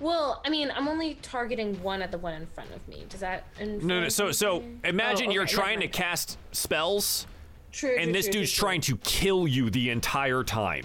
[0.00, 3.04] Well, I mean, I'm only targeting one at the one in front of me.
[3.08, 3.44] Does that?
[3.60, 4.08] no, no.
[4.08, 7.26] So, so imagine Oh, you're trying to cast spells,
[7.72, 7.90] True.
[7.96, 10.84] and true, this true, dude's trying to kill you the entire time.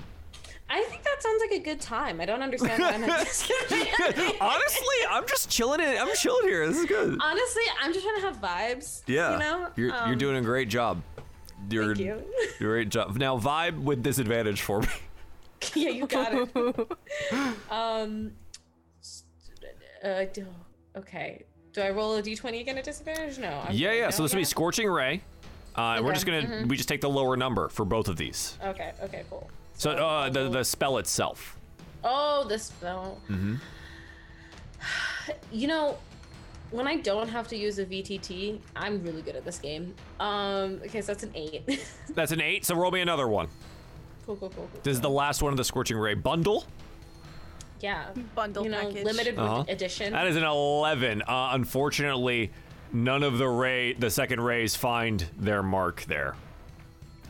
[0.71, 2.21] I think that sounds like a good time.
[2.21, 3.03] I don't understand why I'm.
[4.41, 5.79] Honestly, I'm just chilling.
[5.79, 6.67] In, I'm chilling here.
[6.67, 7.17] This is good.
[7.19, 9.01] Honestly, I'm just trying to have vibes.
[9.07, 9.67] Yeah, You know?
[9.75, 11.01] you're, you're Um, doing a great job.
[11.71, 12.23] You're, Thank you.
[12.59, 13.17] great job.
[13.17, 14.87] Now vibe with disadvantage for me.
[15.75, 16.87] yeah, you got it.
[17.71, 18.31] um.
[20.03, 20.45] Uh, do,
[20.95, 21.43] okay.
[21.73, 23.37] Do I roll a d20 again at disadvantage?
[23.37, 23.63] No.
[23.67, 24.09] I'm Yeah, yeah.
[24.09, 25.21] So this will be scorching ray.
[25.75, 28.57] Uh, and we're just gonna we just take the lower number for both of these.
[28.63, 28.91] Okay.
[29.03, 29.23] Okay.
[29.29, 29.49] Cool.
[29.75, 31.57] So uh, the the spell itself.
[32.03, 33.21] Oh, the spell.
[33.29, 33.55] Mm-hmm.
[35.51, 35.97] You know,
[36.71, 39.93] when I don't have to use a VTT, I'm really good at this game.
[40.19, 40.81] Um.
[40.85, 41.85] Okay, so that's an eight.
[42.15, 42.65] That's an eight.
[42.65, 43.47] So roll me another one.
[44.25, 44.35] cool.
[44.37, 44.49] Cool.
[44.49, 44.67] Cool.
[44.71, 44.81] cool.
[44.83, 46.65] This is the last one of the scorching ray bundle.
[47.79, 48.05] Yeah.
[48.35, 49.03] Bundle You know, package.
[49.05, 49.63] limited Uh-huh.
[49.67, 50.13] edition.
[50.13, 51.21] That is an eleven.
[51.21, 52.51] Uh, unfortunately,
[52.91, 56.35] none of the ray the second rays find their mark there,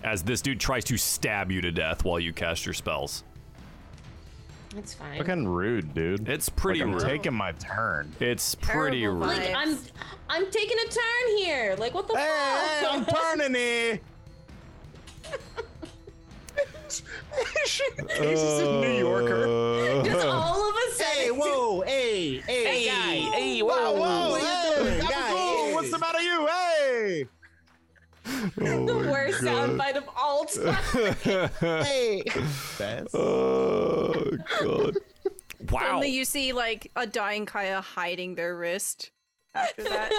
[0.04, 3.24] as this dude tries to stab you to death while you cast your spells.
[4.78, 5.18] It's fine.
[5.18, 6.30] Fucking rude, dude.
[6.30, 7.02] It's pretty Like, I'm rude.
[7.04, 8.12] taking my turn.
[8.20, 9.38] It's pretty Terrible rude.
[9.38, 9.78] Like I'm,
[10.30, 11.76] I'm taking a turn here.
[11.80, 12.94] Like what the Hey, fuck?
[12.94, 13.06] I'm
[13.40, 14.04] turning it.
[18.20, 19.48] Ace is a New Yorker.
[19.48, 21.16] Uh, Just all of a sudden.
[21.16, 25.30] Hey, whoa, hey, hey, Hey, guy, hey, Whoa, whoa, What hey, you doing, I'm guy?
[25.32, 25.74] cool.
[25.76, 26.48] What's the matter, you?
[26.48, 27.26] Hey.
[28.56, 31.84] the oh, worst soundbite of all time.
[31.84, 32.24] Hey.
[32.78, 34.98] That's Oh, oh god!
[35.72, 35.82] Wow.
[35.82, 39.12] Suddenly you see like a dying Kaya hiding their wrist.
[39.56, 40.12] After that,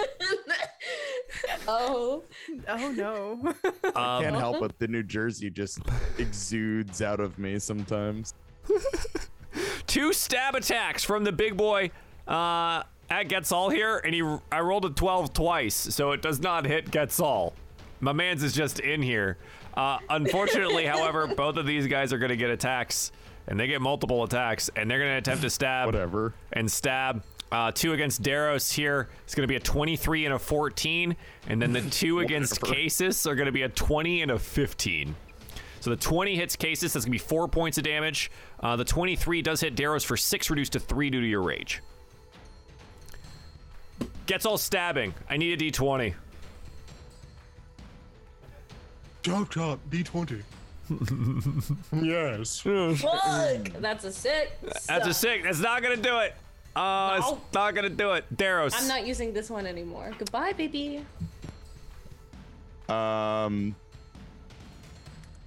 [1.69, 2.25] oh,
[2.69, 3.55] oh no.
[3.97, 4.79] Um, can't help it.
[4.79, 5.81] The New Jersey just
[6.19, 8.35] exudes out of me sometimes.
[9.87, 11.91] two stab attacks from the big boy
[12.29, 16.67] uh, at Getzal here, and he I rolled a 12 twice, so it does not
[16.67, 17.53] hit Getzal.
[18.01, 19.37] My man's is just in here.
[19.75, 23.11] Uh, unfortunately, however, both of these guys are going to get attacks,
[23.49, 26.35] and they get multiple attacks, and they're going to attempt to stab Whatever.
[26.53, 27.23] and stab.
[27.53, 29.09] Uh, two against Daros here.
[29.25, 31.17] It's going to be a 23 and a 14,
[31.49, 35.17] and then the two against Casus are going to be a 20 and a 15.
[35.81, 36.93] So the 20 hits Casus.
[36.93, 38.31] That's going to be four points of damage.
[38.61, 41.83] Uh, the 23 does hit Daros for six, reduced to three due to your rage.
[44.27, 45.13] Getzal stabbing.
[45.29, 46.15] I need a d20.
[49.23, 50.43] Chop chop, D20.
[52.03, 52.61] yes.
[52.61, 53.81] fuck!
[53.81, 54.87] That's a six.
[54.87, 55.45] That's a six.
[55.45, 56.35] That's not going to do it.
[56.77, 57.35] Uh, No.
[57.45, 58.25] it's not going to do it.
[58.37, 58.75] Daros.
[58.77, 60.13] I'm not using this one anymore.
[60.19, 61.05] Goodbye, baby.
[62.89, 63.75] Um,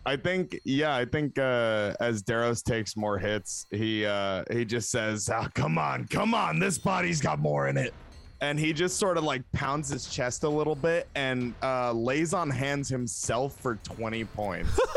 [0.06, 4.90] I think, yeah, I think uh, as Daros takes more hits, he uh, he just
[4.92, 7.94] says, oh, "Come on, come on, this body's got more in it."
[8.42, 12.34] And he just sort of like pounds his chest a little bit and uh, lays
[12.34, 14.80] on hands himself for 20 points.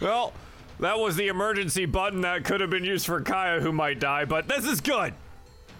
[0.00, 0.32] Well,
[0.80, 4.24] That was the emergency button that could have been used for Kaya, who might die,
[4.24, 5.12] but this is good.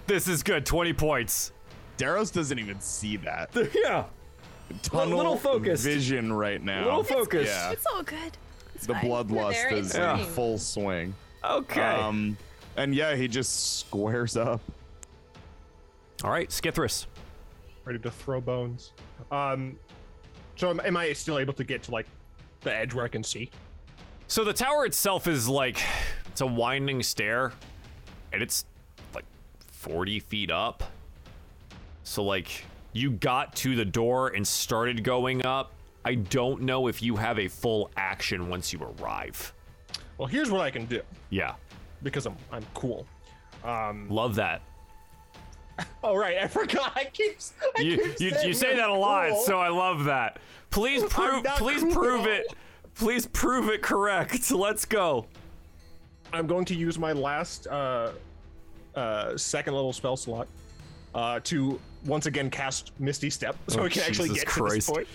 [0.06, 0.66] This is good.
[0.66, 1.52] 20 points.
[1.97, 3.51] Daros doesn't even see that.
[3.74, 4.05] Yeah.
[4.82, 5.82] Tunnel little focused.
[5.82, 6.85] vision right now.
[6.85, 7.48] Little focus.
[7.48, 7.72] Yeah.
[7.72, 8.36] It's all good.
[8.77, 9.05] It's the fine.
[9.05, 10.27] bloodlust is is in swing.
[10.28, 11.14] full swing.
[11.43, 11.81] Okay.
[11.81, 12.36] Um,
[12.77, 14.60] and yeah, he just squares up.
[16.22, 17.06] All right, Skithris.
[17.85, 18.93] ready to throw bones.
[19.32, 19.77] Um,
[20.55, 22.06] so am, am I still able to get to like
[22.60, 23.51] the edge where I can see?
[24.31, 25.82] So the tower itself is like
[26.28, 27.52] it's a winding stair,
[28.32, 28.65] and it's
[29.12, 29.24] like
[29.73, 30.85] 40 feet up.
[32.05, 35.73] So like you got to the door and started going up.
[36.05, 39.52] I don't know if you have a full action once you arrive.
[40.16, 41.55] Well, here's what I can do Yeah,
[42.05, 43.09] because I'm I'm cool.
[43.65, 44.62] Um, love that.
[46.05, 46.93] oh right, I forgot.
[46.94, 47.36] I keep
[47.77, 49.43] I You keep you, you say that a lot, cool.
[49.43, 50.39] so I love that.
[50.70, 51.93] Please prove please cool.
[51.93, 52.47] prove it.
[53.01, 54.51] Please prove it correct.
[54.51, 55.24] Let's go.
[56.35, 58.12] I'm going to use my last uh,
[58.94, 60.47] uh, second level spell slot
[61.14, 64.72] uh, to once again cast Misty Step, so Oh, we can actually get Christ.
[64.72, 65.09] to this point.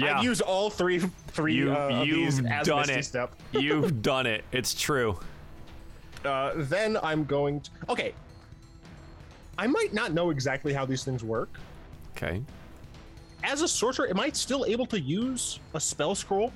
[0.00, 0.18] Yeah.
[0.18, 3.02] I've used all three three You uh, of these you've as done Misty it.
[3.02, 3.34] Step.
[3.52, 4.44] You've done it.
[4.52, 5.18] It's true.
[6.24, 7.70] Uh, then I'm going to.
[7.88, 8.14] Okay.
[9.58, 11.58] I might not know exactly how these things work.
[12.16, 12.40] Okay.
[13.42, 16.52] As a sorcerer, am I still able to use a spell scroll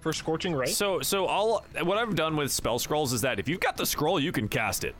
[0.00, 0.66] for Scorching Ray?
[0.66, 3.86] So so all what I've done with spell scrolls is that if you've got the
[3.86, 4.94] scroll, you can cast it.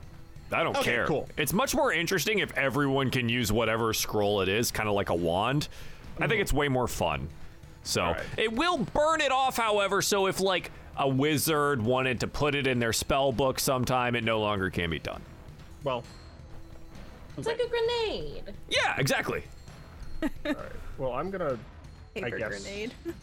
[0.51, 1.07] I don't Okay, care.
[1.07, 1.29] cool.
[1.37, 5.09] It's much more interesting if everyone can use whatever scroll it is, kind of like
[5.09, 5.69] a wand.
[6.17, 6.41] I think hmm.
[6.41, 7.29] it's way more fun.
[7.83, 8.23] So Alright.
[8.37, 10.01] it will burn it off, however.
[10.01, 14.23] So if like a wizard wanted to put it in their spell book sometime, it
[14.25, 15.21] no longer can be done.
[15.85, 16.03] well,
[17.37, 18.43] It's like a grenade.
[18.69, 19.43] Yeah, exactly.
[20.21, 20.57] All right.
[20.97, 21.57] Well, I'm gonna
[22.13, 22.61] Paper guess.
[22.61, 22.91] grenade.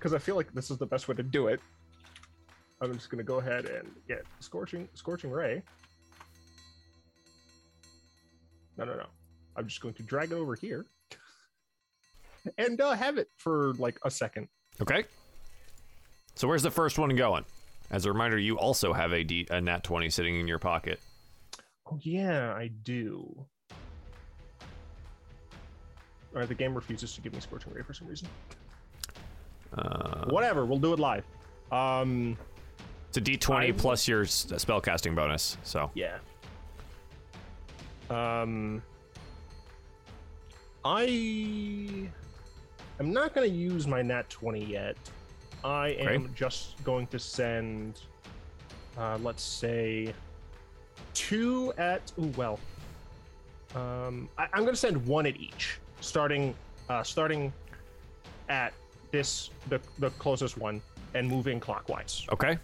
[0.00, 1.60] because I feel like this is the best way to do it.
[2.80, 5.62] I'm just gonna go ahead and get Scorching Scorching Ray.
[8.78, 9.06] No, no, no.
[9.56, 10.86] I'm just going to drag it over here
[12.58, 14.48] and uh, have it for like a second.
[14.80, 15.04] Okay.
[16.34, 17.44] So where's the first one going?
[17.90, 20.98] As a reminder, you also have a, D, a nat 20 sitting in your pocket.
[21.86, 23.46] Oh yeah, I do.
[26.32, 28.28] All right, the game refuses to give me Scorching Ray for some reason.
[29.76, 31.24] Uh, Whatever, we'll do it live.
[31.70, 32.36] Um,
[33.08, 35.56] it's a d20 I- plus your s- spellcasting bonus.
[35.62, 36.18] So Yeah.
[38.10, 38.82] Um,
[40.84, 42.08] I
[42.98, 44.96] I'm not going to use my nat 20 yet.
[45.64, 48.00] I am just going to send,
[48.98, 50.12] uh, let's say,
[51.14, 52.12] two at.
[52.18, 52.58] Ooh, well.
[53.74, 56.54] Um, I, I'm going to send one at each, starting,
[56.88, 57.52] uh, starting
[58.48, 58.72] at
[59.10, 60.80] this the the closest one
[61.14, 62.26] and moving clockwise.
[62.32, 62.58] okay.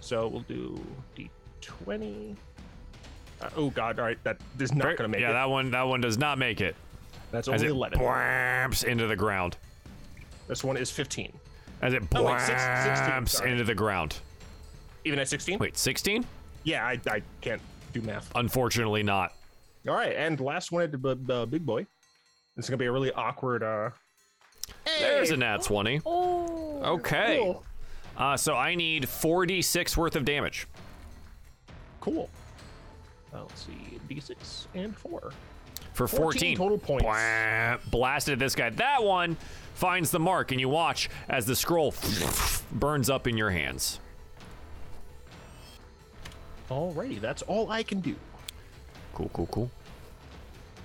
[0.00, 0.80] So we'll do
[1.16, 2.36] d20.
[3.40, 3.98] Uh, oh god!
[3.98, 5.30] All right, that is not to make yeah, it.
[5.30, 6.74] Yeah, that one that one does not make it.
[7.32, 7.98] That's only As it 11.
[7.98, 9.56] blamps into the ground.
[10.48, 11.32] This one is 15.
[11.82, 13.50] As it Oh, wait, six- 16, blamps sorry.
[13.50, 14.16] into the ground.
[15.04, 15.58] Even at 16?
[15.58, 16.24] Wait, 16?
[16.62, 17.60] Yeah, I, I can't
[17.92, 18.30] do math.
[18.36, 19.32] Unfortunately, not.
[19.88, 21.84] All right, and last one at the b- b- big boy.
[22.56, 23.62] Is gonna be a really awkward.
[23.62, 23.90] uh
[24.98, 26.02] There's a nat 20.
[26.06, 26.80] Oh.
[26.82, 27.38] Okay.
[27.40, 27.64] Cool.
[28.16, 30.66] Uh, so I need 4d6 worth of damage.
[32.00, 32.30] Cool.
[33.34, 35.32] Uh, let's see, d6 and four.
[35.92, 37.04] For 14, 14 total points.
[37.04, 38.70] Blam, blasted at this guy.
[38.70, 39.36] That one
[39.74, 41.94] finds the mark, and you watch as the scroll
[42.72, 44.00] burns up in your hands.
[46.70, 48.14] Alrighty, that's all I can do.
[49.14, 49.70] Cool, cool, cool.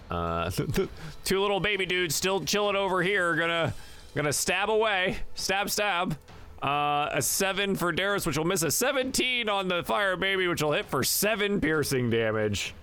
[0.09, 0.49] Uh,
[1.23, 3.35] two little baby dudes still chilling over here.
[3.35, 3.73] Gonna,
[4.15, 5.17] gonna stab away.
[5.35, 6.17] Stab, stab.
[6.61, 10.61] Uh, a seven for Daros, which will miss a 17 on the fire baby, which
[10.61, 12.75] will hit for seven piercing damage.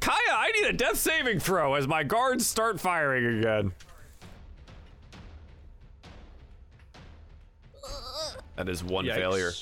[0.00, 3.72] Kaya, I need a death saving throw as my guards start firing again.
[8.56, 9.14] That is one Yikes.
[9.14, 9.52] failure.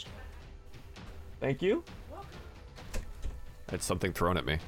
[1.41, 1.83] Thank you.
[3.67, 4.59] That's something thrown at me.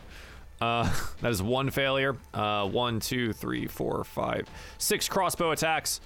[0.60, 2.16] Uh, that is one failure.
[2.34, 6.00] Uh, one, two, three, four, five, six crossbow attacks.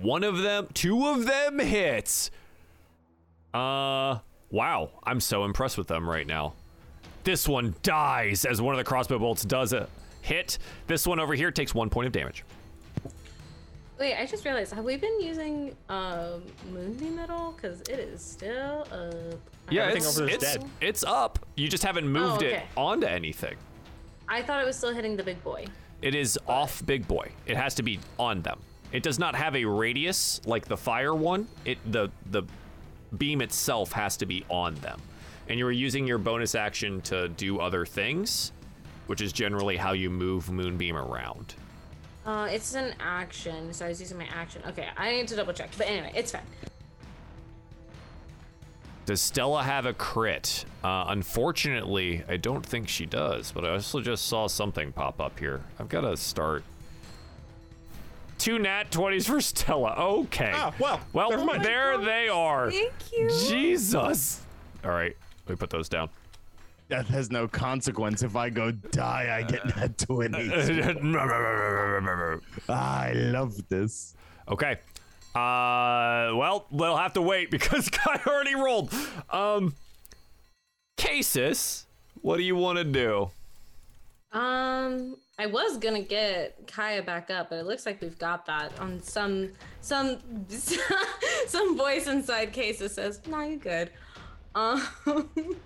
[0.00, 2.30] One of them, two of them hits.
[3.52, 4.18] Uh,
[4.50, 4.90] wow.
[5.04, 6.54] I'm so impressed with them right now.
[7.24, 9.88] This one dies as one of the crossbow bolts does a
[10.22, 10.58] hit.
[10.86, 12.44] This one over here takes one point of damage.
[13.98, 17.52] Wait, I just realized, have we been using um, Moonbeam metal?
[17.56, 19.40] Because it is still up.
[19.70, 20.64] Yeah, Everything it's, over it's, dead.
[20.80, 21.40] it's up.
[21.56, 22.64] You just haven't moved it okay.
[22.76, 23.56] onto anything.
[24.28, 25.66] I thought it was still hitting the big boy.
[26.02, 27.30] It is off Big Boy.
[27.46, 28.60] It has to be on them.
[28.92, 31.48] It does not have a radius like the fire one.
[31.64, 32.44] It the the
[33.16, 35.00] beam itself has to be on them.
[35.48, 38.52] And you're using your bonus action to do other things,
[39.06, 41.54] which is generally how you move Moonbeam around.
[42.26, 44.62] Uh, it's an action, so I was using my action.
[44.68, 45.70] Okay, I need to double check.
[45.78, 46.42] But anyway, it's fine.
[49.08, 50.66] Does Stella have a crit?
[50.84, 55.38] Uh, unfortunately, I don't think she does, but I also just saw something pop up
[55.38, 55.62] here.
[55.80, 56.62] I've got to start.
[58.36, 59.94] Two nat 20s for Stella.
[59.96, 60.52] Okay.
[60.54, 61.64] Ah, well, well, never mind.
[61.64, 62.70] there they are.
[62.70, 63.30] Thank you.
[63.48, 64.42] Jesus.
[64.84, 65.16] All right,
[65.46, 66.10] let me put those down.
[66.90, 68.22] Death has no consequence.
[68.22, 70.38] If I go die, I get that 20.
[72.68, 74.14] I love this.
[74.48, 74.76] Okay.
[75.34, 78.92] Uh, well, we'll have to wait because Kai already rolled.
[79.30, 79.74] Um,
[80.96, 81.86] Casus,
[82.22, 83.30] what do you want to do?
[84.32, 88.78] Um, I was gonna get Kaya back up, but it looks like we've got that
[88.78, 89.50] on some
[89.80, 90.18] some
[91.46, 93.90] some voice inside that says, "No, you're good."
[94.54, 94.82] Um,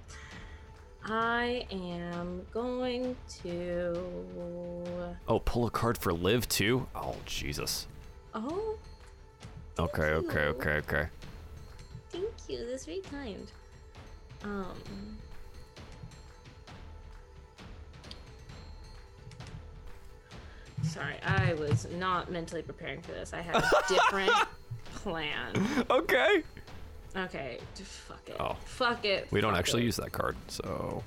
[1.05, 3.99] I am going to.
[5.27, 6.87] Oh, pull a card for live too.
[6.95, 7.87] Oh, Jesus.
[8.35, 8.77] Oh,
[9.79, 11.07] Okay, okay, okay, okay.
[12.11, 12.67] thank you.
[12.67, 13.51] That's very kind.
[14.45, 15.19] Um.
[20.83, 23.33] Sorry, I was not mentally preparing for this.
[23.33, 24.33] I had a different
[24.95, 25.87] plan.
[25.91, 26.43] Okay.
[27.17, 28.37] Okay, fuck it.
[28.41, 28.57] Oh.
[28.65, 29.29] Fuck it.
[29.31, 29.87] We don't actually it.
[29.87, 31.03] use that card, so.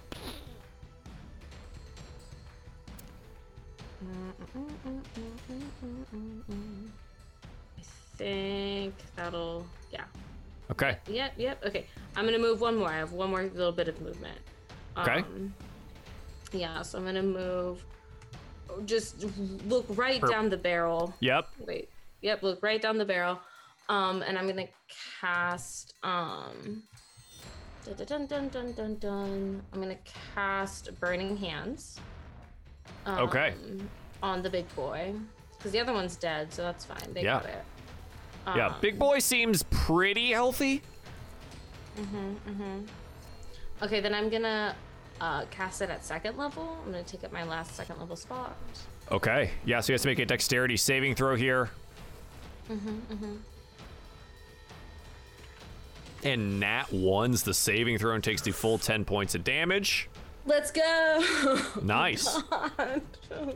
[4.01, 4.25] I
[8.17, 9.65] think that'll.
[9.91, 10.03] Yeah.
[10.71, 10.97] Okay.
[11.07, 11.33] Yep.
[11.37, 11.65] Yep.
[11.65, 11.87] Okay.
[12.15, 12.89] I'm gonna move one more.
[12.89, 14.37] I have one more little bit of movement.
[14.97, 15.19] Okay.
[15.19, 15.53] Um,
[16.51, 16.81] yeah.
[16.81, 17.83] So I'm gonna move.
[18.85, 19.23] Just
[19.67, 21.13] look right down the barrel.
[21.19, 21.47] Yep.
[21.59, 21.89] Wait.
[22.21, 22.43] Yep.
[22.43, 23.39] Look right down the barrel.
[23.89, 24.67] Um, and I'm gonna
[25.21, 25.93] cast.
[26.03, 26.83] Um.
[27.85, 29.61] Dun dun dun dun dun dun.
[29.71, 29.95] I'm gonna
[30.33, 31.99] cast Burning Hands.
[33.05, 33.53] Um, Okay.
[34.23, 35.13] On the big boy,
[35.55, 37.13] because the other one's dead, so that's fine.
[37.13, 37.41] They Yeah.
[37.41, 37.63] got it.
[38.47, 38.67] Yeah.
[38.67, 40.81] Um, Big boy seems pretty healthy.
[41.97, 42.87] Mhm, mhm.
[43.81, 44.75] Okay, then I'm gonna
[45.21, 46.77] uh, cast it at second level.
[46.85, 48.55] I'm gonna take up my last second level spot.
[49.11, 49.51] Okay.
[49.65, 51.69] Yeah, so he has to make a dexterity saving throw here.
[52.69, 53.37] Mhm, mhm.
[56.23, 60.09] And Nat ones the saving throw and takes the full 10 points of damage.
[60.45, 61.57] Let's go!
[61.81, 62.27] Nice.
[62.27, 63.01] oh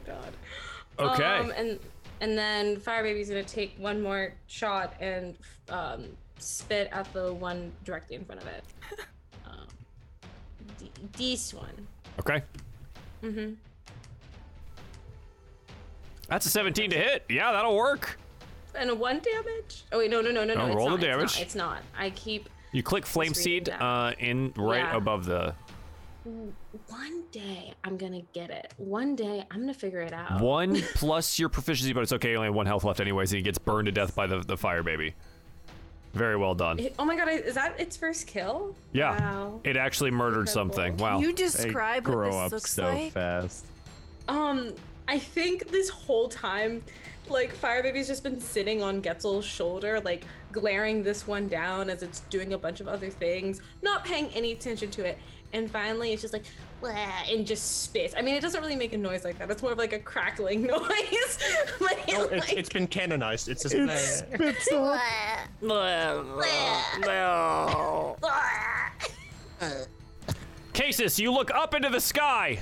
[0.06, 0.34] god.
[1.00, 1.24] Okay.
[1.24, 1.80] Um, and
[2.22, 5.38] and then Fire Baby's gonna take one more shot and
[5.70, 6.06] um,
[6.40, 8.64] spit at the one directly in front of it.
[9.46, 9.68] um,
[10.78, 11.88] d- this one.
[12.20, 12.44] Okay.
[13.24, 13.54] Mm-hmm.
[16.28, 17.26] That's a 17 to hit.
[17.30, 18.20] Yeah, that'll work.
[18.76, 19.84] And a one damage.
[19.92, 20.66] Oh wait, no, no, no, no, no.
[20.66, 21.42] No, it's roll not, the it's not, damage.
[21.42, 21.82] It's not.
[21.98, 24.96] I keep You click Flame Seed uh, in right Yeah.
[24.96, 25.56] above the
[26.88, 28.74] one day I'm gonna get it.
[28.78, 30.42] One day I'm gonna figure it out.
[30.42, 32.32] one plus your proficiency, but it's okay.
[32.32, 34.40] You only have one health left, anyways, and he gets burned to death by the,
[34.40, 35.14] the fire baby.
[36.14, 36.80] Very well done.
[36.80, 38.76] It- oh my god, is that its first kill?
[38.94, 39.20] Yeah.
[39.20, 39.60] Wow.
[39.64, 40.74] It actually murdered Incredible.
[40.76, 40.98] something.
[40.98, 41.20] Wow.
[41.20, 43.12] You They describe what grow this up looks so like.
[43.12, 43.66] fast.
[44.28, 44.74] Um,
[45.08, 46.84] I think this whole time,
[47.30, 52.02] like Fire Baby's just been sitting on Getzal's shoulder, like glaring this one down as
[52.02, 55.18] it's doing a bunch of other things, not paying any attention to it.
[55.54, 56.44] And finally, it's just like,
[56.82, 56.90] "Wah,"
[57.30, 58.14] and just spits.
[58.18, 59.50] I mean, it doesn't really make a noise like that.
[59.50, 60.80] It's more of like a crackling noise.
[61.80, 63.50] but it, Oh, it's, like, it's been canonized.
[63.50, 65.02] It's just it Spits up.
[70.74, 72.60] Casus, you look up into the sky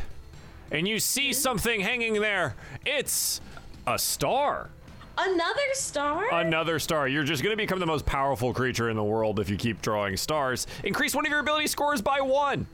[0.71, 1.33] and you see hmm?
[1.33, 2.55] something hanging there.
[2.85, 3.41] It's
[3.85, 4.69] a star.
[5.17, 6.33] another star.
[6.33, 7.07] Another star.
[7.07, 9.81] You're just going to become the most powerful creature in the world if you keep
[9.81, 10.67] drawing stars.
[10.83, 12.65] Increase one of your ability scores by one.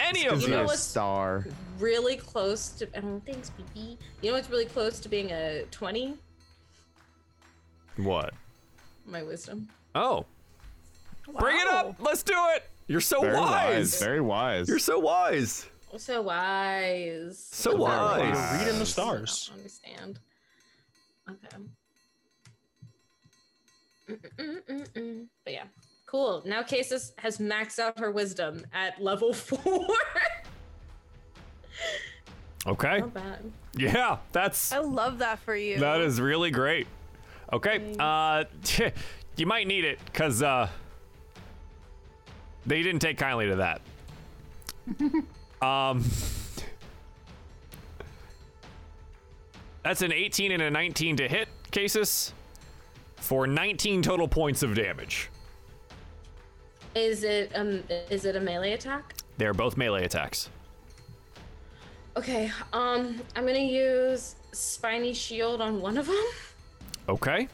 [0.00, 1.46] Any of Is You know a star?
[1.78, 2.88] really close to.
[2.96, 3.98] Oh, thanks, BB.
[4.22, 6.14] You know what's really close to being a twenty?
[7.96, 8.32] What?
[9.06, 9.68] My wisdom.
[9.94, 10.24] Oh.
[11.38, 11.96] Bring it up.
[12.00, 12.64] Let's do it.
[12.86, 13.74] You're so Very wise.
[13.92, 14.02] wise.
[14.02, 14.68] Very wise.
[14.68, 15.66] You're so wise.
[15.96, 17.38] So wise.
[17.50, 18.34] So wise.
[18.34, 18.58] wise.
[18.60, 19.50] Read in the I don't stars.
[19.54, 20.18] understand.
[21.28, 21.56] Okay.
[24.08, 25.26] Mm-mm-mm-mm.
[25.44, 25.64] But yeah,
[26.10, 26.42] cool.
[26.44, 29.86] Now Casus has maxed out her wisdom at level four.
[32.66, 32.98] Okay.
[32.98, 33.52] Not bad.
[33.76, 35.78] Yeah, that's I love that for you.
[35.78, 36.86] that is really great.
[37.52, 37.94] Okay.
[37.98, 38.44] Uh
[39.36, 40.68] you might need it cuz uh
[42.66, 43.80] they didn't take kindly to that.
[45.66, 46.04] um
[49.82, 52.34] That's an 18 and a 19 to hit, Casus.
[53.16, 55.30] for 19 total points of damage.
[56.94, 59.14] Is it um is it a melee attack?
[59.38, 60.50] They're both melee attacks.
[62.16, 66.24] Okay, um, I'm gonna use spiny shield on one of them.
[67.08, 67.48] Okay.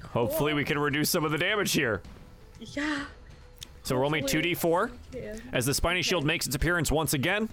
[0.00, 0.10] Cool.
[0.26, 2.02] Hopefully, we can reduce some of the damage here.
[2.58, 3.04] Yeah.
[3.82, 4.54] So roll me Hopefully.
[4.54, 5.36] 2d4 Yeah.
[5.52, 7.48] as the spiny shield makes its appearance once again.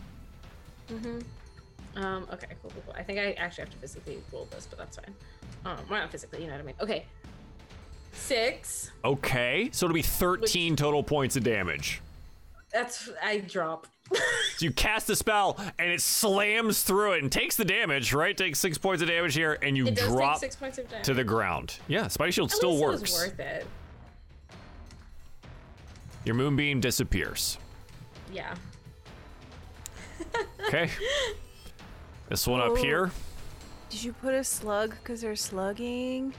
[0.90, 2.28] Um.
[2.34, 2.48] Okay.
[2.61, 2.72] Cool.
[2.72, 2.84] Cool.
[2.86, 2.95] cool.
[2.98, 5.14] I think I actually have to physically roll this, but that's fine.
[5.65, 5.78] Um.
[5.90, 6.41] Well, not physically.
[6.41, 6.76] You know what I mean.
[6.82, 7.06] Okay.
[8.18, 8.91] Six.
[9.06, 12.02] Okay, so it'll be 13 total points of damage.
[12.73, 13.88] That's I drop.
[14.14, 18.35] So you cast the spell and it slams through it and takes the damage, right?
[18.35, 20.89] Takes six points of damage here, and you It does drop take six points of
[20.89, 21.06] damage.
[21.06, 21.77] to the ground.
[21.88, 22.98] Yeah, Spiny Shield At still least works.
[22.98, 23.68] It was worth it.
[26.26, 27.57] Your moonbeam disappears.
[28.34, 28.56] Yeah.
[30.68, 30.89] Okay.
[32.27, 32.76] this one up Oh.
[32.76, 33.11] here.
[33.89, 36.34] Did you put a slug because they're slugging?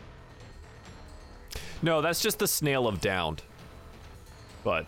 [1.82, 3.42] No, that's just the snail of downed.
[4.64, 4.86] But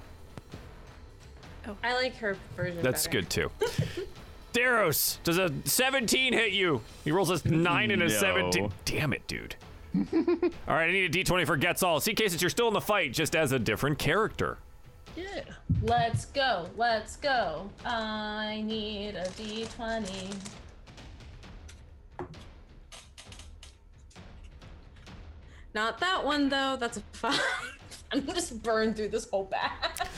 [1.68, 1.76] Oh.
[1.84, 2.82] I like her version.
[2.82, 3.20] that's better.
[3.20, 3.50] good too.
[4.54, 6.80] Daros, does a 17 hit you?
[7.04, 8.10] He rolls a 9 and a No.
[8.10, 8.72] 17.
[8.86, 9.54] Damn it, dude.
[9.96, 12.00] All right, I need a d20 for Getzal.
[12.00, 14.58] See, Casus you're still in the fight, just as a different character.
[15.16, 15.42] Yeah.
[15.82, 16.66] Let's go.
[16.76, 17.68] Let's go.
[17.84, 20.34] I need a d20.
[25.74, 26.76] Not that one though.
[26.78, 27.40] That's a five.
[28.12, 29.70] I'm just burn through this whole bag.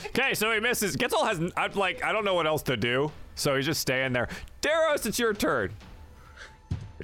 [0.07, 0.95] Okay, so he misses.
[0.97, 4.13] Getzal has I like I don't know what else to do, so he's just staying
[4.13, 4.27] there.
[4.61, 5.71] Daros, it's your turn.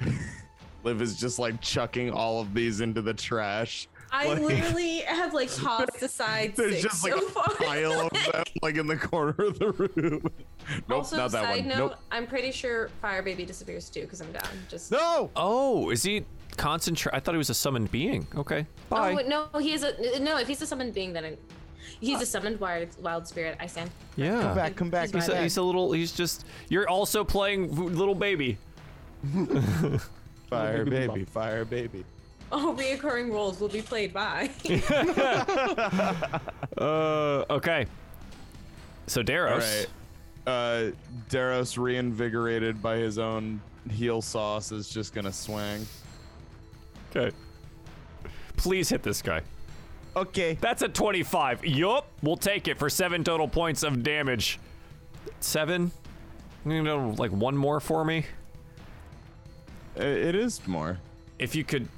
[0.82, 3.86] Liv is just like chucking all of these into the trash.
[4.12, 7.54] I Like- literally have like tossed aside There's six just like so a far.
[7.54, 10.22] pile of them like in the corner of the room.
[10.88, 11.68] Nope, also, not that side one.
[11.68, 11.98] note, Nope.
[12.10, 14.48] I'm pretty sure Fire Baby disappears too because I'm down.
[14.68, 15.30] Just No.
[15.36, 16.24] Oh, is he
[16.56, 17.14] concentrate?
[17.14, 18.26] I thought he was a summoned being.
[18.36, 19.12] Okay, bye.
[19.24, 20.36] Oh no, he's a no.
[20.38, 21.36] If he's a summoned being, then I,
[22.00, 23.56] he's a summoned wild wild spirit.
[23.60, 23.90] I stand.
[24.16, 24.40] yeah.
[24.42, 24.76] Come back.
[24.76, 25.02] Come back.
[25.04, 25.42] He's Come He's a, back.
[25.42, 25.92] he's a little.
[25.92, 26.46] He's just.
[26.68, 28.58] You're also playing little baby.
[30.48, 31.24] Fire baby.
[31.24, 32.04] Fire baby.
[32.52, 34.50] All reoccurring roles will be played by.
[36.76, 37.44] Uh.
[37.50, 37.86] Okay.
[39.06, 39.58] So All Daros.
[39.58, 39.86] right.
[40.46, 40.90] Uh,
[41.28, 43.60] Daros, reinvigorated by his own
[43.90, 45.86] heal sauce, is just gonna swing.
[47.14, 47.34] Okay.
[48.56, 49.40] Please hit this guy.
[50.16, 50.56] Okay.
[50.60, 51.64] That's a 25.
[51.64, 52.06] Yup.
[52.22, 54.58] We'll take it for seven total points of damage.
[55.40, 55.90] Seven.
[56.66, 58.26] You know, like one more for me.
[59.96, 60.98] It is more.
[61.38, 61.88] If you could.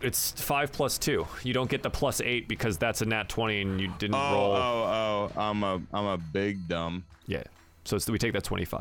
[0.00, 1.26] It's five plus two.
[1.44, 4.32] You don't get the plus eight because that's a nat 20 and you didn't Oh,
[4.32, 4.52] roll.
[4.56, 5.40] oh, oh!
[5.40, 7.04] I'm a, I'm a big dumb.
[7.26, 7.44] Yeah.
[7.84, 8.80] So we take that 25.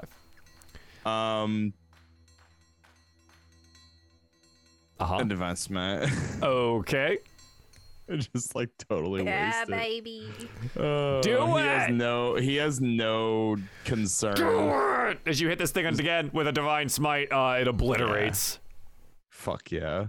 [1.06, 1.74] Um,
[5.02, 5.18] Uh huh.
[5.22, 6.10] a divine smite.
[6.44, 7.18] Okay.
[8.34, 9.68] just like totally Yeah, wasted.
[9.76, 10.28] baby.
[10.78, 12.36] Uh, Do he has no.
[12.36, 14.36] He has no concern.
[14.36, 14.70] Do
[15.10, 15.20] it.
[15.26, 18.60] As you hit this thing again with a divine smite, uh, it obliterates.
[19.30, 20.08] Fuck yeah.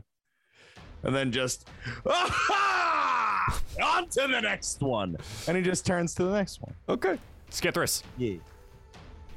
[1.05, 1.69] And then just
[2.07, 5.17] ah on to the next one.
[5.49, 6.75] And he just turns to the next one.
[6.89, 7.19] Okay.
[7.51, 8.03] Skithris.
[8.19, 8.37] Yeah.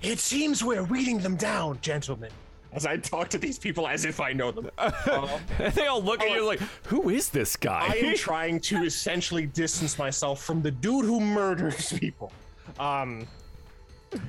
[0.02, 2.32] It seems we're weeding them down, gentlemen.
[2.76, 4.70] As I talk to these people as if I know them.
[5.06, 5.40] Uh,
[5.74, 7.88] they all look at you like, who is this guy?
[7.92, 12.32] I am trying to essentially distance myself from the dude who murders people.
[12.80, 13.28] Um,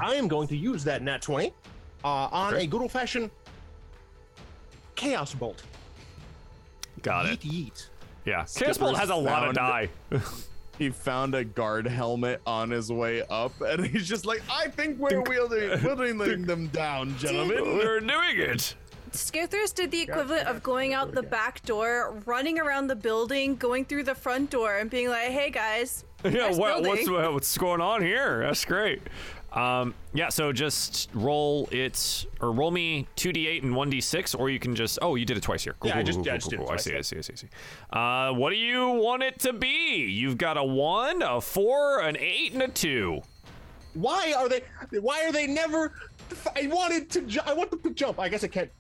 [0.01, 1.53] I am going to use that nat 20
[2.05, 3.31] uh, on a good old fashioned
[4.95, 5.63] chaos bolt.
[7.03, 7.41] Got it.
[7.41, 7.89] Yeet yeet.
[8.25, 8.45] Yeah.
[8.45, 9.89] Chaos Bolt has a lot of die.
[10.79, 14.99] He found a guard helmet on his way up, and he's just like, I think
[14.99, 17.63] we're wielding, wielding them down, gentlemen.
[17.79, 18.75] We're doing it.
[19.13, 23.87] Skithris did the equivalent of going out the back door, running around the building, going
[23.87, 28.03] through the front door, and being like, "Hey guys, Yeah, what, what's what's going on
[28.03, 28.41] here?
[28.41, 29.01] That's great.
[29.57, 34.51] Um, yeah, so just roll it or roll me two d8 and one d6, or
[34.51, 35.75] you can just oh, you did it twice here.
[35.81, 36.67] Cool, Yeah, I just- cool, yeah, I just cool, did it cool.
[36.67, 36.97] I twice, see.
[36.97, 37.49] I see, I see, I see.
[37.91, 40.05] Uh, what do you want it to be?
[40.11, 43.23] You've got a one, a four, an eight, and a two.
[43.95, 44.61] Why are they?
[45.01, 45.93] Why are they never?
[46.55, 47.23] I wanted to.
[47.23, 48.21] Ju- I want them to jump.
[48.21, 48.71] I guess I can't.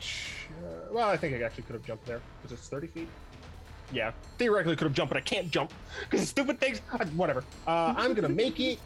[0.00, 3.08] Uh, well, I think I actually could have jumped there because it's 30 feet.
[3.92, 5.72] Yeah, theoretically could have jumped, but I can't jump
[6.08, 6.82] because stupid things.
[6.92, 7.42] Uh, whatever.
[7.66, 8.78] Uh, I'm gonna make it.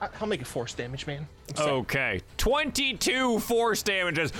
[0.00, 1.26] I'll make it force damage, man.
[1.58, 4.32] Okay, 22 force damages.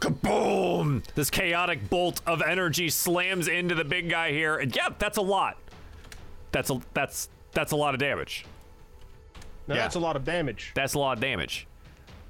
[0.00, 1.04] Kaboom!
[1.14, 5.22] This chaotic bolt of energy slams into the big guy here, and yeah, that's a
[5.22, 5.58] lot.
[6.52, 8.46] That's a that's that's a lot of damage.
[9.66, 9.82] Now yeah.
[9.82, 10.72] that's a lot of damage.
[10.74, 11.66] That's a lot of damage.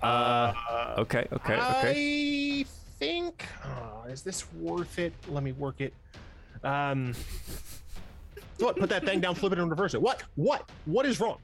[0.03, 0.53] Uh,
[0.99, 2.61] okay, okay, okay.
[2.61, 2.65] I
[2.99, 3.45] think.
[3.65, 5.13] Oh, is this worth it?
[5.29, 5.95] Let me work it.
[6.65, 7.15] Um.
[8.61, 8.77] So what?
[8.77, 10.01] Put that thing down, flip it, and reverse it.
[10.03, 10.23] What?
[10.37, 10.71] What?
[10.85, 11.39] What is wrong?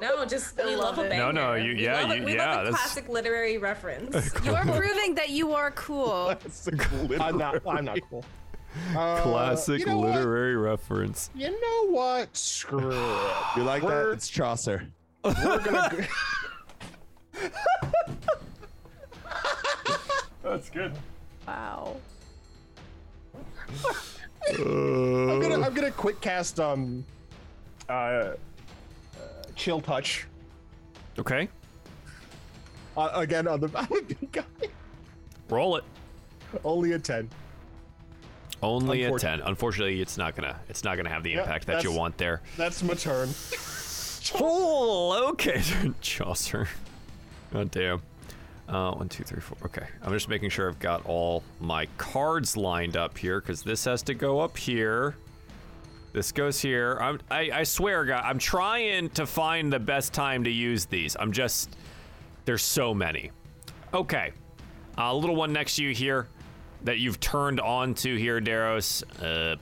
[0.00, 1.32] No, just we love love, a banger.
[1.32, 3.58] No, no, you- We yeah, love a- you- we yeah, love a that's- classic literary
[3.58, 4.32] reference.
[4.44, 6.28] You are proving that you are cool.
[6.28, 7.22] That's a glitter.
[7.22, 7.62] I'm not.
[7.66, 8.24] I'm not cool.
[8.96, 10.16] Uh, Classic you know what?
[10.16, 11.30] literary reference.
[11.32, 12.36] You know what?
[12.36, 13.34] Screw it.
[13.56, 13.88] You like that?
[13.88, 14.88] We're- It's Chaucer.
[15.22, 16.06] We're gonna.
[20.42, 20.92] That's good.
[21.46, 21.96] Wow.
[24.50, 25.60] I'm gonna.
[25.60, 26.60] I'm gonna quick cast.
[26.60, 27.04] Um.
[27.88, 27.92] Uh.
[27.92, 28.34] uh
[29.56, 30.26] chill touch.
[31.18, 31.48] Okay,
[32.96, 34.42] Uh, again on the, on the big guy.
[35.48, 35.84] roll it.
[36.64, 37.30] Only a ten.
[38.62, 39.40] Only a ten.
[39.42, 40.58] Unfortunately, it's not gonna.
[40.68, 42.42] It's not gonna have the impact that you want there.
[42.56, 43.28] That's my turn.
[44.36, 45.62] Oh, okay,
[46.00, 46.66] Chaucer.
[47.52, 48.00] God damn.
[48.68, 49.58] Uh, one, two, three, four.
[49.64, 53.84] Okay, I'm just making sure I've got all my cards lined up here because this
[53.84, 55.16] has to go up here.
[56.14, 56.96] This goes here.
[57.00, 61.16] I'm, I, I swear, God, I'm trying to find the best time to use these.
[61.18, 61.76] I'm just,
[62.44, 63.32] there's so many.
[63.92, 64.32] Okay,
[64.96, 66.28] a little one next to you here
[66.84, 69.56] that you've turned on to here, Daros, uh,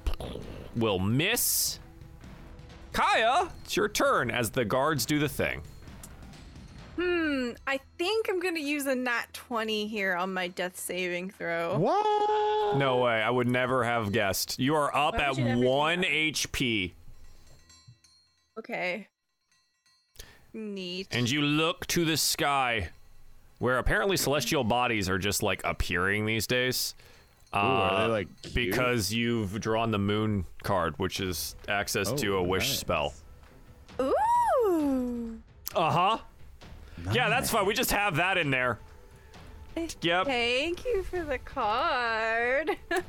[0.76, 1.78] will miss.
[2.92, 5.62] Kaya, it's your turn as the guards do the thing.
[7.02, 7.50] Hmm.
[7.66, 11.76] I think I'm gonna use a nat 20 here on my death saving throw.
[11.78, 12.76] What?
[12.78, 14.58] No way, I would never have guessed.
[14.58, 16.10] You are up Why at would you never do one that?
[16.10, 16.92] HP,
[18.58, 19.08] Okay.
[20.54, 21.08] Neat.
[21.10, 22.90] and you look to the sky,
[23.58, 26.94] where apparently celestial bodies are just like appearing these days.
[27.54, 28.54] Ooh, are Uh, they like cute?
[28.54, 32.78] because you've drawn the moon card, which is access to a Oh, wish nice.
[32.78, 33.14] spell.
[34.00, 35.40] Ooh.
[35.74, 36.18] Uh huh.
[37.12, 37.66] Yeah, that's fine.
[37.66, 38.78] We just have that in there.
[39.76, 40.26] Yep.
[40.26, 42.76] Thank you for the card.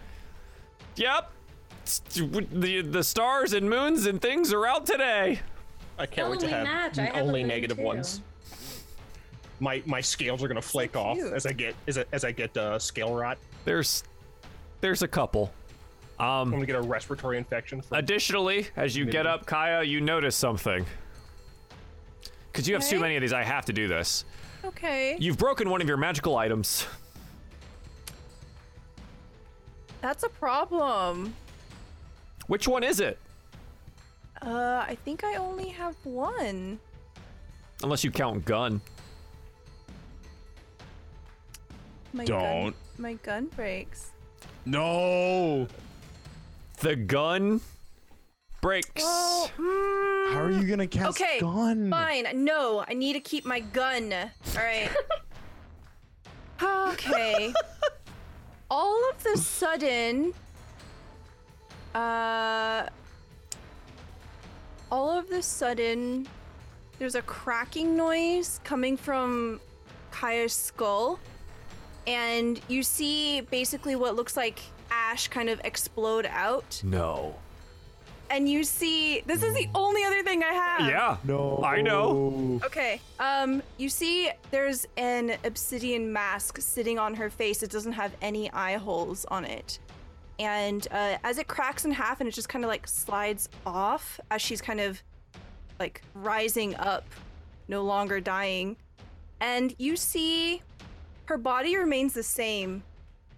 [0.96, 1.32] Yep.
[2.06, 5.40] The the stars and moons and things are out today.
[5.98, 7.00] I can't wait to have match.
[7.00, 7.84] I have a only moon negative too.
[7.84, 8.22] ones.
[9.60, 11.34] My my scales are gonna flake off cute.
[11.34, 13.38] as I get as I, as I get uh, scale rot.
[13.66, 14.04] There's
[14.82, 15.52] there's a couple.
[16.20, 17.82] Um, I'm gonna get a respiratory infection.
[17.82, 20.86] From, Additionally, as you get up, Kaya, you notice something.
[22.54, 23.02] Because you have too Okay.
[23.02, 24.26] many of these, I have to do this.
[24.64, 25.18] okay.
[25.20, 26.86] You've broken one of your magical items.
[30.02, 31.34] That's a problem.
[32.48, 33.18] Which one is it?
[34.42, 36.80] Uh, I think I only have one.
[37.82, 38.82] Unless you count gun.
[42.14, 42.64] My Don't.
[42.72, 44.12] Gun, my gun breaks.
[44.66, 45.68] No.
[46.82, 47.62] The gun
[48.64, 49.04] breaks.
[49.06, 51.92] Oh, mm, How are you gonna cast Okay, gun?
[51.92, 52.26] fine.
[52.46, 54.12] No, I need to keep my gun.
[54.14, 54.90] All right.
[56.64, 57.54] okay.
[58.72, 60.34] All of the sudden,
[61.94, 62.88] uh,
[64.92, 66.26] all of the sudden,
[67.00, 69.60] there's a cracking noise coming from
[70.12, 71.20] Kaya's skull,
[72.08, 74.60] and you see basically what looks like
[74.90, 77.36] ash kind of explode out, No.
[78.34, 80.90] And you see this is the only other thing I have.
[80.90, 81.18] Yeah.
[81.24, 81.62] No.
[81.64, 82.60] I know.
[82.66, 83.00] Okay.
[83.20, 87.62] Um, you see, there's an obsidian mask sitting on her face.
[87.62, 89.78] It doesn't have any eye holes on it.
[90.40, 94.20] And uh, as it cracks in half and it just kind of like slides off
[94.32, 95.02] as she's kind of
[95.80, 97.06] like rising up,
[97.68, 98.78] no longer dying.
[99.42, 100.64] And you see
[101.26, 102.82] her body remains the same.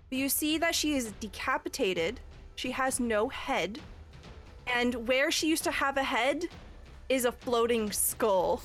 [0.09, 2.21] But you see that she is decapitated.
[2.55, 3.79] She has no head.
[4.73, 6.45] And where she used to have a head
[7.09, 8.61] is a floating skull.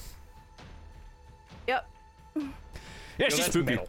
[1.69, 1.87] Yep.
[2.37, 2.43] Yeah,
[3.19, 3.67] No, she's that's spooky.
[3.73, 3.89] metal.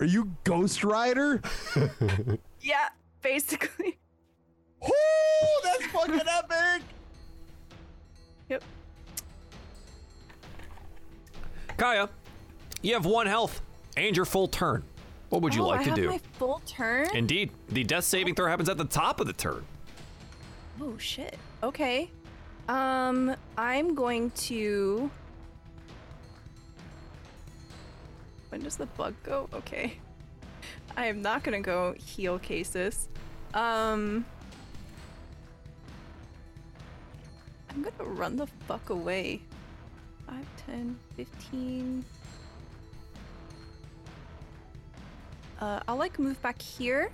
[0.00, 1.40] Are you Ghost Rider?
[2.62, 2.88] Yeah,
[3.22, 3.98] basically.
[4.84, 6.82] Ooh, that's fucking epic.
[8.50, 8.62] Yep.
[11.78, 12.10] Kaya,
[12.82, 13.62] you have one health
[13.96, 14.82] and your full turn.
[15.30, 16.08] What would you oh, like I to have do?
[16.10, 17.06] my full turn?
[17.16, 19.64] Indeed, the death saving throw happens at the top of the turn.
[20.80, 21.36] Oh shit.
[21.62, 22.10] Okay.
[22.68, 25.10] Um, I'm going to.
[28.48, 29.48] When does the bug go?
[29.52, 29.98] Okay.
[30.96, 33.08] I am not gonna go heal Casus.
[33.54, 34.24] Um.
[37.70, 39.42] I'm gonna run the fuck away.
[40.26, 42.04] 5, 10, 15.
[45.60, 47.10] Uh, I'll like move back here.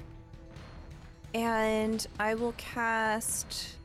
[1.37, 3.77] And I will cast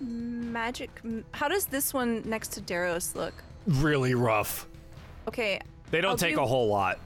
[0.00, 0.90] magic.
[1.32, 3.34] How does this one next to Daros look?
[3.66, 4.68] really rough.
[5.26, 5.60] Okay,
[5.90, 7.00] They don't I'll take do- a whole lot.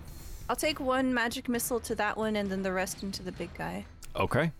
[0.50, 3.48] I'll take one magic missile to that one, and then the rest into the big
[3.54, 3.86] guy.
[4.14, 4.52] Okay.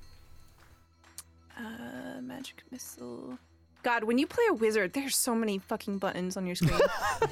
[1.58, 3.38] Uh, magic missile.
[3.82, 6.78] God, when you play a wizard, there's so many fucking buttons on your screen.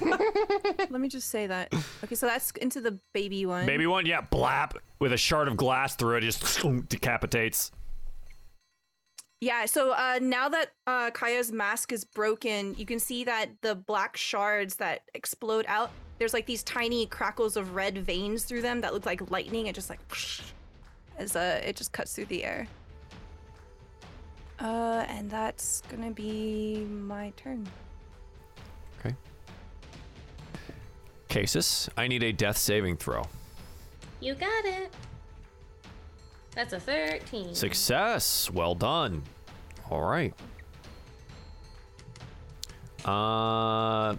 [0.79, 1.73] Let me just say that.
[2.05, 3.67] Okay, so that's into the baby one.
[3.67, 7.71] Baby one, yeah, blap with a shard of glass through it, just decapitates.
[9.41, 13.77] Yeah, so uh, now that uh, Kaya's mask is broken, you can see that the
[13.77, 18.81] black shards that explode out, there's like these tiny crackles of red veins through them
[18.81, 19.67] that look like lightning.
[19.67, 20.01] It just like
[21.19, 22.67] as uh, it just cuts through the air.
[24.61, 27.67] Uh, and that's gonna be my turn.
[28.99, 29.15] Okay.
[31.29, 33.25] Casus, I need a death saving throw.
[34.21, 34.93] You got it.
[36.55, 37.55] That's a 13.
[37.55, 38.51] Success.
[38.51, 39.23] Well done.
[39.91, 40.35] All right.
[43.05, 44.17] Uh.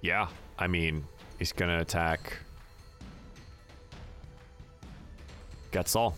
[0.00, 1.04] Yeah, I mean,
[1.38, 2.38] he's gonna attack.
[5.72, 6.14] Getzal.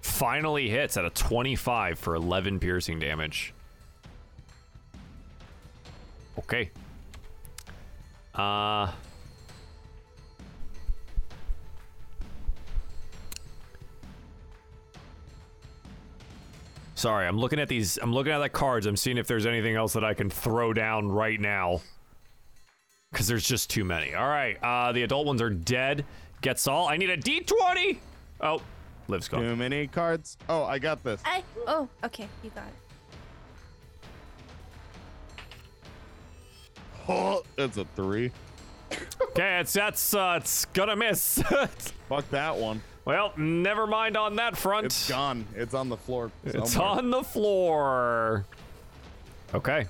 [0.00, 3.54] Finally hits at a 25 for 11 piercing damage.
[6.38, 6.70] Okay.
[8.34, 8.90] Uh.
[16.94, 17.98] Sorry, I'm looking at these.
[18.00, 18.86] I'm looking at the cards.
[18.86, 21.80] I'm seeing if there's anything else that I can throw down right now.
[23.10, 24.14] Because there's just too many.
[24.14, 26.04] All right, uh, the adult ones are dead.
[26.42, 26.88] Getzal.
[26.88, 27.98] I need a D20.
[28.42, 28.60] Oh,
[29.08, 29.40] Liv's gone.
[29.42, 30.36] Too many cards.
[30.48, 31.20] Oh, I got this.
[31.24, 32.74] I oh okay, you got it.
[37.08, 38.30] Oh, it's a three.
[39.30, 41.42] Okay, it's that's uh, it's gonna miss.
[42.08, 42.80] Fuck that one.
[43.04, 44.86] well, never mind on that front.
[44.86, 45.44] It's gone.
[45.56, 46.30] It's on the floor.
[46.44, 48.44] It's on the floor.
[49.52, 49.86] Okay.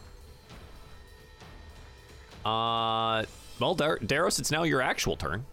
[2.47, 3.25] Uh,
[3.61, 5.45] well, Dar- Daros, it's now your actual turn.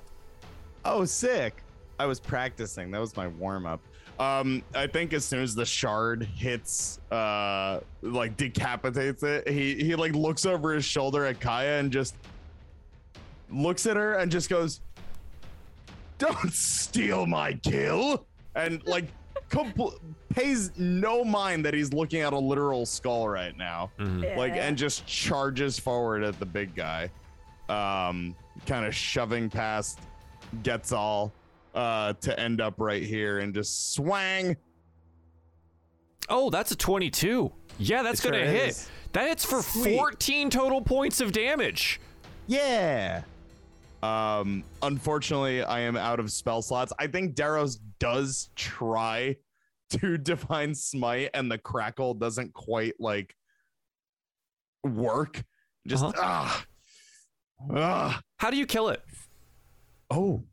[0.85, 1.61] Oh, sick.
[1.99, 2.91] I was practicing.
[2.91, 3.81] That was my warm up.
[4.19, 9.95] Um, I think as soon as the shard hits, uh, like decapitates it, he he
[9.95, 12.15] like looks over his shoulder at Kaya and just
[13.49, 14.81] looks at her and just goes,
[16.17, 19.05] "Don't steal my kill," and like
[19.49, 19.99] compl-
[20.29, 23.91] pays no mind that he's looking at a literal skull right now.
[24.37, 27.09] Like and just charges forward at the big guy.
[27.69, 28.35] Um
[28.65, 29.99] kind of shoving past
[30.63, 31.31] Getzal
[31.75, 34.55] uh to end up right here and just swang
[36.31, 37.51] Oh, that's a 22.
[37.79, 38.69] Yeah, that's It gonna sure hit.
[38.69, 38.89] is.
[39.13, 39.95] That hits for Sweet.
[39.97, 41.99] 14 total points of damage.
[42.47, 43.23] yeah
[44.01, 49.35] um unfortunately i am out of spell slots i think daros does try
[49.89, 53.35] to divine smite and the crackle doesn't quite like
[54.85, 55.43] work
[55.85, 56.13] just Uh-huh.
[56.21, 56.65] ah
[57.75, 59.03] ah How do you kill it?
[60.09, 60.43] Oh,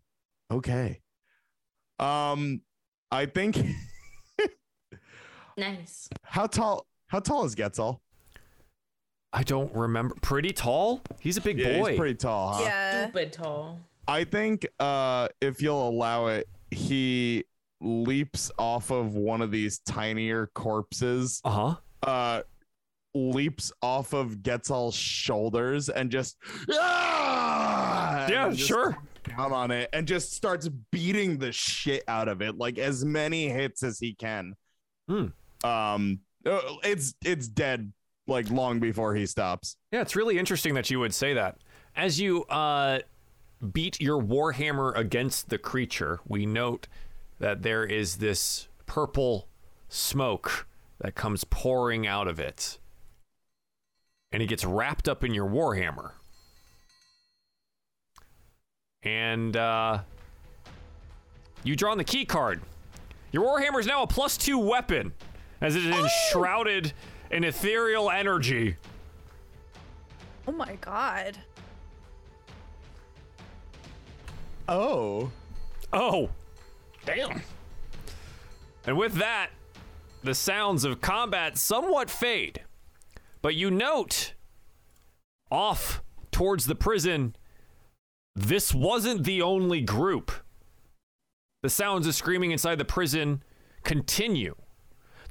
[0.50, 0.98] okay.
[1.98, 2.60] Um,
[3.10, 3.58] I think
[5.56, 6.08] Nice.
[6.22, 6.86] how tall?
[7.08, 8.00] How tall is Getzal?
[9.32, 10.14] I don't remember.
[10.20, 11.02] Pretty tall?
[11.20, 11.90] He's a big boy.
[11.90, 12.54] he's pretty tall.
[12.54, 12.62] Huh?
[12.64, 13.02] Yeah.
[13.04, 13.80] Stupid tall.
[14.08, 17.44] I think uh, if you'll allow it, he
[17.80, 21.40] leaps off of one of these tinier corpses.
[21.44, 21.74] Uh huh.
[22.02, 22.42] Uh,
[23.14, 26.36] leaps off of Getzal's shoulders and just
[26.72, 28.96] "Ah!" Yeah, and just sure.
[29.36, 33.48] Down on it and just starts beating the shit out of it, like as many
[33.48, 34.54] hits as he can.
[35.08, 35.26] Hmm.
[35.64, 37.92] Um, uh, it's it's dead
[38.26, 39.76] like long before he stops.
[39.92, 41.58] Yeah, it's really interesting that you would say that.
[41.94, 43.00] As you uh,
[43.72, 46.88] beat your warhammer against the creature, we note
[47.38, 49.48] that there is this purple
[49.88, 50.66] smoke
[51.00, 52.78] that comes pouring out of it.
[54.32, 56.12] And it gets wrapped up in your warhammer.
[59.06, 60.00] And uh,
[61.62, 62.60] you draw on the key card.
[63.30, 65.12] Your warhammer is now a plus two weapon,
[65.60, 66.92] as it is enshrouded
[67.30, 68.76] in ethereal energy.
[70.48, 71.38] Oh my god.
[74.68, 75.30] Oh,
[75.92, 76.30] Oh.
[77.04, 77.42] Damn.
[78.86, 79.50] And with that,
[80.24, 82.62] the sounds of combat somewhat fade.
[83.40, 84.34] But you note
[85.50, 86.02] off
[86.32, 87.36] towards the prison,
[88.36, 90.30] this wasn't the only group.
[91.62, 93.42] The sounds of screaming inside the prison
[93.82, 94.54] continue.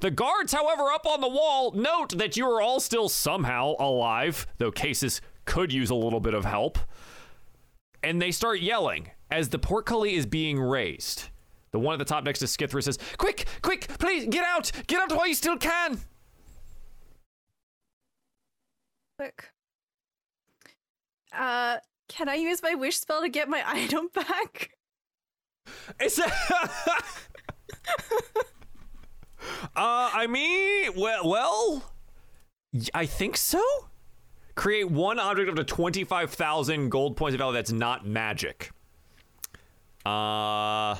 [0.00, 4.46] The guards, however, up on the wall note that you are all still somehow alive,
[4.58, 6.78] though Casus could use a little bit of help
[8.06, 11.24] and they start yelling as the portcullis is being raised.
[11.72, 14.70] The one at the top next to Skithris says, Quick, quick, please, get out!
[14.86, 15.98] Get out while you still can!
[19.18, 19.50] Quick.
[21.36, 21.78] Uh,
[22.08, 24.70] can I use my wish spell to get my item back?
[25.98, 26.30] It's uh,
[29.76, 31.92] I mean, well, well,
[32.94, 33.62] I think so.
[34.54, 38.70] Create one object up to twenty-five thousand gold points of value that's not magic.
[40.04, 40.96] Uh,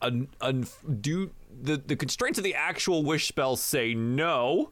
[0.00, 0.66] un, un,
[1.00, 1.30] do
[1.62, 4.70] the the constraints of the actual wish spell say no.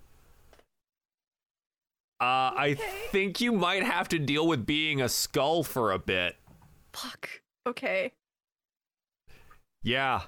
[2.20, 2.76] Uh, I
[3.12, 6.34] think you might have to deal with being a skull for a bit.
[6.92, 7.28] Fuck.
[7.64, 8.12] Okay.
[9.84, 10.22] Yeah.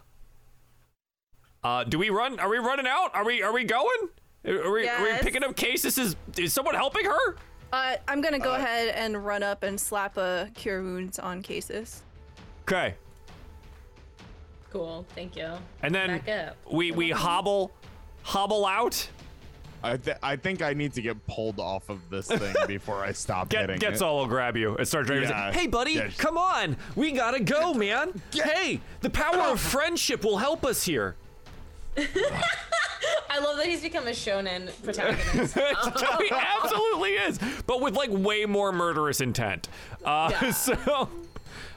[1.64, 2.38] Uh, do we run?
[2.38, 3.10] Are we running out?
[3.14, 3.42] Are we?
[3.42, 4.08] Are we going?
[4.46, 4.88] Are we?
[4.88, 5.98] Are we picking up Casus?
[5.98, 7.36] Is is someone helping her?
[7.72, 12.02] Uh, I'm gonna go ahead and run up and slap a cure wounds on Casus.
[12.62, 12.94] Okay.
[14.70, 15.04] Cool.
[15.16, 15.50] Thank you.
[15.82, 16.56] And then Back up.
[16.72, 17.72] we we hobble,
[18.22, 19.08] hobble out.
[19.82, 23.12] I, th- I think I need to get pulled off of this thing before I
[23.12, 24.04] stop Get hitting gets it.
[24.04, 25.28] all will grab you and start driving.
[25.28, 25.52] Yeah.
[25.52, 26.10] Hey, buddy, Yeah.
[26.18, 26.76] come on.
[26.96, 28.20] We gotta go, man.
[28.32, 31.16] Hey, the power of friendship will help us here.
[33.30, 35.54] I love that he's become a shonen protagonist.
[36.20, 39.68] he absolutely is, but with like way more murderous intent.
[40.04, 40.50] Uh, Yeah.
[40.50, 41.08] So,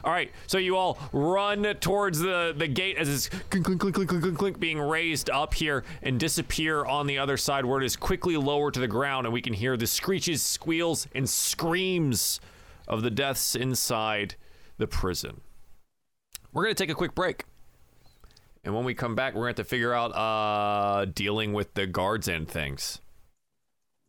[0.03, 0.31] all right.
[0.47, 4.23] So you all run towards the the gate as it's clink clink clink clink clink
[4.23, 7.95] clink, clink being raised up here and disappear on the other side where it is
[7.95, 12.39] quickly lowered to the ground, and we can hear the screeches, squeals, and screams
[12.87, 14.35] of the deaths inside
[14.77, 15.41] the prison.
[16.51, 17.45] We're gonna take a quick break.
[18.65, 21.73] And when we come back, we're going to have to figure out uh dealing with
[21.73, 23.01] the guards and things.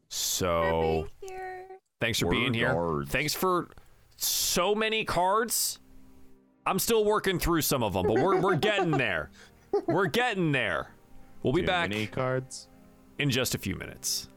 [0.09, 1.66] So, here.
[2.01, 3.05] thanks for We're being here.
[3.09, 3.69] Thanks for
[4.16, 5.81] so many cards.
[6.66, 9.31] I'm still working through some of them, but we're we're getting there.
[9.86, 10.89] We're getting there.
[11.43, 12.69] We'll be back Any cards?
[13.19, 14.28] in just a few minutes.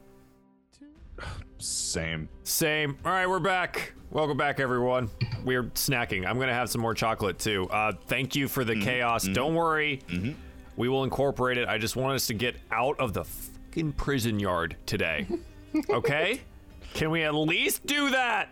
[1.57, 2.27] Same.
[2.43, 2.97] Same.
[3.05, 3.93] All right, we're back.
[4.11, 5.09] Welcome back, everyone.
[5.45, 6.27] We're snacking.
[6.27, 7.69] I'm gonna have some more chocolate too.
[7.69, 8.83] Uh, thank you for the mm-hmm.
[8.83, 9.23] chaos.
[9.23, 9.33] Mm-hmm.
[9.33, 10.31] Don't worry, mm-hmm.
[10.75, 11.69] we will incorporate it.
[11.69, 15.27] I just want us to get out of the fucking prison yard today.
[15.91, 16.41] Okay?
[16.95, 18.49] Can we at least do that?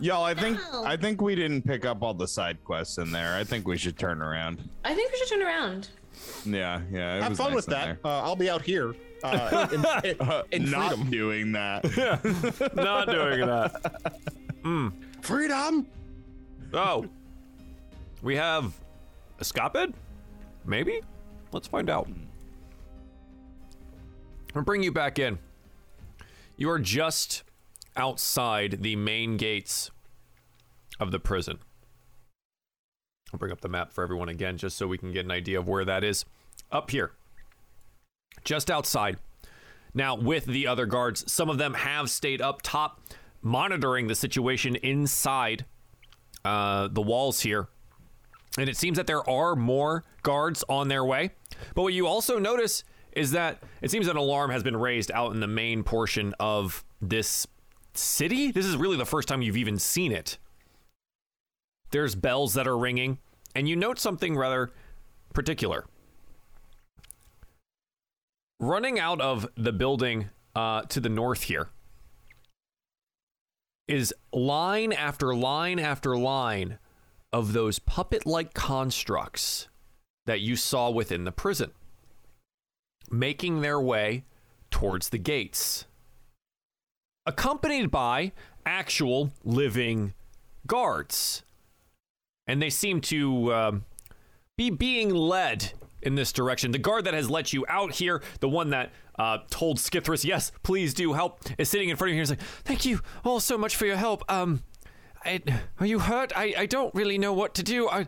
[0.00, 3.34] Yo, I think I think we didn't pick up all the side quests in there.
[3.36, 4.68] I think we should turn around.
[4.84, 5.88] I think we should turn around.
[6.44, 7.16] Yeah, yeah.
[7.16, 7.98] It Have was fun nice with that.
[8.04, 9.80] Uh, I'll be out here uh, in,
[10.10, 11.10] in, Uh, in not freedom.
[11.10, 11.84] doing that.
[12.74, 14.92] Not doing that.
[15.22, 15.86] Freedom.
[16.72, 17.06] Oh,
[18.22, 18.72] we have
[19.38, 19.94] a Scopid?
[20.66, 21.00] Maybe?
[21.52, 22.08] Let's find out.
[24.54, 25.38] I'll bring you back in.
[26.56, 27.42] You are just
[27.96, 29.90] outside the main gates
[31.00, 31.58] of the prison.
[33.32, 35.58] I'll bring up the map for everyone again just so we can get an idea
[35.58, 36.24] of where that is.
[36.70, 37.12] Up here,
[38.44, 39.18] just outside.
[39.92, 43.00] Now, with the other guards, some of them have stayed up top
[43.42, 45.64] monitoring the situation inside
[46.44, 47.68] uh, the walls here.
[48.58, 51.30] And it seems that there are more guards on their way.
[51.74, 55.32] But what you also notice is that it seems an alarm has been raised out
[55.32, 57.46] in the main portion of this
[57.96, 58.50] city.
[58.50, 60.38] This is really the first time you've even seen it.
[61.90, 63.18] There's bells that are ringing,
[63.54, 64.72] and you note something rather
[65.32, 65.84] particular.
[68.60, 71.68] Running out of the building uh, to the north here
[73.86, 76.78] is line after line after line
[77.32, 79.68] of those puppet like constructs
[80.26, 81.70] that you saw within the prison,
[83.10, 84.24] making their way
[84.70, 85.84] towards the gates,
[87.26, 88.32] accompanied by
[88.66, 90.14] actual living
[90.66, 91.42] guards.
[92.46, 93.84] And they seem to um,
[94.56, 95.72] be being led
[96.02, 96.72] in this direction.
[96.72, 100.52] The guard that has let you out here, the one that uh, told Skithris, yes,
[100.62, 103.40] please do help, is sitting in front of you and is like, thank you all
[103.40, 104.22] so much for your help.
[104.30, 104.62] Um,
[105.24, 105.40] I,
[105.80, 106.32] are you hurt?
[106.36, 107.88] I, I don't really know what to do.
[107.88, 108.06] I,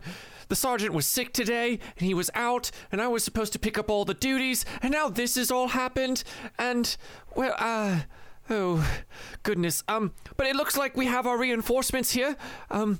[0.49, 3.77] the sergeant was sick today, and he was out, and I was supposed to pick
[3.77, 6.23] up all the duties, and now this has all happened,
[6.59, 6.95] and,
[7.35, 8.01] well, uh,
[8.49, 9.01] oh,
[9.43, 9.83] goodness.
[9.87, 12.35] Um, but it looks like we have our reinforcements here.
[12.69, 12.99] Um,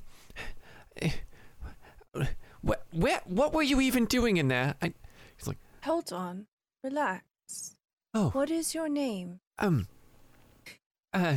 [1.00, 1.10] eh,
[2.66, 4.74] wh- where, what were you even doing in there?
[4.82, 4.92] I,
[5.36, 6.46] he's like, Hold on.
[6.82, 7.22] Relax.
[8.14, 9.40] oh, What is your name?
[9.58, 9.88] um,
[11.12, 11.36] uh,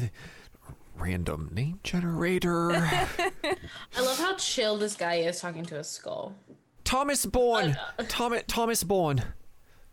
[0.98, 2.72] random name generator.
[2.74, 6.36] I love how chill this guy is talking to a skull.
[6.84, 7.78] Thomas Bourne.
[8.10, 9.24] Thomas Thomas Bourne.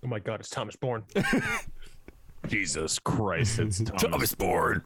[0.05, 1.05] Oh my God, it's Thomas Bourne.
[2.49, 4.83] Jesus Christ, it's Thomas, Thomas Bourne.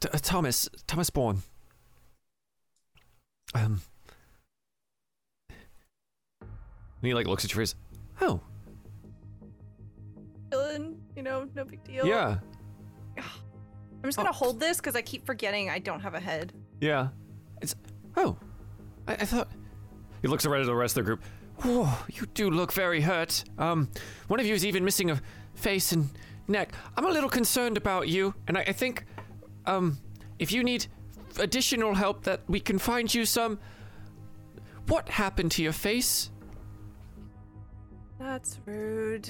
[0.00, 1.42] T- uh, Thomas, Thomas Bourne.
[3.54, 3.80] Um,
[6.40, 6.48] and
[7.02, 7.74] he like looks at your face.
[8.20, 8.40] Oh,
[10.50, 12.06] Dylan, you know, no big deal.
[12.06, 12.38] yeah,
[13.18, 13.24] I'm
[14.04, 14.32] just gonna Oh.
[14.32, 16.52] hold this because I keep forgetting I don't have a head.
[16.80, 17.08] yeah.
[17.60, 17.74] It's
[18.16, 18.36] oh,
[19.06, 19.48] I, I thought.
[20.20, 21.22] He looks around at the rest of the group.
[21.58, 23.44] Whoa, you do look very hurt.
[23.58, 23.88] Um,
[24.26, 25.20] one of you is even missing a
[25.54, 26.08] face and
[26.48, 26.72] neck.
[26.96, 29.04] I'm a little concerned about you, and I, I think,
[29.66, 29.98] um,
[30.38, 30.86] if you need
[31.38, 33.58] additional help, that we can find you some.
[34.88, 36.30] What happened to your face?
[38.18, 39.28] That's rude.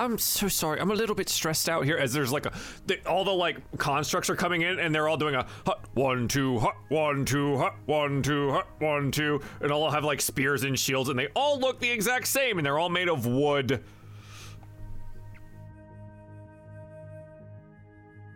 [0.00, 0.80] I'm so sorry.
[0.80, 2.52] I'm a little bit stressed out here as there's like a
[2.86, 6.26] the, all the like constructs are coming in and they're all doing a hut one
[6.26, 10.64] two hut one two hut one two hut one two and all have like spears
[10.64, 13.84] and shields and they all look the exact same and they're all made of wood.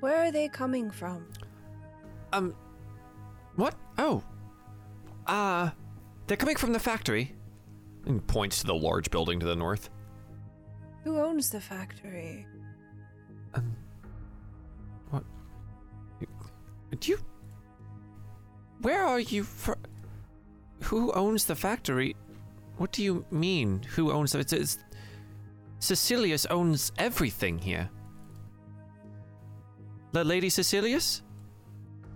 [0.01, 1.27] Where are they coming from?
[2.35, 2.55] Um,
[3.57, 3.75] what?
[3.97, 4.23] Oh,
[5.27, 5.71] uh,
[6.27, 7.35] they're coming from the factory.
[8.05, 9.89] And points to the large building to the north.
[11.05, 12.47] Who owns the factory?
[13.53, 13.77] Um,
[15.11, 15.23] what?
[16.99, 17.19] Do you?
[18.81, 19.77] Where are you for?
[20.85, 22.17] Who owns the factory?
[22.79, 23.83] What do you mean?
[23.95, 24.41] Who owns it?
[24.41, 24.79] It's, it's
[25.79, 27.91] Cecilius owns everything here.
[30.13, 31.23] The Lady Cecilius?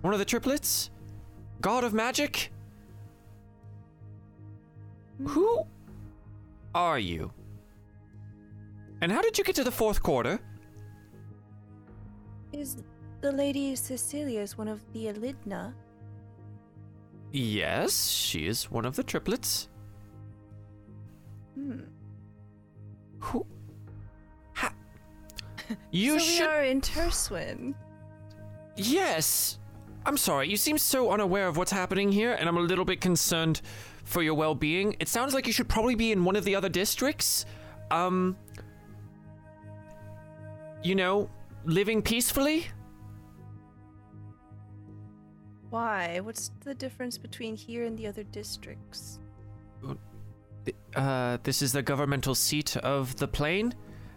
[0.01, 0.91] One of the triplets?
[1.61, 2.51] God of magic?
[5.27, 5.67] Who
[6.75, 7.33] are you?
[9.01, 10.41] And how did you get to the fourth quarter?
[12.53, 12.77] Is
[13.21, 15.73] the Lady Cecilius one of the Elidna?
[17.31, 19.69] Yes, she is one of the triplets.
[21.55, 21.81] Hmm.
[23.21, 23.47] Who?
[24.55, 24.73] Ha-
[25.91, 26.41] you so should.
[26.41, 27.75] we are in Terswin.
[28.77, 29.59] Yes.
[30.07, 30.49] I'm sorry.
[30.49, 33.61] You seem so unaware of what's happening here, and I'm a little bit concerned
[34.05, 34.97] for your well-being.
[35.01, 37.45] It sounds like you should probably be in one of the other districts.
[37.91, 38.37] Um.
[40.83, 41.31] You know,
[41.65, 42.67] living peacefully.
[45.71, 46.21] Why?
[46.21, 49.19] What's the difference between here and the other districts?
[50.95, 53.75] Uh, this is the governmental seat of the plane,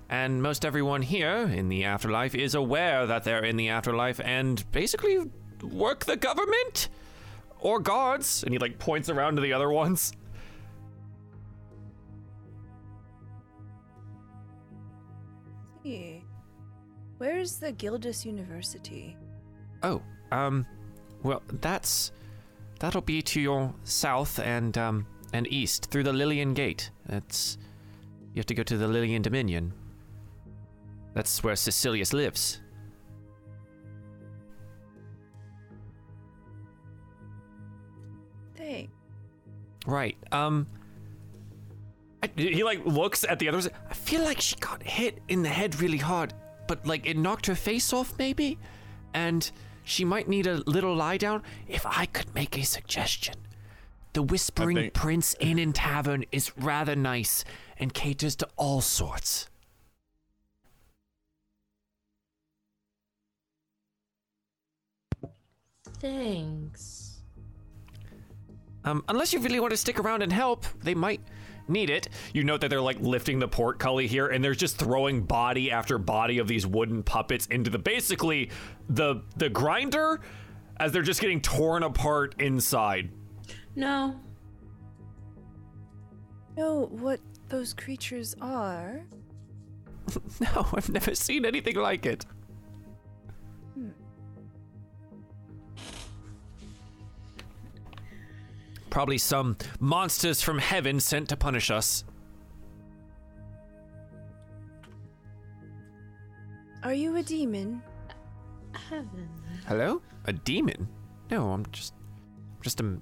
[0.10, 4.70] and most everyone here in the afterlife is aware that they're in the afterlife and
[4.72, 5.20] basically
[5.62, 6.90] work the government
[7.60, 8.44] or guards.
[8.44, 10.14] And he like points around to the other ones.
[17.22, 19.16] Where's the Gildus University?
[19.84, 20.66] Oh, um,
[21.22, 22.12] well, that's
[22.80, 26.90] that'll be to your south and um and east through the Lillian Gate.
[27.06, 27.60] That's
[28.34, 29.72] you have to go to the Lillian Dominion.
[31.14, 32.60] That's where Cecilius lives.
[38.56, 38.92] Thanks.
[39.86, 40.18] Right.
[40.32, 40.66] Um.
[42.24, 43.70] I, he like looks at the others.
[43.90, 46.34] I feel like she got hit in the head really hard,
[46.72, 48.58] but like it knocked her face off, maybe,
[49.14, 49.52] and
[49.84, 51.44] she might need a little lie down.
[51.68, 53.36] If I could make a suggestion,
[54.14, 57.44] the Whispering think- Prince Inn and Tavern is rather nice
[57.78, 59.50] and caters to all sorts.
[66.00, 67.20] Thanks.
[68.86, 71.20] Um, unless you really want to stick around and help, they might
[71.72, 72.10] need it.
[72.34, 75.98] You note that they're like lifting the portcullis here, and they're just throwing body after
[75.98, 78.50] body of these wooden puppets into the basically
[78.90, 80.22] the the grinder,
[80.78, 83.10] as they're just getting torn apart inside.
[83.76, 84.20] No.
[86.58, 87.20] Know what
[87.50, 89.02] those creatures are?
[90.42, 92.26] No, I've never seen anything like it.
[98.92, 102.04] Probably some monsters from heaven sent to punish us.
[106.84, 107.82] Are you a demon?
[108.90, 109.30] Heaven.
[109.66, 110.02] Hello?
[110.26, 110.88] A demon?
[111.32, 111.94] No, I'm just
[112.62, 112.98] just a,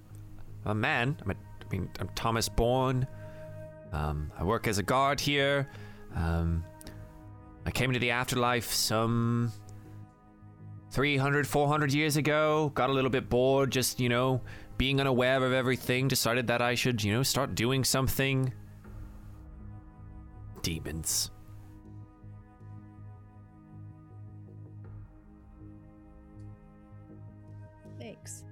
[0.65, 1.17] a man.
[1.23, 3.07] I'm a, I mean, I'm Thomas Bourne.
[3.91, 5.67] Um, I work as a guard here.
[6.15, 6.63] Um,
[7.65, 9.51] I came into the afterlife some
[10.91, 12.71] 300, 400 years ago.
[12.75, 14.41] Got a little bit bored, just, you know,
[14.79, 16.07] being unaware of everything.
[16.07, 18.51] Decided that I should, you know, start doing something.
[20.63, 21.29] Demons.
[27.99, 28.45] Thanks.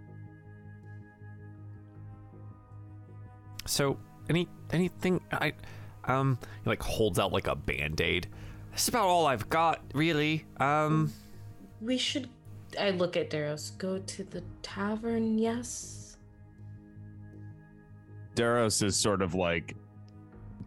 [3.65, 3.97] So,
[4.29, 5.53] any anything I
[6.03, 8.27] um he like holds out like a band-aid.
[8.71, 10.45] That's about all I've got, really.
[10.59, 11.13] Um
[11.79, 12.29] We should.
[12.77, 13.77] I look at Daros.
[13.77, 15.96] Go to the tavern, yes?
[18.37, 19.75] Daros is sort of like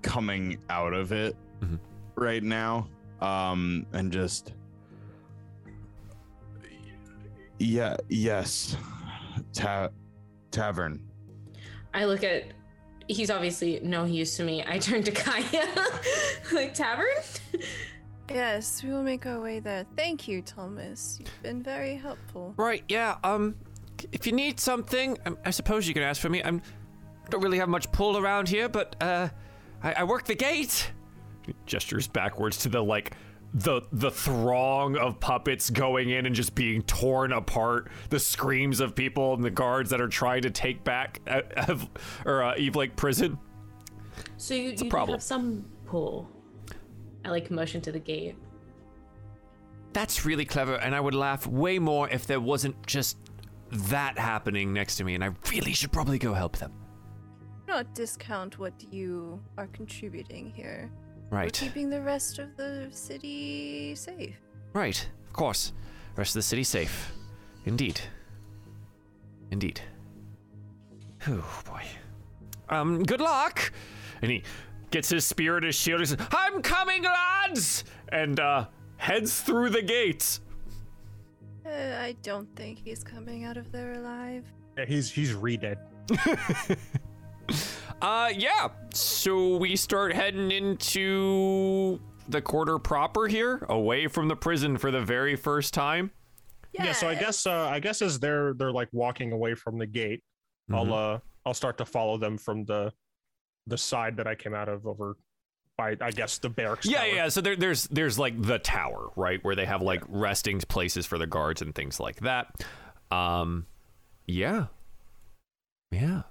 [0.02, 1.78] coming out of it Mhm.
[2.16, 2.88] right now
[3.20, 4.54] um and just
[7.58, 8.76] yeah yes
[9.52, 9.90] Ta-
[10.50, 11.00] tavern
[11.92, 12.44] I look at.
[13.08, 14.62] He's obviously no use to me.
[14.64, 15.66] I turn to Kaya,
[16.52, 17.08] like tavern.
[18.30, 19.84] Yes, we will make our way there.
[19.96, 21.16] Thank you, Thomas.
[21.18, 22.54] You've been very helpful.
[22.56, 23.56] Right, yeah, um,
[24.12, 26.40] if you need something, um, I suppose you can ask for me.
[26.44, 26.62] I'm
[27.30, 29.28] don't really have much pull around here, but, uh,
[29.82, 30.92] I, I work the gate.
[31.46, 33.14] He gestures backwards to the, like,
[33.52, 38.94] the the throng of puppets going in and just being torn apart, the screams of
[38.94, 41.88] people and the guards that are trying to take back uh, Ev-
[42.24, 43.36] or uh, Eve Lake prison.
[44.36, 45.16] So you, you do problem.
[45.16, 46.30] have some pull.
[47.24, 48.36] I like motion to the gate.
[49.92, 53.16] That's really clever, and I would laugh way more if there wasn't just
[53.72, 56.72] that happening next to me, and I really should probably go help them.
[57.70, 60.90] Do not discount what you are contributing here.
[61.30, 61.52] We're Right.
[61.52, 64.34] keeping the rest of the city safe.
[64.72, 65.72] Right, of course.
[66.16, 67.12] Rest of the city safe.
[67.66, 68.00] Indeed.
[69.52, 69.80] Indeed.
[71.28, 71.84] Oh boy.
[72.70, 73.72] Um, good luck!
[74.20, 74.42] And he
[74.90, 77.84] gets his spear and his shield and says, I'm coming, lads!
[78.08, 78.66] And uh
[78.96, 80.40] heads through the gates.
[81.64, 81.70] Uh,
[82.00, 84.44] I don't think he's coming out of there alive.
[84.76, 85.78] Yeah, he's he's re-dead.
[88.02, 88.68] Uh yeah.
[88.94, 95.00] So we start heading into the quarter proper here, away from the prison for the
[95.00, 96.10] very first time.
[96.72, 96.92] Yeah.
[96.92, 100.22] so I guess uh, I guess as they're they're like walking away from the gate,
[100.72, 102.92] I'll uh I'll start to follow them from the
[103.66, 105.16] the side that I came out of over
[105.76, 106.86] by I guess the barracks.
[106.86, 107.08] Yeah, tower.
[107.08, 107.28] yeah.
[107.28, 111.18] So there, there's there's like the tower, right, where they have like resting places for
[111.18, 112.64] the guards and things like that.
[113.10, 113.66] Um,
[114.26, 114.66] yeah,
[115.90, 116.22] yeah.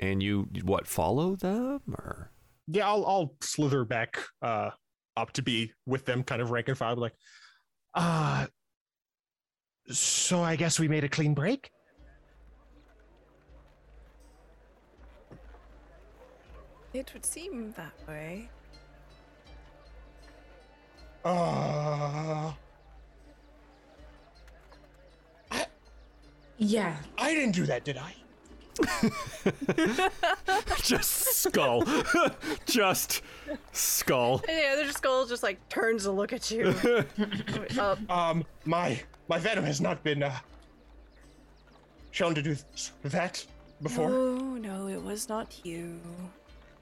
[0.00, 2.30] And you what follow them or?
[2.68, 4.70] Yeah, I'll I'll slither back uh
[5.16, 7.14] up to be with them, kind of rank and file, like,
[7.94, 8.46] uh
[9.90, 11.70] so I guess we made a clean break?
[16.92, 18.50] It would seem that way.
[21.24, 22.52] Uh
[26.58, 26.96] Yeah.
[27.16, 28.14] I didn't do that, did I?
[30.82, 31.84] Just skull,
[32.66, 33.22] just
[33.72, 34.42] skull.
[34.48, 36.74] And yeah, the skull just like turns to look at you.
[37.78, 37.98] Up.
[38.10, 40.36] Um my my venom has not been uh
[42.10, 43.44] shown to do th- that
[43.82, 44.10] before.
[44.10, 46.00] No, no, it was not you.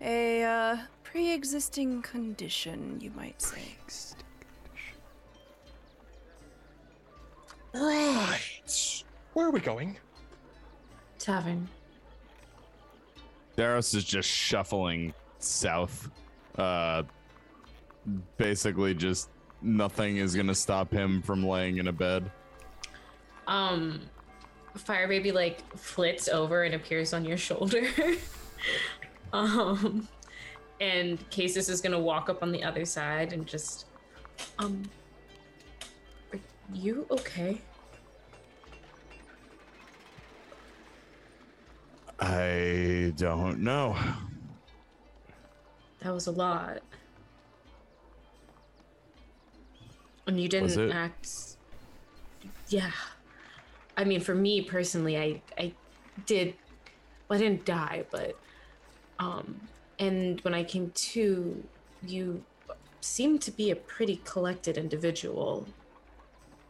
[0.01, 3.62] A uh, pre-existing condition, you might say.
[7.74, 9.05] Right.
[9.32, 9.97] Where are we going?
[11.18, 11.68] Tavern.
[13.56, 16.10] Daros is just shuffling south.
[16.56, 17.02] Uh,
[18.36, 19.30] basically, just
[19.62, 22.30] nothing is gonna stop him from laying in a bed.
[23.46, 24.00] Um,
[24.76, 27.86] Fire Baby like flits over and appears on your shoulder.
[29.32, 30.06] um,
[30.80, 33.86] and Casus is gonna walk up on the other side and just,
[34.58, 34.82] um,
[36.32, 36.38] are
[36.74, 37.60] you okay?
[42.18, 43.97] I don't know.
[46.01, 46.78] That was a lot.
[50.26, 51.56] And you didn't act.
[52.68, 52.90] Yeah.
[53.97, 55.72] I mean, for me personally, I I
[56.26, 56.55] did.
[57.28, 58.38] Well, I didn't die, but
[59.18, 59.60] um,
[59.98, 61.64] and when I came to,
[62.06, 62.44] you
[63.01, 65.66] seemed to be a pretty collected individual.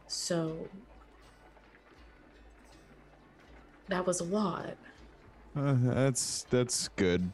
[0.07, 0.69] So
[3.87, 4.77] that was a lot.
[5.57, 7.31] Uh, that's that's good.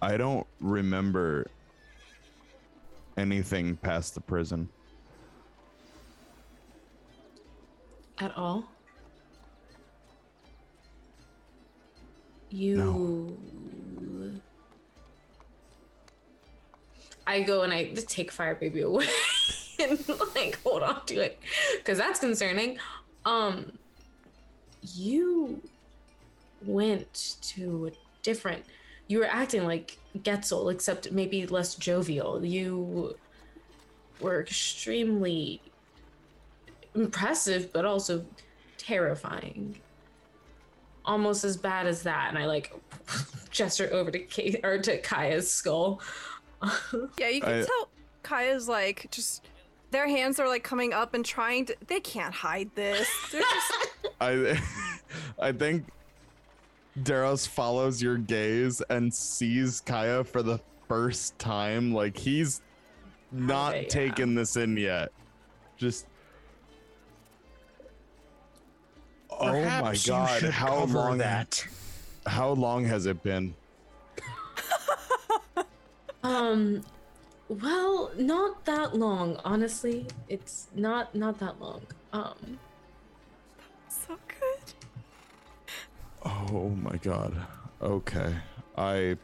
[0.00, 1.48] I don't remember
[3.16, 4.68] anything past the prison.
[8.18, 8.64] At all?
[12.50, 13.36] You.
[17.26, 19.08] I go and I just take Fire Baby away
[19.80, 19.98] and
[20.36, 21.40] like hold on to it
[21.78, 22.78] because that's concerning.
[23.24, 23.72] Um,
[24.94, 25.60] you
[26.66, 27.90] went to a
[28.22, 28.64] different.
[29.08, 32.44] You were acting like Getzal, except maybe less jovial.
[32.44, 33.16] You
[34.20, 35.60] were extremely
[36.94, 38.24] impressive, but also
[38.78, 39.78] terrifying.
[41.04, 42.72] Almost as bad as that, and I like
[43.50, 46.00] gesture over to Kate or to Kaya's skull.
[47.18, 47.88] Yeah, you can I- tell
[48.22, 49.46] Kaya's like just
[49.90, 53.06] their hands are like coming up and trying to they can't hide this.
[53.30, 53.72] They're just
[54.20, 54.60] I
[55.38, 55.84] I think
[57.02, 61.92] Daros follows your gaze and sees Kaya for the first time.
[61.92, 62.62] Like he's
[63.30, 63.88] not Okay, yeah.
[63.88, 65.12] taken this in yet.
[65.76, 66.06] Just.
[69.30, 70.42] oh my Perhaps god!
[70.44, 71.18] How long?
[71.18, 71.66] that?
[72.26, 73.54] How long has it been?
[76.22, 76.82] Um,
[77.48, 80.06] well, not that long, honestly.
[80.28, 81.82] It's not not that long.
[82.12, 82.58] Um,
[86.24, 87.36] Oh my god.
[87.80, 88.34] Okay.
[88.76, 89.16] I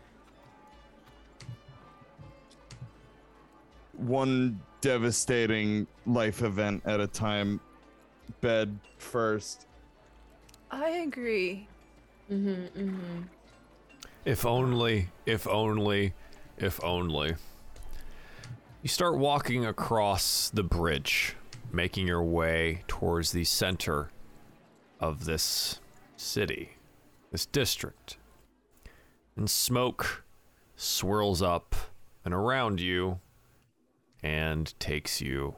[3.97, 7.61] one devastating life event at a time.
[8.41, 9.67] Bed first.
[10.71, 11.67] I agree.
[12.31, 13.25] mhm, mhm.
[14.25, 16.15] If only, if only,
[16.57, 17.35] if only.
[18.83, 21.37] You start walking across the bridge,
[21.73, 24.11] making your way towards the center
[24.99, 25.81] of this
[26.17, 26.71] city,
[27.33, 28.19] this district.
[29.37, 30.25] And smoke
[30.77, 31.75] swirls up
[32.25, 33.19] and around you
[34.23, 35.57] and takes you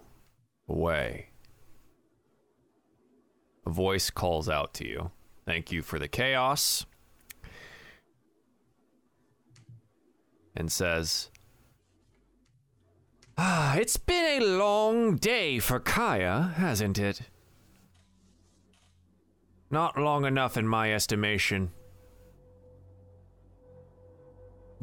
[0.66, 1.28] away.
[3.66, 5.10] A voice calls out to you.
[5.44, 6.86] Thank you for the chaos.
[10.56, 11.30] and says,
[13.36, 17.22] Ah, it's been a long day for Kaya, hasn't it?
[19.74, 21.72] Not long enough in my estimation.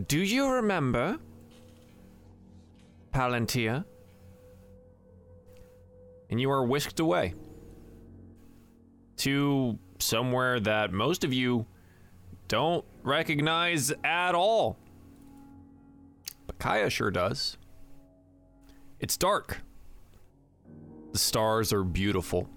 [0.05, 1.17] Do you remember?
[3.13, 3.85] Palantir?
[6.29, 7.35] And you are whisked away
[9.15, 11.65] to somewhere that most of you
[12.49, 14.77] don't recognize at all.
[16.47, 17.55] But Kaya sure does.
[18.99, 19.61] It's dark.
[21.13, 22.49] The stars are beautiful.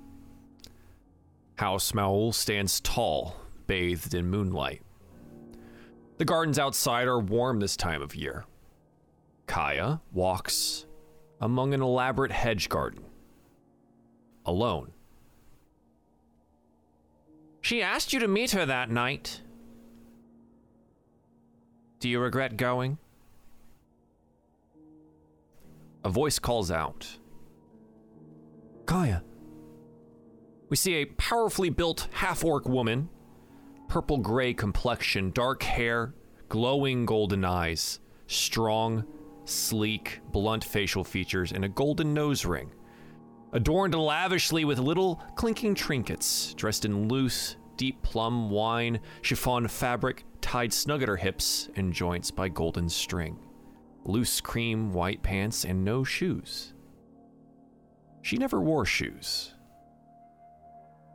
[1.57, 3.37] House Maul stands tall,
[3.67, 4.83] bathed in moonlight.
[6.19, 8.45] The gardens outside are warm this time of year.
[9.47, 10.87] Kaya walks
[11.41, 13.05] among an elaborate hedge garden.
[14.47, 14.93] Alone.
[17.61, 19.41] She asked you to meet her that night.
[22.01, 22.99] Do you regret going?
[26.05, 27.07] A voice calls out.
[28.85, 29.23] Kaya.
[30.69, 33.09] We see a powerfully built half orc woman,
[33.89, 36.15] purple gray complexion, dark hair,
[36.49, 39.05] glowing golden eyes, strong,
[39.45, 42.71] sleek, blunt facial features, and a golden nose ring.
[43.53, 50.73] Adorned lavishly with little clinking trinkets, dressed in loose, deep plum wine, chiffon fabric tied
[50.73, 53.39] snug at her hips and joints by golden string
[54.07, 56.73] loose cream white pants, and no shoes.
[58.23, 59.54] She never wore shoes.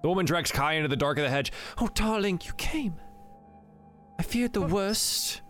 [0.02, 1.52] The woman drags Kai into the dark of the hedge.
[1.78, 2.96] Oh, darling, you came.
[4.18, 5.42] I feared the worst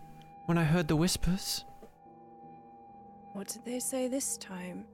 [0.46, 1.64] when I heard the whispers.
[3.32, 4.84] What did they say this time?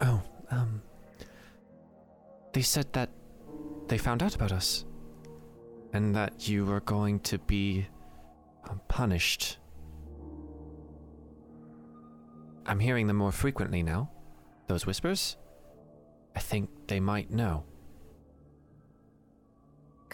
[0.00, 0.82] Oh, um.
[2.52, 3.10] They said that
[3.88, 4.84] they found out about us.
[5.92, 7.86] And that you were going to be
[8.68, 9.58] um, punished.
[12.66, 14.10] I'm hearing them more frequently now.
[14.66, 15.38] Those whispers?
[16.36, 17.64] I think they might know.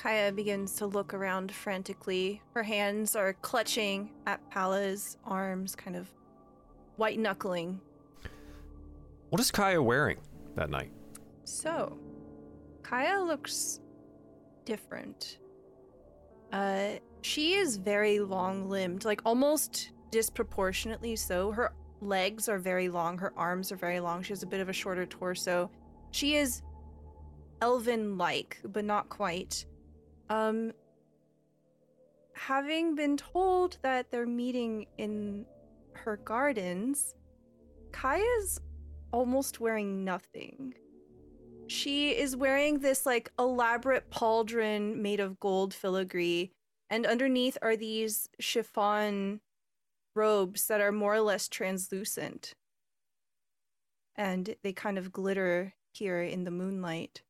[0.05, 2.43] Kaya begins to look around frantically.
[2.53, 6.11] Her hands are clutching at Pala's arms, kind of
[6.97, 7.81] white knuckling.
[9.31, 10.19] What is Kaya wearing
[10.57, 10.93] that night?
[11.45, 11.97] So,
[12.83, 13.81] Kaya looks
[14.67, 15.39] different.
[16.53, 21.51] Uh, she is very long limbed, like almost disproportionately so.
[21.51, 21.73] Her
[22.03, 24.23] legs are very long, her arms are very long.
[24.23, 25.71] She has a bit of a shorter torso.
[26.11, 26.61] She is
[27.63, 29.65] elven like, but not quite.
[30.31, 30.73] Um,
[32.35, 35.47] having been told that they're meeting in
[35.93, 37.15] her gardens,
[37.93, 38.61] Kaya's
[39.13, 40.75] almost wearing nothing.
[41.67, 46.53] She is wearing this like elaborate pauldron made of gold filigree,
[46.91, 49.41] and underneath are these chiffon
[50.15, 52.55] robes that are more or less translucent.
[54.17, 57.23] And they kind of glitter here in the moonlight.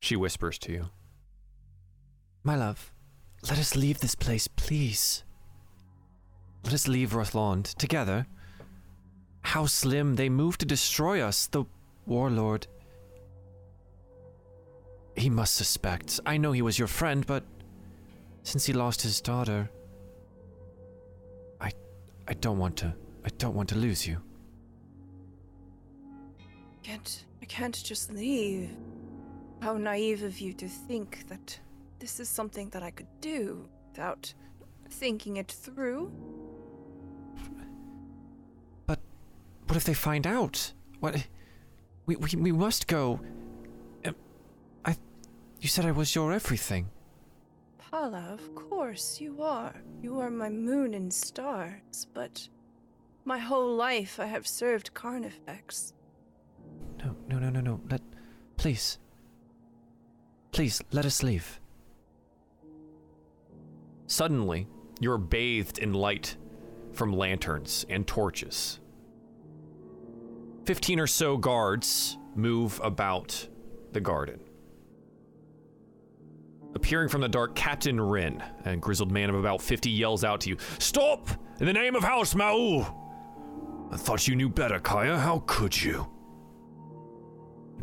[0.00, 0.88] She whispers to you.
[2.42, 2.92] My love,
[3.48, 5.24] let us leave this place, please.
[6.64, 8.26] Let us leave Rothlond together.
[9.42, 11.64] How slim they move to destroy us, the
[12.06, 12.66] warlord.
[15.16, 16.18] He must suspect.
[16.24, 17.44] I know he was your friend, but
[18.42, 19.70] since he lost his daughter,
[21.60, 21.72] I
[22.26, 22.94] I don't want to
[23.24, 24.18] I don't want to lose you.
[26.82, 28.70] Can't I can't just leave.
[29.60, 31.58] How naive of you to think that
[31.98, 34.32] this is something that I could do without
[34.88, 36.10] thinking it through.
[38.86, 39.00] But
[39.66, 40.72] what if they find out?
[41.00, 41.26] What?
[42.06, 43.20] We we, we must go.
[44.06, 44.14] Um,
[44.84, 44.96] I.
[45.60, 46.88] You said I was your everything.
[47.78, 49.74] Pala, of course you are.
[50.02, 52.48] You are my moon and stars, but
[53.24, 55.92] my whole life I have served Carnifex.
[56.98, 57.80] No, no, no, no, no.
[57.90, 58.00] Let.
[58.56, 58.98] Please.
[60.52, 61.60] Please, let us leave.
[64.06, 64.66] Suddenly,
[64.98, 66.36] you're bathed in light
[66.92, 68.80] from lanterns and torches.
[70.64, 73.48] Fifteen or so guards move about
[73.92, 74.40] the garden.
[76.74, 80.50] Appearing from the dark, Captain Rin, a grizzled man of about 50, yells out to
[80.50, 81.28] you Stop!
[81.58, 82.96] In the name of House Maul!
[83.90, 85.18] I thought you knew better, Kaya.
[85.18, 86.08] How could you?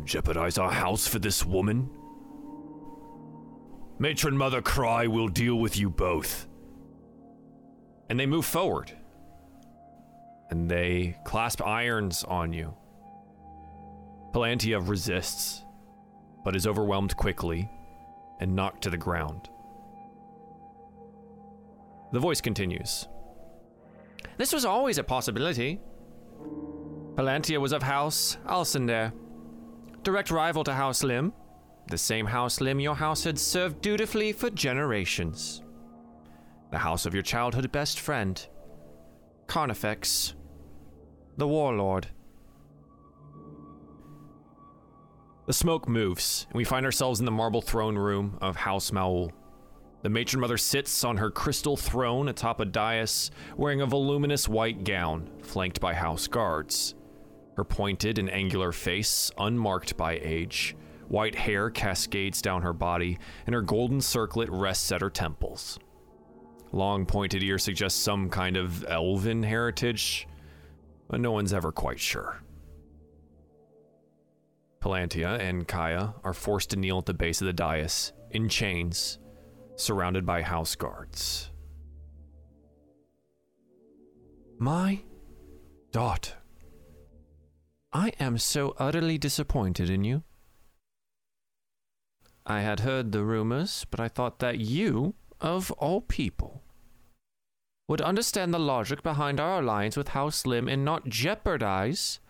[0.04, 1.90] Jeopardize our house for this woman?
[4.00, 6.46] Matron Mother Cry will deal with you both.
[8.08, 8.92] And they move forward.
[10.50, 12.74] And they clasp irons on you.
[14.32, 15.64] Palantia resists,
[16.44, 17.68] but is overwhelmed quickly
[18.40, 19.48] and knocked to the ground.
[22.12, 23.08] The voice continues.
[24.36, 25.80] This was always a possibility.
[27.16, 29.12] Palantia was of House Alcindar,
[30.04, 31.32] direct rival to House Lim,
[31.88, 35.62] the same House Lim your house had served dutifully for generations.
[36.70, 38.46] The house of your childhood best friend,
[39.46, 40.34] Carnifex,
[41.36, 42.08] the Warlord.
[45.46, 49.32] The smoke moves, and we find ourselves in the marble throne room of House Maul.
[50.02, 54.84] The matron mother sits on her crystal throne atop a dais, wearing a voluminous white
[54.84, 56.94] gown, flanked by house guards.
[57.56, 60.76] Her pointed and angular face, unmarked by age,
[61.08, 65.78] white hair cascades down her body, and her golden circlet rests at her temples.
[66.72, 70.28] Long pointed ears suggest some kind of elven heritage,
[71.08, 72.42] but no one's ever quite sure.
[74.80, 79.18] Palantia and Kaya are forced to kneel at the base of the dais, in chains,
[79.76, 81.50] surrounded by house guards.
[84.58, 85.00] My
[85.90, 86.34] daughter.
[87.92, 90.22] I am so utterly disappointed in you.
[92.50, 96.62] I had heard the rumors, but I thought that you, of all people,
[97.86, 102.20] would understand the logic behind our alliance with House Lim and not jeopardize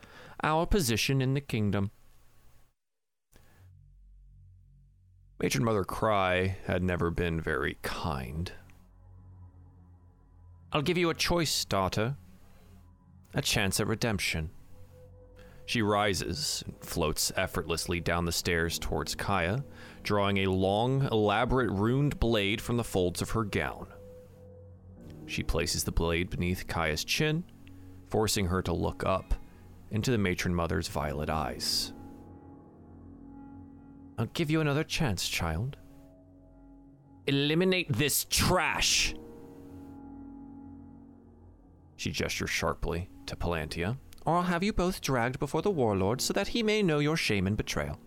[0.43, 1.93] our position in the kingdom.
[5.40, 8.51] Matron Mother Cry had never been very kind.
[10.73, 12.16] I'll give you a choice, daughter.
[13.35, 14.51] A chance at redemption.
[15.65, 19.65] She rises and floats effortlessly down the stairs towards Kaya,
[20.09, 23.86] drawing a long, elaborate runed blade from the folds of her gown.
[25.26, 27.44] She places the blade beneath Kaya's chin,
[28.09, 29.35] forcing her to look up
[29.90, 31.93] into the matron mother's violet eyes.
[34.16, 35.76] I'll give you another chance, child.
[37.26, 39.14] Eliminate this trash!
[41.97, 46.32] She gestures sharply to Palantia, or I'll have you both dragged before the warlord so
[46.32, 47.98] that he may know your shame and betrayal.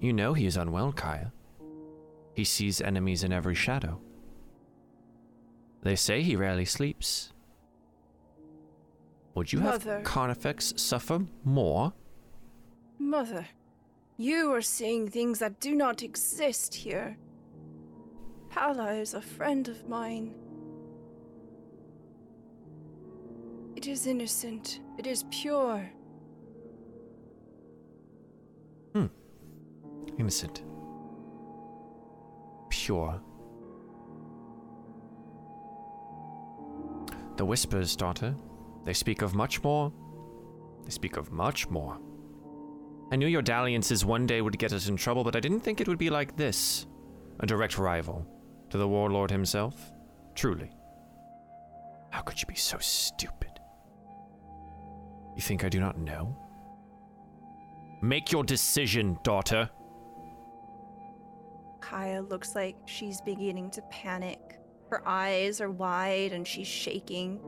[0.00, 1.32] You know he is unwell, Kaya.
[2.34, 4.00] He sees enemies in every shadow.
[5.82, 7.32] They say he rarely sleeps.
[9.34, 9.96] Would you Mother.
[9.96, 11.92] have Carnifex suffer more?
[12.98, 13.46] Mother,
[14.16, 17.16] you are seeing things that do not exist here.
[18.50, 20.34] Pala is a friend of mine.
[23.76, 24.80] It is innocent.
[24.98, 25.90] It is pure.
[28.94, 29.06] Hmm.
[30.20, 30.62] Innocent.
[32.68, 33.22] Pure.
[37.38, 38.34] The whispers, daughter,
[38.84, 39.90] they speak of much more.
[40.84, 41.98] They speak of much more.
[43.10, 45.80] I knew your dalliances one day would get us in trouble, but I didn't think
[45.80, 46.86] it would be like this.
[47.40, 48.26] A direct rival
[48.68, 49.90] to the warlord himself.
[50.34, 50.70] Truly.
[52.10, 53.58] How could you be so stupid?
[55.34, 56.36] You think I do not know?
[58.02, 59.70] Make your decision, daughter.
[61.90, 64.60] Kaya looks like she's beginning to panic.
[64.90, 67.40] Her eyes are wide and she's shaking.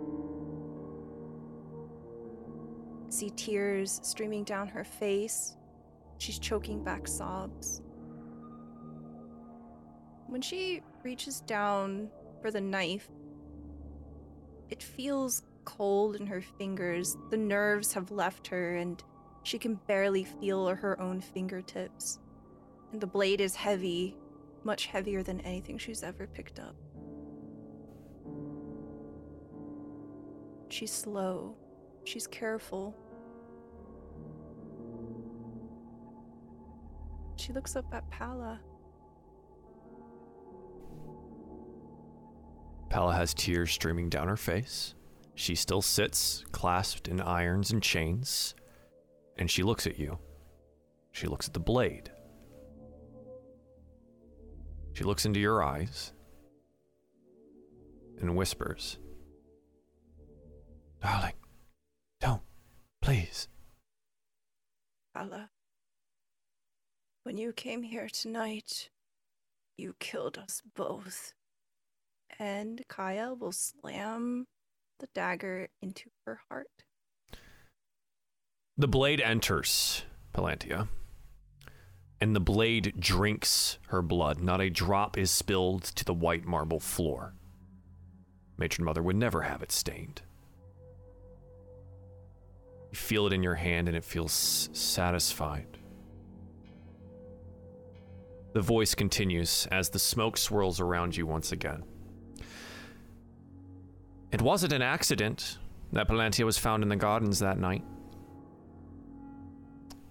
[3.09, 5.57] See tears streaming down her face.
[6.19, 7.83] She's choking back sobs.
[10.27, 12.11] When she reaches down
[12.41, 13.09] for the knife,
[14.71, 17.17] it feels cold in her fingers.
[17.31, 19.01] The nerves have left her and
[19.45, 22.19] she can barely feel her own fingertips.
[22.91, 24.17] And the blade is heavy,
[24.65, 26.77] much heavier than anything she's ever picked up.
[30.69, 31.57] She's slow.
[32.05, 32.97] She's careful.
[37.37, 38.61] She looks up at Pala.
[42.89, 44.95] Pala has tears streaming down her face.
[45.35, 48.55] She still sits, clasped in irons and chains,
[49.37, 50.19] and she looks at you.
[51.11, 52.12] She looks at the blade.
[54.95, 56.13] She looks into your eyes
[58.21, 58.99] and whispers,
[61.03, 61.33] Darling,
[62.21, 62.43] don't,
[63.01, 63.49] please.
[65.15, 65.51] Pala.
[67.25, 68.91] When you came here tonight,
[69.77, 71.33] you killed us both.
[72.39, 74.47] And Kaya will slam
[75.01, 76.69] the dagger into her heart.
[78.77, 80.89] The blade enters Palantia,
[82.23, 84.41] and the blade drinks her blood.
[84.41, 87.35] Not a drop is spilled to the white marble floor.
[88.57, 90.23] Matron Mother would never have it stained.
[92.93, 95.67] You feel it in your hand, and it feels satisfied.
[98.53, 101.83] The voice continues as the smoke swirls around you once again.
[104.31, 105.59] It wasn't an accident
[105.93, 107.83] that Palantia was found in the gardens that night.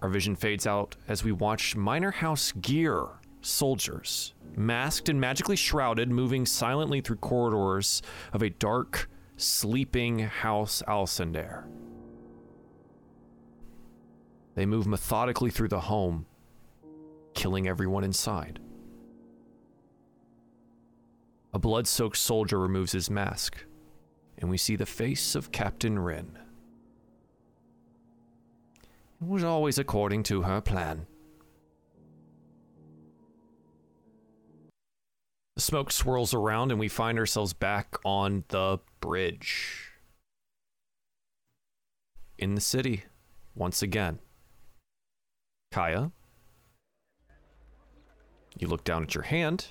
[0.02, 3.08] Our vision fades out as we watch Minor House gear
[3.42, 8.02] soldiers, masked and magically shrouded, moving silently through corridors
[8.34, 11.66] of a dark, sleeping House Alcindar.
[14.56, 16.26] They move methodically through the home,
[17.34, 18.60] killing everyone inside.
[21.54, 23.58] A blood soaked soldier removes his mask,
[24.38, 26.38] and we see the face of Captain Wren.
[29.22, 31.06] Was always according to her plan.
[35.56, 39.92] The smoke swirls around, and we find ourselves back on the bridge.
[42.40, 43.04] In the city,
[43.54, 44.20] once again.
[45.72, 46.12] Kaya,
[48.58, 49.68] you look down at your hand,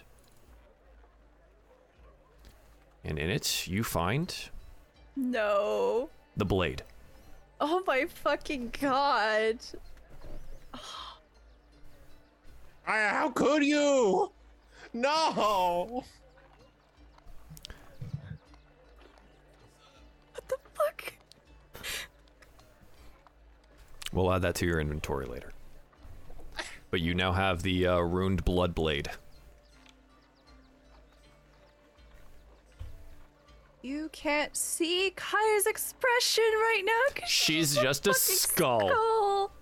[3.05, 4.35] and in it, you find
[5.17, 6.09] No.
[6.37, 6.85] the blade.
[7.61, 9.59] Oh my fucking god.
[12.87, 14.32] I, how could you?
[14.93, 16.05] No.
[20.32, 21.12] What the fuck?
[24.12, 25.53] We'll add that to your inventory later.
[26.91, 29.11] But you now have the uh, ruined blood blade.
[33.82, 37.15] You can't see Kaya's expression right now.
[37.15, 38.89] 'cause She's a just a fucking skull.
[38.89, 39.52] skull.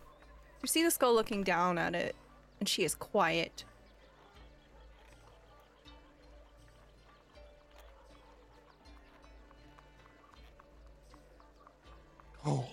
[0.62, 2.16] You see the skull looking down at it,
[2.58, 3.64] and she is quiet.
[12.44, 12.44] Oh.
[12.44, 12.66] Cold.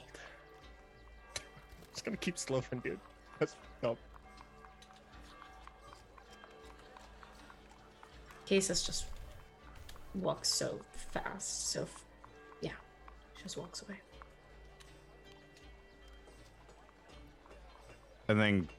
[1.91, 2.99] Just gonna keep slowing, dude.
[3.39, 3.97] That's no.
[8.45, 9.05] Casus just
[10.13, 10.79] walks so
[11.15, 12.05] fast, so f-
[12.61, 12.71] yeah,
[13.37, 13.95] she just walks away.
[18.27, 18.69] I think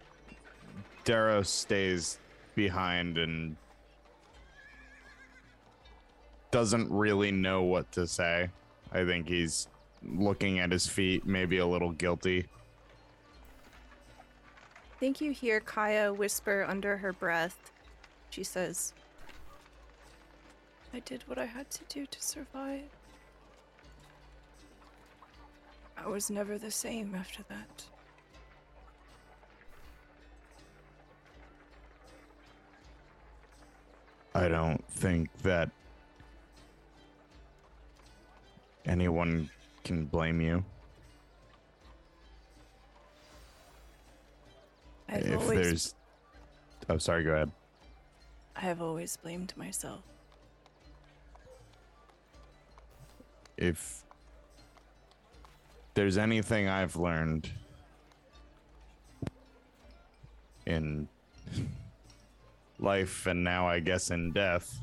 [1.04, 2.18] Daros stays
[2.54, 3.56] behind and
[6.50, 8.50] doesn't really know what to say.
[8.92, 9.68] I think he's
[10.02, 12.46] looking at his feet, maybe a little guilty.
[14.94, 17.72] I think you hear Kaya whisper under her breath.
[18.30, 18.94] She says,
[20.94, 22.88] I did what I had to do to survive.
[25.96, 27.84] I was never the same after that.
[34.34, 35.70] I don't think that
[38.84, 39.50] anyone
[39.82, 40.64] can blame you.
[45.08, 45.94] I've if always there's
[46.88, 47.50] Oh, sorry, go ahead.
[48.54, 50.02] I have always blamed myself.
[53.56, 54.04] If
[55.94, 57.48] there's anything I've learned
[60.66, 61.08] in
[62.78, 64.78] life and now I guess in death,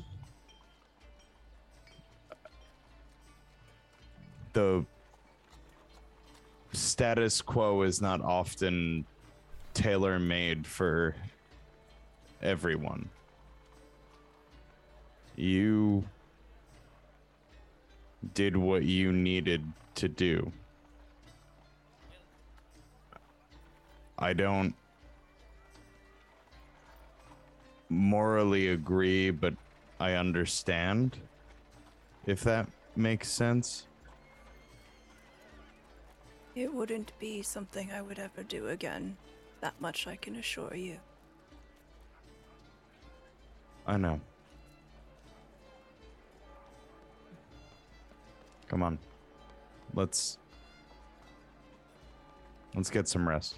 [4.54, 4.84] the
[6.72, 9.04] status quo is not often
[9.74, 11.14] tailor made for
[12.42, 13.08] everyone.
[15.36, 16.04] You
[18.32, 19.62] did what you needed
[19.96, 20.50] to do.
[24.18, 24.74] I don't
[27.88, 29.54] morally agree, but
[30.00, 31.18] I understand.
[32.26, 33.86] If that makes sense.
[36.54, 39.16] It wouldn't be something I would ever do again.
[39.60, 40.98] That much I can assure you.
[43.86, 44.20] I know.
[48.74, 48.98] Come on.
[49.94, 50.36] Let's
[52.74, 53.54] Let's get some rest.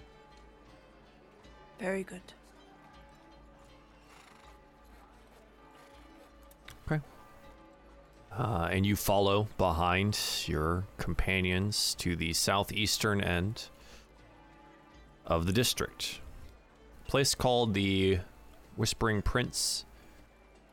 [1.81, 2.21] Very good.
[6.87, 7.03] Okay.
[8.31, 13.71] Uh, and you follow behind your companions to the southeastern end
[15.25, 16.21] of the district.
[17.09, 18.19] Place called the
[18.77, 19.87] Whispering Prince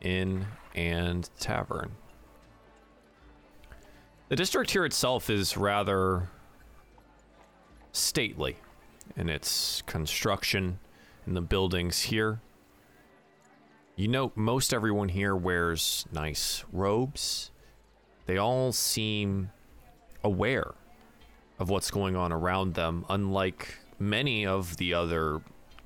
[0.01, 1.93] Inn and Tavern.
[4.29, 6.29] The district here itself is rather
[7.91, 8.57] stately
[9.15, 10.79] in its construction
[11.25, 12.39] and the buildings here.
[13.95, 17.51] You note most everyone here wears nice robes.
[18.25, 19.51] They all seem
[20.23, 20.73] aware
[21.59, 25.41] of what's going on around them, unlike many of the other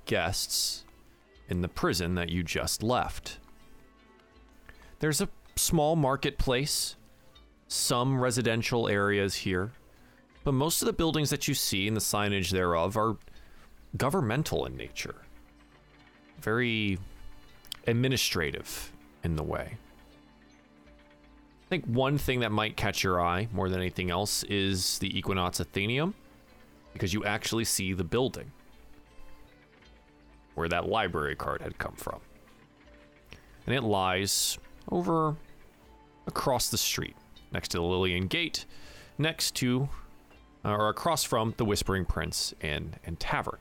[0.06, 0.86] guests
[1.50, 3.40] in the prison that you just left.
[5.00, 6.96] There's a small marketplace,
[7.68, 9.72] some residential areas here,
[10.44, 13.18] but most of the buildings that you see and the signage thereof are
[13.98, 15.16] governmental in nature.
[16.40, 16.98] Very
[17.86, 18.92] administrative
[19.24, 19.78] in the way.
[21.66, 25.18] I think one thing that might catch your eye more than anything else is the
[25.18, 26.14] Equinox Athenaeum,
[26.94, 28.52] because you actually see the building
[30.56, 32.20] where that library card had come from.
[33.66, 34.58] And it lies
[34.90, 35.36] over
[36.26, 37.16] across the street,
[37.52, 38.66] next to the Lillian Gate,
[39.18, 39.90] next to,
[40.66, 43.60] uh, or across from the Whispering Prince Inn and Tavern.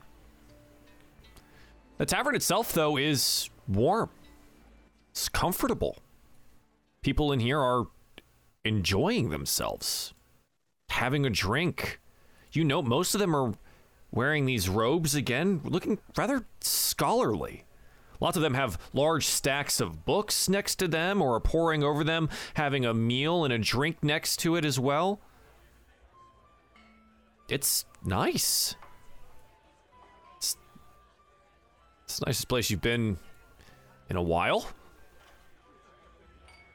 [1.98, 4.10] The tavern itself, though, is warm.
[5.10, 5.96] It's comfortable.
[7.00, 7.86] People in here are
[8.64, 10.12] enjoying themselves,
[10.90, 12.00] having a drink.
[12.52, 13.54] You know, most of them are
[14.10, 17.64] wearing these robes again, looking rather scholarly.
[18.20, 22.02] Lots of them have large stacks of books next to them or are poring over
[22.04, 25.20] them, having a meal and a drink next to it as well.
[27.48, 28.74] It's nice.
[30.38, 30.56] It's,
[32.04, 33.18] it's the nicest place you've been
[34.08, 34.66] in a while.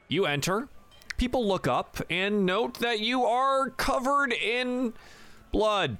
[0.08, 0.68] You enter.
[1.16, 4.92] People look up and note that you are covered in
[5.52, 5.98] blood.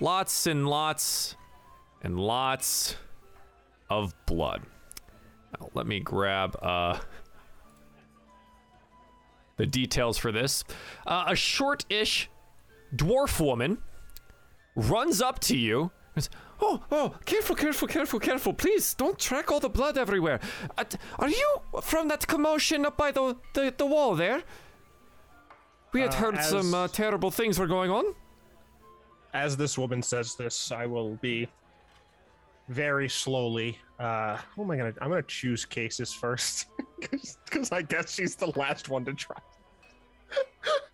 [0.00, 1.36] Lots and lots
[2.02, 2.96] and lots
[3.98, 4.62] of blood.
[5.60, 6.98] Now, let me grab uh,
[9.56, 10.64] the details for this.
[11.06, 12.28] Uh, a short ish
[12.94, 13.78] dwarf woman
[14.74, 15.90] runs up to you.
[16.14, 16.30] and says,
[16.64, 18.52] Oh, oh, careful, careful, careful, careful.
[18.54, 20.38] Please don't track all the blood everywhere.
[20.78, 20.84] Uh,
[21.18, 24.42] are you from that commotion up by the, the, the wall there?
[25.92, 28.14] We had Uh, heard some uh, terrible things were going on.
[29.34, 31.48] As this woman says this, I will be
[32.68, 33.78] very slowly.
[33.98, 34.94] Uh, who am I gonna?
[35.00, 36.66] I'm gonna choose Casus first,
[37.00, 39.36] because I guess she's the last one to try.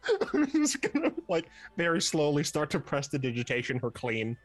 [0.35, 1.47] I'm just gonna like
[1.77, 4.37] very slowly start to prestidigitation her clean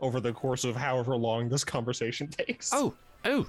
[0.00, 2.70] over the course of however long this conversation takes.
[2.72, 2.94] Oh,
[3.24, 3.48] oh.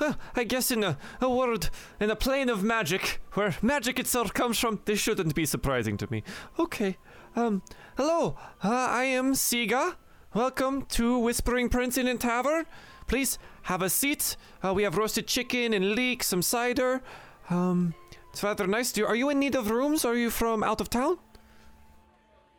[0.00, 1.68] Well, I guess in a, a world,
[2.00, 6.10] in a plane of magic, where magic itself comes from, this shouldn't be surprising to
[6.10, 6.22] me.
[6.58, 6.96] Okay.
[7.36, 7.62] Um,
[7.96, 8.36] hello.
[8.64, 9.96] Uh, I am Siga.
[10.34, 12.64] Welcome to Whispering Prince Inn and Tavern.
[13.06, 14.36] Please have a seat.
[14.64, 17.02] Uh, we have roasted chicken and leek, some cider.
[17.50, 17.94] Um,
[18.30, 18.92] it's rather nice.
[18.92, 20.04] Do you, are you in need of rooms?
[20.04, 21.18] Are you from out of town?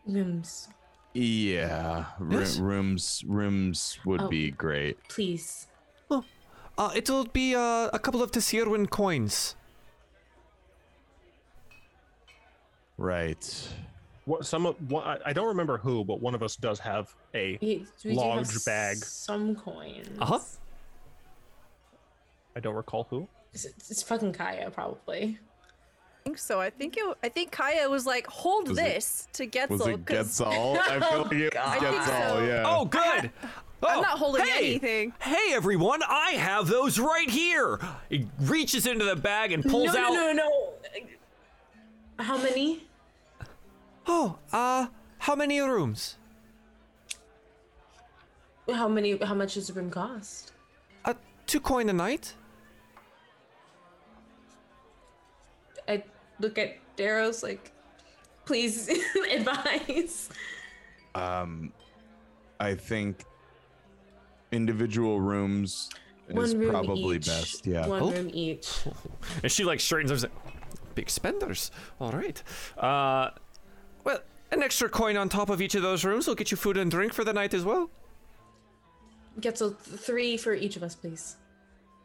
[0.05, 0.67] Rooms,
[1.13, 2.59] Yeah, roo- Yes?
[2.59, 4.27] rooms rooms would Oh.
[4.27, 4.97] be great.
[5.09, 5.67] please.
[6.75, 9.55] Uh, it will be uh, a couple of Tessirwin coins.
[12.97, 13.43] Right.
[14.25, 17.13] What some of what I- I don't remember who, but one of us does have
[17.33, 17.57] a.
[17.61, 18.97] We, we Large have bag.
[18.97, 20.07] Some coins.
[20.19, 20.39] Uh-huh.
[22.55, 23.27] I don't recall who.
[23.53, 25.39] It's, it's fucking Kaya, probably.
[25.41, 26.61] I think so.
[26.61, 27.17] I think it.
[27.23, 30.77] I think Kaya was like, "Hold Was it- this to Getzal." Was it 'cause Getzal?
[30.77, 31.65] I feel like it God.
[31.65, 32.43] was I think Getzal, so.
[32.45, 32.63] yeah.
[32.65, 33.31] Oh, good.
[33.85, 34.67] I'm Oh, not holding hey!
[34.69, 35.13] anything.
[35.19, 37.77] Hey everyone, I have those right here.
[38.09, 40.13] He reaches into the bag and pulls no, out.
[40.13, 42.23] no, no, no.
[42.23, 42.85] How many?
[44.07, 44.87] Oh, uh,
[45.19, 46.17] how many rooms?
[48.71, 49.17] How many?
[49.17, 50.51] How much does the room cost?
[51.05, 51.13] Uh,
[51.47, 52.33] two coin a night.
[55.87, 56.03] I
[56.39, 57.71] look at Darrow's like,
[58.45, 58.89] please
[59.31, 60.29] advise.
[61.15, 61.73] Um,
[62.59, 63.25] I think
[64.51, 65.89] individual rooms
[66.29, 67.25] is room probably each.
[67.27, 67.67] best.
[67.67, 67.85] Yeah.
[67.87, 68.11] One Oh.
[68.11, 68.69] room each.
[69.43, 70.31] And she like straightens up.
[70.31, 71.71] and says, Big spenders.
[71.99, 72.41] All right.
[72.77, 73.33] Uh, well,
[74.53, 76.89] an extra coin on top of each of those rooms will get you food and
[76.89, 77.89] drink for the night as well.
[79.39, 81.37] Getzal, three for each of us, please.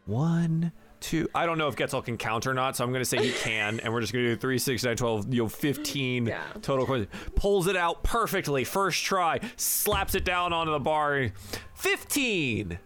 [0.07, 1.29] One, two.
[1.35, 3.33] I don't know if Getzal can count or not, so I'm going to say he
[3.43, 6.43] can, and we're just going to do 3, 6, 9, 12, you know, 15 Yeah.
[6.63, 7.07] total coins.
[7.35, 11.31] Pulls it out perfectly, first try, slaps it down onto the bar.
[11.75, 12.79] 15!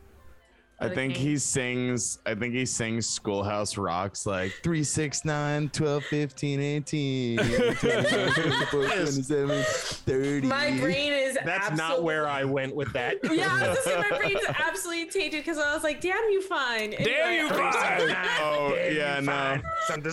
[0.82, 6.04] I think he sings I think he sings Schoolhouse Rocks like 3 6 9 12
[6.04, 7.36] 15 18
[7.76, 13.16] 24, 27 30 My brain is That's not where I went with that.
[13.32, 16.42] Yeah, I was just saying my brain's absolutely tainted because I was like, "Damn you,
[16.42, 18.16] fine." And Damn you, like- fine!
[18.40, 20.12] Oh yeah no And, and,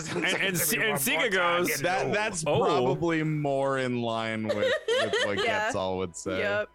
[0.58, 2.60] Se- and Sega goes, that that's Oh.
[2.64, 4.56] probably more in line with,
[4.88, 5.70] with what Yeah.
[5.70, 6.38] Getzal would say.
[6.38, 6.68] Yep.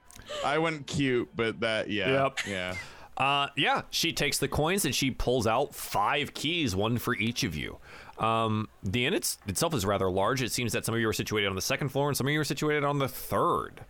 [0.43, 2.23] I went cute, but that yeah.
[2.23, 2.39] Yep.
[2.47, 2.75] Yeah.
[3.17, 7.43] Uh, yeah, she takes the coins and she pulls out five keys, one for each
[7.43, 7.77] of you.
[8.19, 10.41] Um, the inn it's, itself is rather large.
[10.41, 12.33] It seems that some of you are situated on the second floor and some of
[12.33, 13.81] you are situated on the third.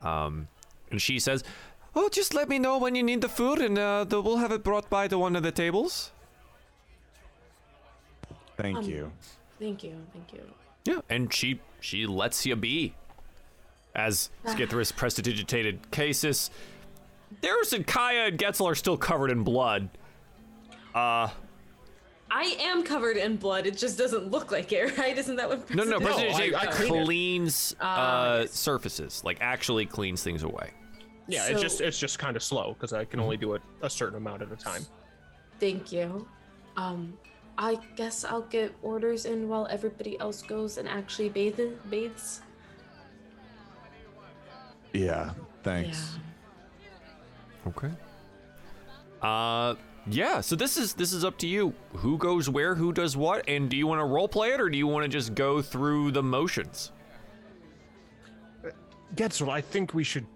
[0.00, 0.46] Um,
[0.90, 1.42] and she says,
[1.94, 4.52] "Oh, just let me know when you need the food, and uh, the, we'll have
[4.52, 6.12] it brought by to one of the tables."
[8.56, 9.12] Thank Um, you.
[9.58, 10.42] Thank you, thank you.
[10.84, 12.94] Yeah, and she she lets you be.
[13.94, 16.50] As Skithris prestidigitated Casus,
[17.42, 19.88] Daros and Kaya and Getzal are still covered in blood.
[20.94, 21.30] I
[22.60, 23.66] am covered in blood.
[23.66, 25.16] It just doesn't look like it, right?
[25.16, 25.70] Isn't that what?
[25.74, 30.42] No, no, President- Prestidigitate I- I clean cleans Ah, uh, surfaces, like actually cleans things
[30.42, 30.70] away.
[31.26, 33.90] Yeah, it's just it's just kind of slow because I can only do it a
[33.90, 34.84] certain amount at a time.
[35.60, 36.26] Thank you.
[36.76, 37.12] Um,
[37.58, 41.60] I guess I'll get orders in while everybody else goes and actually bathe
[41.90, 42.40] bathes.
[44.94, 45.32] Yeah.
[45.62, 46.16] Thanks.
[47.68, 47.90] Okay.
[49.22, 49.74] Uh,
[50.06, 50.40] yeah.
[50.40, 51.74] So this is this is up to you.
[51.94, 52.74] Who goes where?
[52.74, 53.48] Who does what?
[53.48, 55.60] And do you want to role play it, or do you want to just go
[55.60, 56.92] through the motions?
[59.14, 60.26] Getzal, I think we should.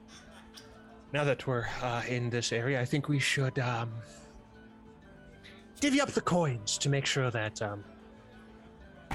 [1.13, 3.93] Now that we're uh, in this area, I think we should um,
[5.79, 7.85] divvy up the coins to make sure that um,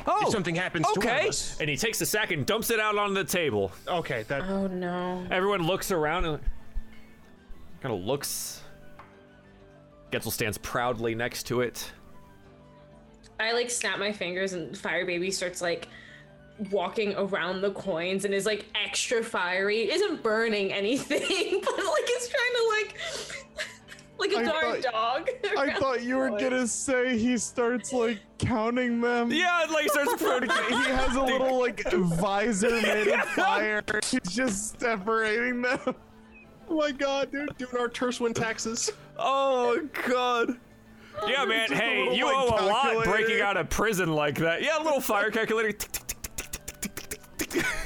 [0.05, 1.23] Oh, if something happens to one okay.
[1.23, 1.57] of us.
[1.59, 3.71] And he takes the sack and dumps it out on the table.
[3.87, 5.25] Okay, that Oh no.
[5.31, 6.39] Everyone looks around and
[7.81, 8.61] kind of looks.
[10.11, 11.91] Getzal stands proudly next to it.
[13.39, 15.87] I like snap my fingers and Fire Baby starts like
[16.71, 19.91] walking around the coins and is like extra fiery.
[19.91, 21.19] Isn't burning anything,
[21.63, 22.97] but like it's trying to like
[24.17, 25.29] like a I guard thought- dog.
[25.57, 29.29] I thought you were gonna say he starts like counting them.
[29.31, 30.47] Yeah, it, like starts proudly.
[30.69, 33.83] He has a little like visor made of fire.
[34.09, 35.95] He's just separating them.
[36.69, 38.91] Oh my god, dude, doing our Tershwin taxes.
[39.17, 40.57] Oh god.
[41.27, 41.71] Yeah, man.
[41.71, 44.61] Hey, you owe a lot breaking out of prison like that.
[44.61, 45.77] Yeah, a little fire calculator.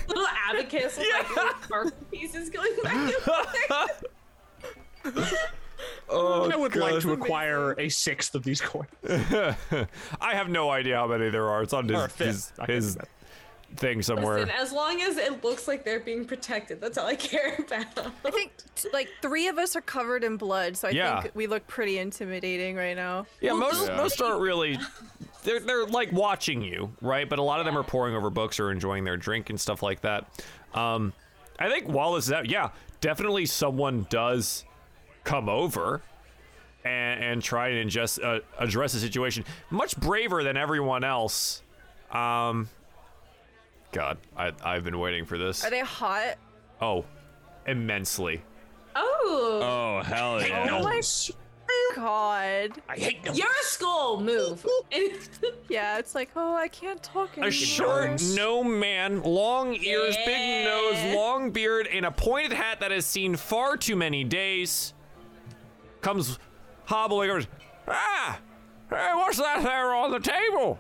[0.08, 1.44] little abacus with yeah.
[1.44, 3.14] like little pieces going back and
[5.04, 5.38] forth.
[6.10, 6.92] Oh, I would God.
[6.92, 8.90] like to acquire a sixth of these coins.
[9.10, 11.64] I have no idea how many there are.
[11.64, 12.98] It's on his, his, his
[13.78, 14.40] thing somewhere.
[14.40, 17.86] Listen, as long as it looks like they're being protected, that's all I care about.
[18.26, 21.22] I think t- like three of us are covered in blood, so I Yeah.
[21.22, 23.26] think we look pretty intimidating right now.
[23.40, 24.78] Yeah, Well, most no- most aren't really.
[25.44, 27.28] They're they're like watching you, right?
[27.28, 29.82] But a lot of them are poring over books or enjoying their drink and stuff
[29.82, 30.26] like that.
[30.74, 31.14] Um,
[31.58, 32.70] I think while this is out, yeah,
[33.02, 34.64] definitely someone does
[35.24, 36.02] come over
[36.84, 39.44] and and try and just uh, address the situation.
[39.70, 41.62] Much braver than everyone else.
[42.12, 42.70] Um,
[43.92, 45.64] God, I I've been waiting for this.
[45.66, 46.36] Are they hot?
[46.82, 47.06] Oh,
[47.68, 48.42] immensely.
[48.96, 50.68] Oh, Oh hell yeah!
[50.72, 51.02] Oh my
[51.96, 52.72] god.
[52.90, 53.36] I hate them.
[53.36, 54.20] you're a skull.
[54.22, 54.66] Move.
[55.70, 57.48] Yeah, it's like, oh, I can't talk anymore.
[57.48, 62.92] A short no man, long ears, big nose, long beard, and a pointed hat that
[62.92, 64.94] has seen far too many days.
[66.02, 66.38] Comes
[66.84, 67.46] hobbling over.
[67.88, 68.40] Ah!
[68.90, 70.78] Hey, what's that there on the table?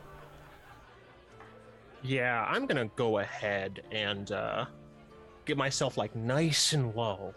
[2.03, 4.65] Yeah, I'm gonna go ahead and uh,
[5.45, 7.33] get myself like nice and low.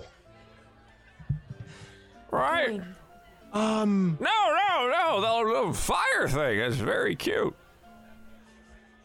[2.31, 2.81] Right?
[3.53, 4.31] Um, No,
[4.69, 5.21] no, no.
[5.21, 7.55] The little fire thing is very cute.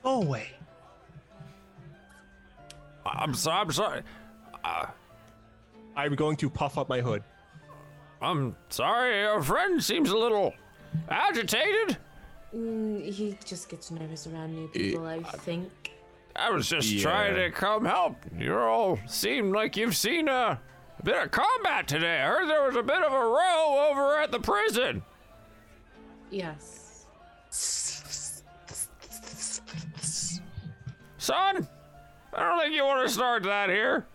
[0.04, 0.48] go away.
[3.06, 3.62] I'm sorry.
[3.62, 4.02] I'm sorry.
[5.96, 7.24] I'm going to puff up my hood.
[8.22, 9.22] I'm sorry.
[9.22, 10.54] Your friend seems a little
[11.10, 11.98] agitated.
[12.56, 15.06] Mm, he just gets nervous around new people.
[15.06, 15.70] I think.
[16.36, 17.02] I was just Yeah.
[17.04, 18.16] trying to come help.
[18.38, 20.60] You all seem like you've seen a,
[21.00, 22.22] a bit of combat today.
[22.22, 25.04] I heard there was a bit of a row over at the prison.
[26.32, 27.06] Yes.
[31.18, 31.68] Son,
[32.34, 34.06] I don't think you want to start that here.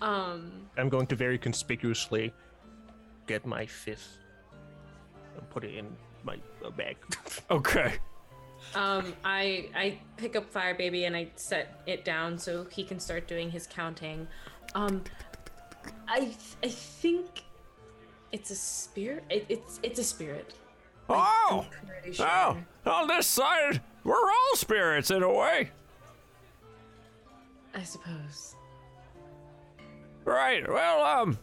[0.00, 0.52] Um.
[0.76, 2.32] I'm going to very conspicuously
[3.28, 4.18] get my fist
[5.36, 5.86] and put it in
[6.24, 6.96] my uh, bag.
[7.50, 7.94] Okay.
[8.74, 12.98] Um, I I pick up Fire Baby and I set it down so he can
[12.98, 14.26] start doing his counting.
[14.74, 15.02] Um,
[16.08, 17.44] I I think
[18.32, 19.24] it's a spirit.
[19.30, 20.54] It, it's it's a spirit.
[21.08, 21.64] Oh,
[22.12, 22.26] sure.
[22.26, 25.70] oh, on this side, we're all spirits in a way.
[27.74, 28.56] I suppose.
[30.24, 30.68] Right.
[30.68, 31.38] Well, um,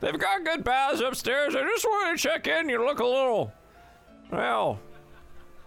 [0.00, 1.54] they've got good baths upstairs.
[1.54, 2.68] I just wanted to check in.
[2.68, 3.52] You look a little,
[4.30, 4.80] well,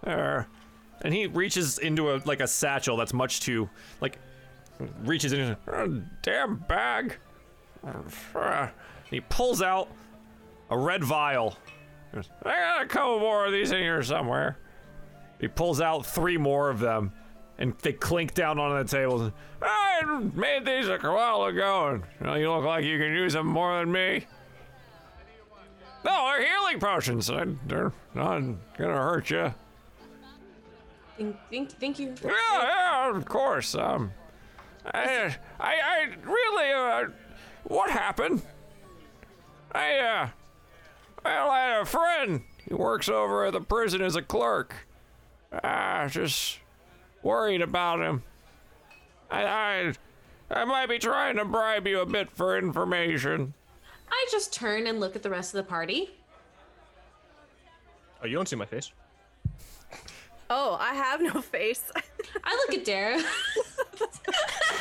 [0.03, 0.47] there.
[1.01, 3.69] And he reaches into a like a satchel that's much too
[4.01, 4.17] like
[5.03, 5.87] reaches into a
[6.21, 7.17] damn bag.
[9.09, 9.89] He pulls out
[10.69, 11.57] a red vial.
[12.13, 14.57] I got a couple more of these in here somewhere.
[15.39, 17.13] He pulls out three more of them,
[17.59, 19.31] and they clink down on the table.
[19.61, 23.33] I made these a while ago, and you, know, you look like you can use
[23.33, 24.25] them more than me.
[26.05, 27.29] No, they're healing potions.
[27.29, 28.41] I- They're not
[28.77, 29.53] gonna hurt you.
[31.17, 32.15] Thank thank, thank you.
[32.23, 32.31] Yeah,
[32.63, 33.75] yeah, of course.
[33.75, 34.11] Um,
[34.93, 37.09] I, I, I really, uh,
[37.65, 38.41] what happened?
[39.73, 40.29] I, uh,
[41.25, 42.41] well, I had a friend.
[42.65, 44.73] He works over at the prison as a clerk.
[45.61, 46.59] Ah, just
[47.23, 48.23] worried about him.
[49.29, 49.93] I, I,
[50.51, 53.53] I might be trying to bribe you a bit for information.
[54.11, 56.11] I just turn and look at the rest of the party.
[58.21, 58.91] Oh, you don't see my face.
[60.49, 61.83] Oh, I have no face.
[62.43, 63.21] I look at Dara.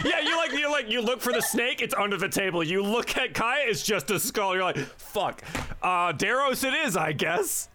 [0.04, 1.82] Yeah, you like you like you look for the snake.
[1.82, 2.62] It's under the table.
[2.62, 3.64] You look at Kaya.
[3.66, 4.54] It's just a skull.
[4.54, 5.42] You're like, fuck.
[5.82, 7.68] Uh, Daros, it is, I guess.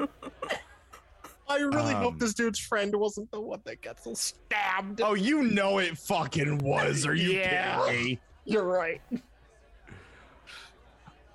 [1.50, 5.00] I really Um, hope this dude's friend wasn't the one that gets stabbed.
[5.02, 7.04] Oh, you know it fucking was.
[7.04, 7.84] Are you Yeah.
[7.86, 8.20] kidding me?
[8.44, 9.00] You're right.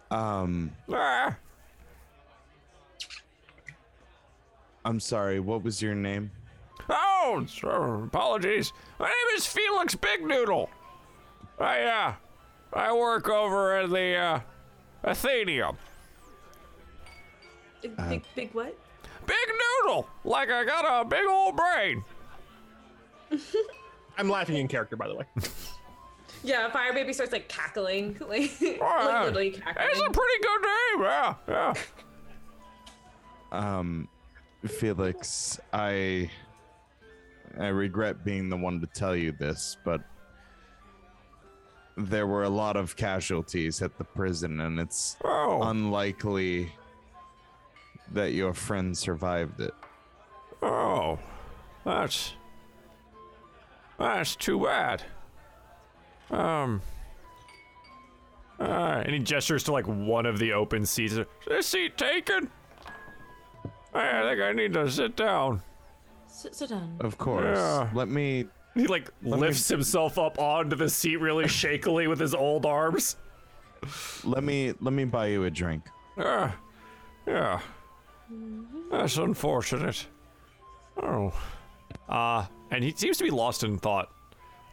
[0.10, 1.35] Um, Ah,
[4.85, 5.42] I'm sorry.
[5.42, 6.32] What was your name?
[6.90, 8.72] oh, so, apologies.
[9.00, 10.69] My name is Felix Big Noodle.
[11.60, 12.14] I uh,
[12.72, 14.40] I work over at the uh,
[15.03, 15.77] Athenaeum.
[17.82, 18.77] big, big, big what?
[19.26, 19.48] Big
[19.84, 22.04] Noodle, like I got a big old brain.
[24.18, 25.26] I'm laughing in character, by the way.
[26.44, 31.02] Yeah, Fire Baby starts like cackling, like, like Ah, literally It's a pretty good name.
[31.02, 31.74] Yeah, yeah.
[33.52, 34.08] Um,
[34.68, 36.30] Felix, I
[37.60, 40.02] I regret being the one to tell you this, but
[41.98, 46.72] there were a lot of casualties at the prison, and it's Oh, unlikely
[48.14, 49.74] that your friend survived it.
[50.61, 51.19] oh,
[51.84, 52.34] that's
[54.00, 55.03] that's too bad.
[56.32, 56.82] Um.
[58.59, 61.14] Uh, and he gestures to like one of the open seats.
[61.14, 62.50] Is this seat taken?
[63.93, 65.61] I think I need to sit down.
[66.27, 66.98] Sit, sit down.
[67.00, 67.58] Of course.
[67.58, 67.90] Yeah.
[67.93, 68.45] Let me.
[68.74, 73.16] He like lifts himself up onto the seat really shakily with his old arms.
[74.24, 74.74] Let me.
[74.82, 75.84] Let me buy you a drink.
[76.17, 76.51] Yeah,
[77.25, 77.59] yeah.
[78.92, 80.06] That's unfortunate.
[81.02, 81.34] Oh.
[82.10, 84.10] Uh, and he seems to be lost in thought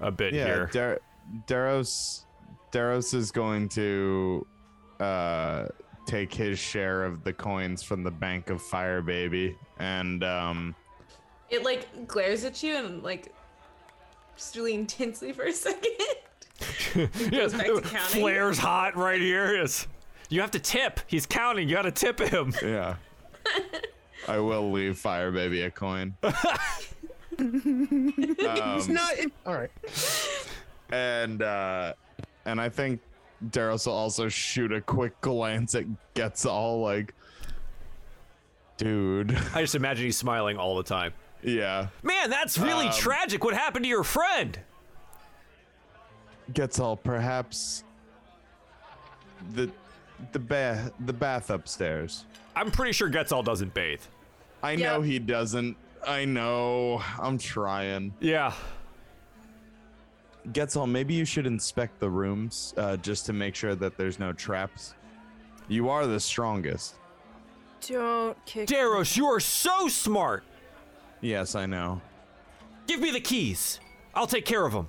[0.00, 0.44] a bit Yeah.
[0.44, 0.70] here.
[0.72, 1.00] Dar-
[1.46, 2.24] Daros.
[2.72, 4.46] Daros is going to
[5.00, 5.66] uh,
[6.06, 10.74] take his share of the coins from the bank of Fire Baby, and um,
[11.50, 13.32] It like glares at you and like
[14.36, 15.92] just really intensely for a second.
[17.30, 18.20] yes, back to counting.
[18.22, 19.54] flares hot right here.
[19.56, 19.86] Yes.
[20.30, 21.00] You have to tip.
[21.06, 21.68] He's counting.
[21.68, 22.54] You got to tip him.
[22.62, 22.96] yeah.
[24.28, 26.14] I will leave Fire Baby a coin.
[27.38, 29.18] He's Um, not.
[29.18, 29.70] In- All right.
[30.92, 31.94] and uh,
[32.44, 33.00] and I think
[33.50, 37.14] Daros will also shoot a quick glance at Getzal like,
[38.76, 41.12] dude, I just imagine he's smiling all the time.
[41.42, 41.88] yeah.
[42.02, 43.42] Man, that's really Um, tragic.
[43.44, 44.58] What happened to your friend?
[46.52, 47.82] Getzal perhaps
[49.54, 49.70] the
[50.32, 52.24] the bath the bath upstairs.
[52.54, 54.00] I'm pretty sure Getzal doesn't bathe.
[54.62, 54.92] I Yeah.
[54.92, 55.76] know he doesn't.
[56.06, 57.02] I know.
[57.18, 58.12] I'm trying.
[58.20, 58.52] Yeah.
[60.48, 60.88] Getzal.
[60.90, 64.94] Maybe you should inspect the rooms uh, just to make sure that there's no traps.
[65.68, 66.96] You are the strongest.
[67.88, 68.68] Don't kick.
[68.68, 70.44] Daros, you are so smart.
[71.20, 72.00] Yes, I know.
[72.86, 73.80] Give me the keys.
[74.14, 74.88] I'll take care of them.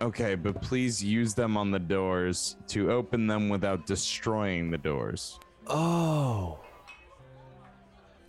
[0.00, 5.38] Okay, but please use them on the doors to open them without destroying the doors.
[5.66, 6.58] Oh.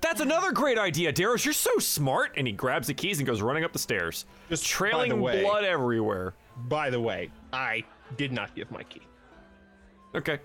[0.01, 1.43] That's another great idea, Daros.
[1.45, 2.33] You're so smart.
[2.37, 5.63] And he grabs the keys and goes running up the stairs, Just trailing way- blood
[5.63, 6.33] everywhere.
[6.67, 7.83] By the way, I
[8.17, 9.01] did not give my key.
[10.13, 10.39] Okay.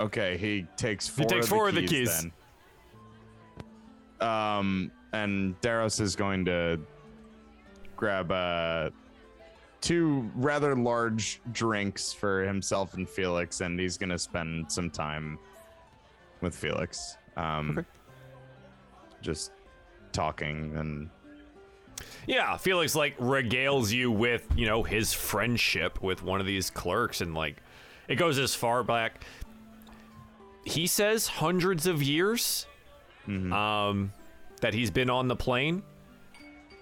[0.00, 1.24] Okay, he takes four.
[1.24, 2.26] He takes of the four of the keys, keys.
[4.20, 4.28] Then.
[4.28, 6.78] Um, and Daros is going to
[7.96, 8.90] grab uh
[9.80, 15.38] two rather large drinks for himself and Felix, and he's gonna spend some time
[16.42, 17.16] with Felix.
[17.36, 17.88] Um, Okay.
[19.22, 19.52] just
[20.12, 21.08] talking and
[22.26, 27.20] Yeah, Felix like regales you with, you know, his friendship with one of these clerks
[27.20, 27.56] and like
[28.08, 29.24] it goes as far back
[30.64, 32.66] he says hundreds of years
[33.52, 34.12] um
[34.60, 35.82] that he's been on the plane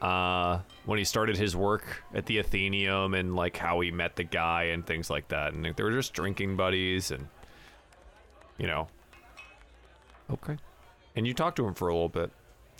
[0.03, 4.25] uh when he started his work at the Athenaeum and like how he met the
[4.25, 7.27] guy and things like that and they were just drinking buddies and
[8.59, 8.89] you know
[10.33, 10.57] okay
[11.17, 12.31] and you talked to him for a little bit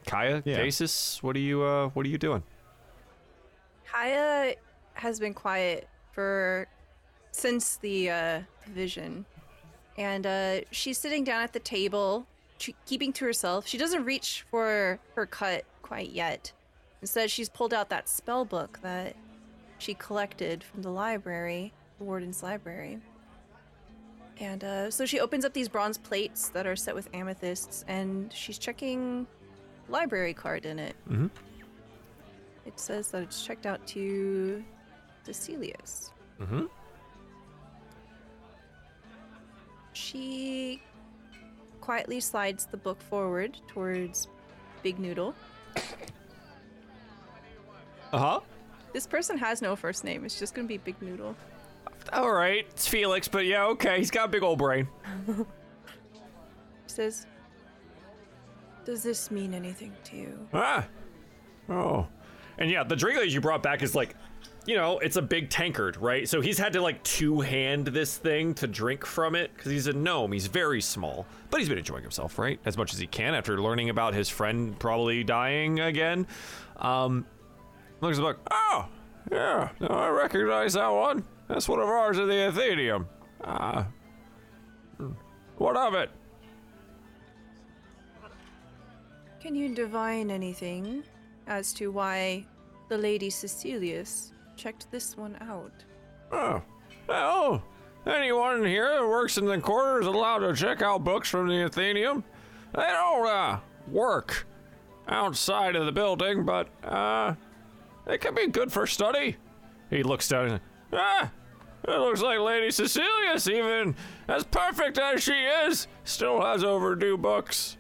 [0.07, 0.57] Kaya Yeah.
[0.65, 2.43] Casus what are you uh what are you doing
[3.91, 4.55] Kaya
[4.95, 6.69] has been quiet for
[7.33, 9.25] since the uh, vision,
[9.97, 12.27] and uh, she's sitting down at the table,
[12.59, 13.67] ch- keeping to herself.
[13.67, 16.53] She doesn't reach for her cut quite yet.
[17.01, 19.17] Instead, she's pulled out that spell book that
[19.79, 22.99] she collected from the library, the warden's library.
[24.41, 28.33] And uh, so she opens up these bronze plates that are set with amethysts, and
[28.33, 29.27] she's checking
[29.89, 30.97] library card in it.
[31.09, 31.31] Mhm.
[32.65, 34.65] It says that it's checked out to
[35.25, 36.11] Cecilius.
[36.41, 36.67] mm-hmm
[39.93, 40.83] She
[41.81, 44.29] quietly slides the book forward towards
[44.83, 45.35] Big Noodle.
[48.13, 48.41] uh-huh
[48.93, 50.25] This person has no first name.
[50.25, 51.37] It's just gonna be Big Noodle.
[52.13, 53.99] All right, it's Felix, but yeah, okay.
[53.99, 54.89] He's got a big old brain.
[56.87, 57.27] Says,
[58.85, 60.87] "Does this mean anything to you?" Ah.
[61.69, 62.07] Oh.
[62.59, 64.15] And yeah, the drink that you brought back is like,
[64.67, 66.29] you know, it's a big tankard, right?
[66.29, 69.87] So he's had to like two hand this thing to drink from it because he's
[69.87, 70.33] a gnome.
[70.33, 72.61] He's very small, but he's been enjoying himself, right?
[72.67, 76.27] As much as he can after learning about his friend probably dying again.
[76.77, 77.25] Um,
[78.01, 78.41] looks at the book.
[78.51, 78.87] Oh,
[79.33, 81.25] yeah, no, I recognize that one.
[81.51, 83.09] That's one of ours at the Athenaeum.
[83.43, 83.89] Ah.
[85.59, 86.09] what of it?
[89.41, 91.03] Can you divine anything
[91.49, 92.47] as to why
[92.89, 95.73] the Lady Cecilius checked this one out?
[96.31, 96.63] Oh,
[97.09, 97.65] well,
[98.07, 101.65] anyone here that works in the quarter is allowed to check out books from the
[101.65, 102.23] Athenaeum.
[102.77, 104.47] They don't uh, work
[105.09, 107.35] outside of the building, but uh,
[108.07, 109.37] they can be good for study.
[109.89, 110.61] He looks down and
[110.93, 111.33] ah,
[111.85, 113.95] it looks like Lady Cecilius, even
[114.29, 117.77] as perfect as she is, still has overdue books.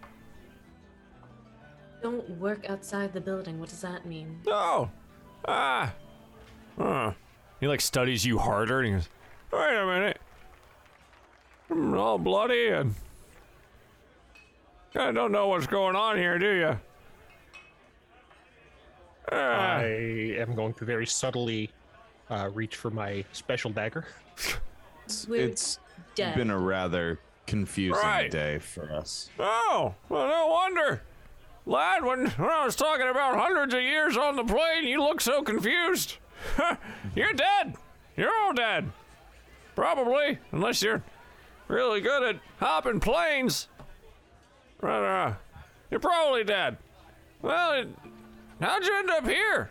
[2.03, 3.61] Don't work outside the building.
[3.61, 4.41] What does that mean?
[4.47, 4.91] Oh,
[5.47, 5.93] ah,
[6.79, 7.13] huh.
[7.61, 9.09] He like studies you harder, and he goes,
[9.53, 10.19] "Wait a minute,
[11.69, 12.95] I'm all bloody and
[14.95, 16.79] I don't know what's going on here, do you?"
[19.31, 19.85] Ah, I
[20.39, 21.71] am going to very subtly
[22.31, 24.07] uh, reach for my special dagger.
[25.29, 25.79] We're it's
[26.15, 26.37] dead.
[26.37, 28.31] been a rather confusing Right.
[28.31, 29.29] day for us.
[29.39, 31.03] oh, well, no wonder,
[31.67, 32.05] lad.
[32.05, 35.43] When when I was talking about hundreds of years on the plane, you look so
[35.43, 36.17] confused.
[37.17, 37.75] you're dead.
[38.17, 38.91] You're all dead.
[39.75, 41.03] Probably, unless you're
[41.69, 43.69] really good at hopping planes.
[44.81, 45.35] But, uh,
[45.91, 46.77] you're probably dead.
[47.43, 47.89] Well, it,
[48.61, 49.71] how'd you end up here?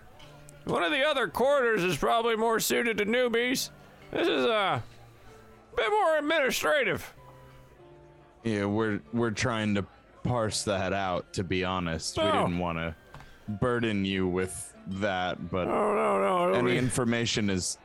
[0.70, 3.72] One of the other quarters is probably more suited to newbies.
[4.12, 7.14] This is, uh, a bit more administrative.
[8.44, 9.86] Yeah, we're we're trying to
[10.24, 11.34] parse that out.
[11.34, 12.32] To be honest, we Oh.
[12.32, 12.96] didn't want to
[13.48, 16.54] burden you with that, but Oh, no, no.
[16.54, 17.78] Any be, information is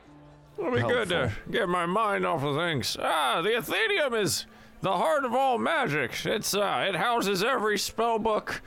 [0.57, 2.95] it'll be good to get my mind off of things.
[3.01, 4.45] Ah, the Athenaeum is
[4.81, 6.25] the heart of all magic.
[6.25, 8.61] It's, uh, it houses every spell book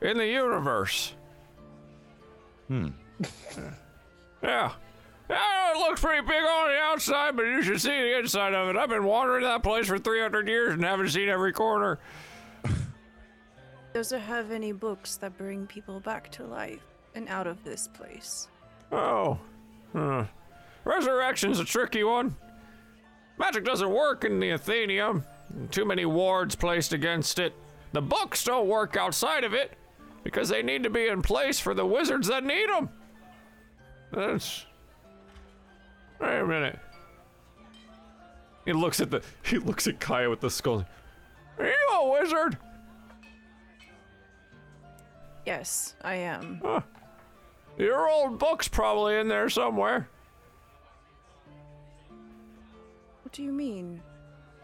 [0.00, 1.14] in the universe.
[2.68, 2.88] Hmm.
[4.42, 4.72] Yeah.
[5.30, 8.68] Yeah, it looks pretty big on the outside, but you should see the inside of
[8.68, 8.76] it.
[8.76, 11.98] I've been wandering that place for 300 years and haven't seen every corner.
[13.94, 16.82] Does it have any books that bring people back to life
[17.14, 18.48] and out of this place?
[18.90, 19.38] Oh.
[19.92, 20.24] Huh.
[20.84, 22.34] Resurrection's a tricky one.
[23.38, 25.24] Magic doesn't work in the Athenaeum.
[25.70, 27.54] Too many wards placed against it.
[27.92, 29.76] The books don't work outside of it
[30.24, 32.88] because they need to be in place for the wizards that need them.
[34.12, 34.66] That's.
[36.20, 36.78] Wait a minute.
[38.64, 40.84] He looks at the he looks at Kaya with the skull.
[41.58, 42.58] Are you a wizard?
[45.44, 46.62] Yes, I am.
[47.76, 50.08] Your old book's probably in there somewhere.
[53.22, 54.00] What do you mean?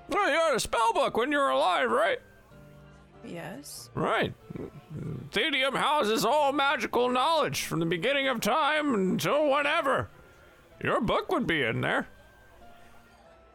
[0.08, 2.18] Well, you had a spell book when you were alive, right?
[3.24, 3.90] Yes.
[3.94, 4.32] Right.
[5.30, 10.08] Thedium houses all magical knowledge from the beginning of time until whenever.
[10.82, 12.06] Your book would be in there.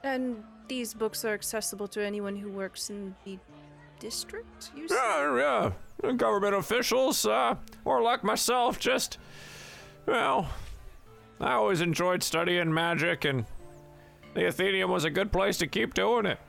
[0.04, 3.40] And these books are accessible to anyone who works in the
[4.00, 4.98] district, you said?
[4.98, 5.72] Yeah,
[6.04, 6.12] yeah.
[6.14, 9.18] Government officials, uh, or like myself, just,
[10.06, 10.50] well,
[11.40, 13.46] I always enjoyed studying magic, and
[14.34, 16.40] the Athenaeum was a good place to keep doing it.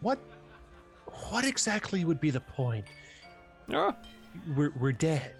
[0.00, 0.18] What?
[1.34, 2.84] What exactly would be the point?
[3.66, 3.90] Yeah.
[4.56, 5.34] We're, we're dead.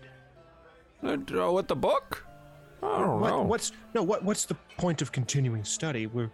[1.04, 2.26] Uh, with the book?
[2.82, 3.42] I don't What, know.
[3.42, 4.02] what's no?
[4.02, 4.24] What?
[4.24, 6.08] What's the point of continuing study?
[6.08, 6.32] We're.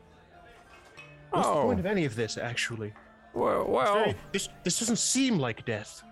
[1.29, 1.63] What's the Oh.
[1.65, 2.95] point of any of this, actually?
[3.35, 6.03] Well, well, Very- this this doesn't seem like death.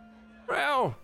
[0.47, 0.95] well,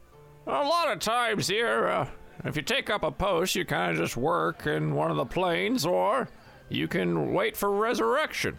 [0.46, 2.06] a lot of times here, uh,
[2.44, 5.24] if you take up a post, you kind of just work in one of the
[5.24, 6.28] planes, or
[6.68, 8.58] you can wait for resurrection.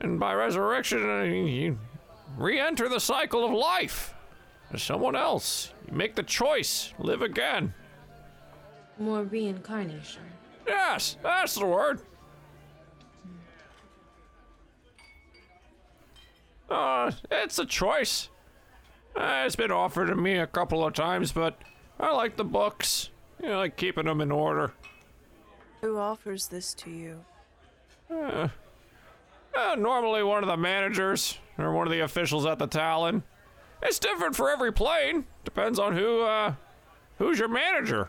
[0.00, 1.78] And by resurrection, uh, you
[2.36, 4.14] re enter the cycle of life
[4.72, 5.72] as someone else.
[5.88, 7.74] You make the choice, live again.
[8.98, 10.22] More reincarnation.
[10.66, 12.00] Yes, that's the word.
[16.70, 18.28] Uh, it's a choice.
[19.14, 21.58] Uh, it's been offered to me a couple of times, but
[22.00, 23.10] I like the books.
[23.42, 24.72] You know, like keeping them in order.
[25.82, 27.24] Who offers this to you?
[28.10, 28.48] Uh,
[29.76, 33.22] normally one of the managers or one of the officials at the Talon.
[33.82, 35.26] It's different for every plane.
[35.44, 36.54] Depends on who, uh,
[37.18, 38.08] who's your manager.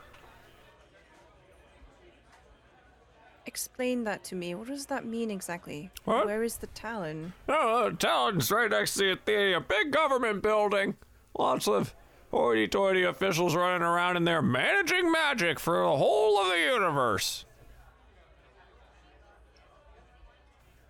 [3.45, 4.56] Explain that to me.
[4.56, 5.91] What does that mean exactly?
[6.03, 6.25] What?
[6.25, 7.33] Where is the Talon?
[7.48, 9.65] Oh, the Talon's right next to the Athenaeum.
[9.67, 10.95] Big government building.
[11.38, 11.93] Lots of
[12.32, 17.44] hoity-toity officials running around in there managing magic for the whole of the universe.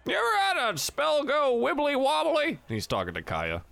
[0.08, 2.60] You ever had a spell go wibbly wobbly?
[2.68, 3.64] He's talking to Kaya.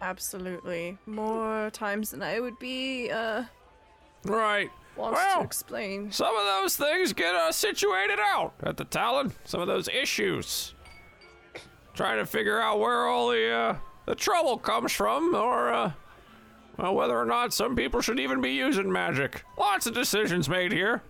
[0.00, 0.98] Absolutely.
[1.06, 3.44] More times than I would be, uh,
[4.24, 4.70] Right.
[4.96, 6.10] wants Well, to explain.
[6.12, 9.32] some of those things get uh, situated out at the Talon.
[9.44, 10.74] Some of those issues.
[11.94, 15.92] Trying to figure out where all the uh, the trouble comes from, or uh,
[16.76, 19.44] well, whether or not some people should even be using magic.
[19.56, 21.02] Lots of decisions made here.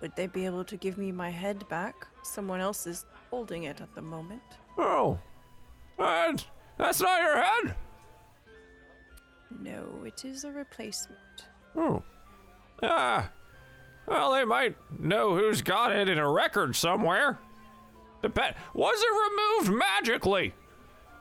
[0.00, 2.06] Would they be able to give me my head back?
[2.30, 4.40] Someone else is holding it at the moment.
[4.78, 5.18] Oh,
[5.98, 6.44] and
[6.78, 7.74] that's not your head.
[9.58, 11.18] No, it is a replacement.
[11.74, 12.04] Oh,
[12.84, 13.28] ah.
[14.06, 17.40] Well, they might know who's got it in a record somewhere.
[18.22, 18.54] Depend.
[18.74, 20.54] Was it removed magically?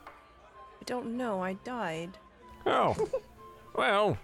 [0.06, 2.20] I don't know, I died.
[2.68, 2.96] Oh.
[3.76, 4.16] well,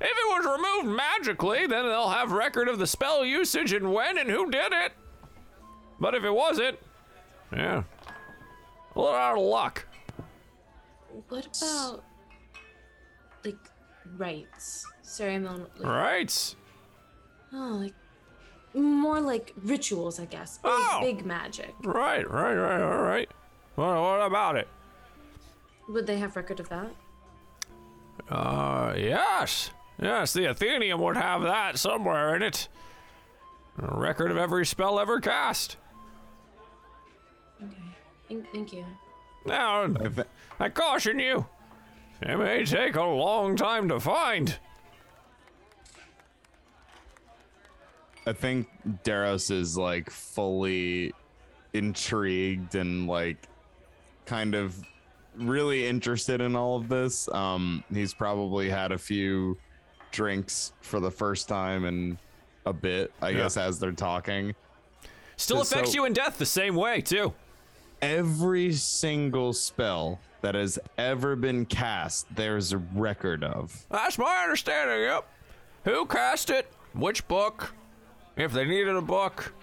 [0.00, 4.18] if it was removed magically, then they'll have record of the spell usage and when
[4.18, 4.92] and who did it.
[5.98, 6.78] But if it wasn't,
[7.52, 7.82] yeah,
[8.94, 9.86] a little out of luck.
[11.28, 12.04] What about
[13.44, 13.56] like
[14.16, 15.68] rites, ceremonial?
[15.78, 16.54] Like, Right?
[17.52, 17.94] Oh, like
[18.74, 20.58] more like rituals, I guess.
[20.58, 20.98] Big, Oh.
[21.00, 21.74] big magic.
[21.82, 23.30] Right, right, right, all right.
[23.76, 24.68] Well, what about it?
[25.88, 26.90] Would they have record of that?
[28.28, 29.70] Uh, yes.
[30.00, 32.68] Yes, the Athenaeum would have that somewhere in it.
[33.78, 35.76] A record of every spell ever cast.
[38.30, 38.34] Okay.
[38.42, 38.84] Thank, thank you.
[39.44, 40.24] Now, I
[40.58, 41.46] I caution you,
[42.22, 44.58] it may take a long time to find.
[48.26, 48.66] I think
[49.04, 51.12] Daros is like fully
[51.74, 53.36] intrigued and like
[54.24, 54.76] kind of
[55.36, 57.28] really interested in all of this.
[57.28, 59.56] Um, he's probably had a few
[60.10, 62.18] drinks for the first time in
[62.64, 63.36] a bit, I Yeah.
[63.42, 64.54] guess, as they're talking.
[65.36, 67.32] Still So- affects you in death the same way, too.
[68.02, 73.86] Every single spell that has ever been cast, there's a record of.
[73.90, 75.26] That's my understanding, yep.
[75.84, 76.70] Who cast it?
[76.92, 77.74] Which book?
[78.36, 79.54] If they needed a book.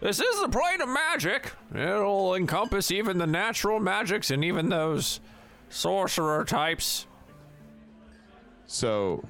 [0.00, 1.52] This is the plane of magic.
[1.74, 5.20] It'll encompass even the natural magics and even those
[5.70, 7.06] sorcerer types.
[8.66, 9.24] So,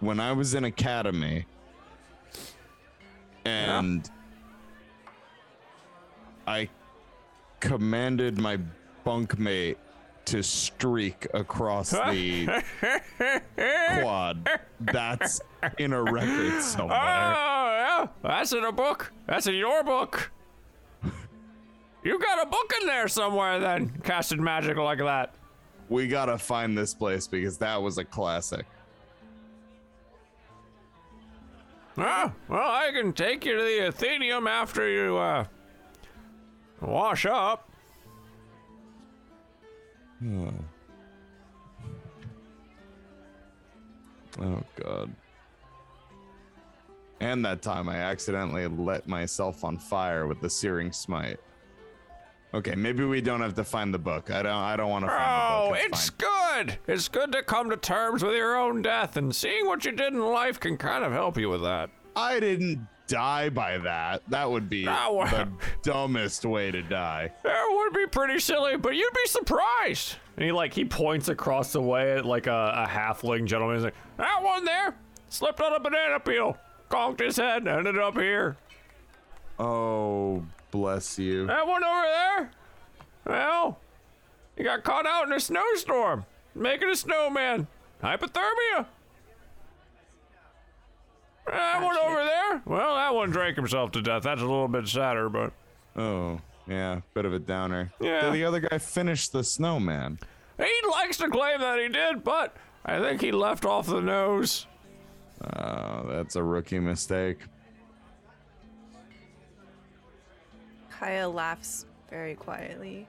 [0.00, 1.44] when I was in academy,
[3.44, 4.08] and
[6.46, 6.68] I
[7.64, 8.58] commanded my
[9.06, 9.76] bunkmate
[10.26, 12.62] to streak across the
[13.56, 14.48] quad.
[14.80, 15.40] That's
[15.78, 16.98] in a record somewhere.
[16.98, 18.06] Oh, yeah.
[18.22, 19.12] That's in a book.
[19.26, 20.30] That's in your book.
[22.02, 25.34] You got a book in there somewhere then, casted magic like that.
[25.88, 28.66] We gotta find this place because that was a classic.
[31.96, 35.46] Oh, well, I can take you to the Athenaeum after you, uh,
[36.86, 37.70] wash up.
[40.20, 40.48] Hmm.
[44.40, 45.10] Oh god.
[47.20, 51.38] And that time I accidentally lit myself on fire with the searing smite.
[52.52, 54.30] Okay, maybe we don't have to find the book.
[54.30, 55.78] I don't I don't want to find Oh, the book.
[55.82, 56.66] Oh, it's fine.
[56.66, 56.78] good.
[56.86, 60.12] It's good to come to terms with your own death, and seeing what you did
[60.12, 61.90] in life can kind of help you with that.
[62.16, 64.22] I didn't die by that.
[64.28, 65.24] That would be well.
[65.24, 65.48] the
[65.82, 67.32] dumbest way to die.
[67.42, 70.16] That would be pretty silly, but you'd be surprised.
[70.36, 73.76] And he like he points across the way at like a, a halfling gentleman.
[73.76, 74.94] He's like, that one there
[75.28, 76.56] slipped on a banana peel,
[76.88, 78.56] conked his head, ended up here.
[79.58, 81.46] Oh, bless you.
[81.46, 82.50] That one over there,
[83.26, 83.78] well,
[84.56, 86.24] he got caught out in a snowstorm,
[86.54, 87.66] making a snowman.
[88.02, 88.86] Hypothermia.
[91.46, 94.22] That one over there, well, that one drank himself to death.
[94.22, 95.52] That's a little bit sadder, but
[95.96, 97.92] Oh, yeah, bit of a downer.
[98.00, 98.22] Yeah.
[98.22, 100.18] Did the other guy finish the snowman?
[100.58, 104.66] he likes to claim that he did, but I think he left off the nose.
[105.42, 107.38] Oh, that's a rookie mistake.
[110.90, 113.06] Kaya laughs very quietly.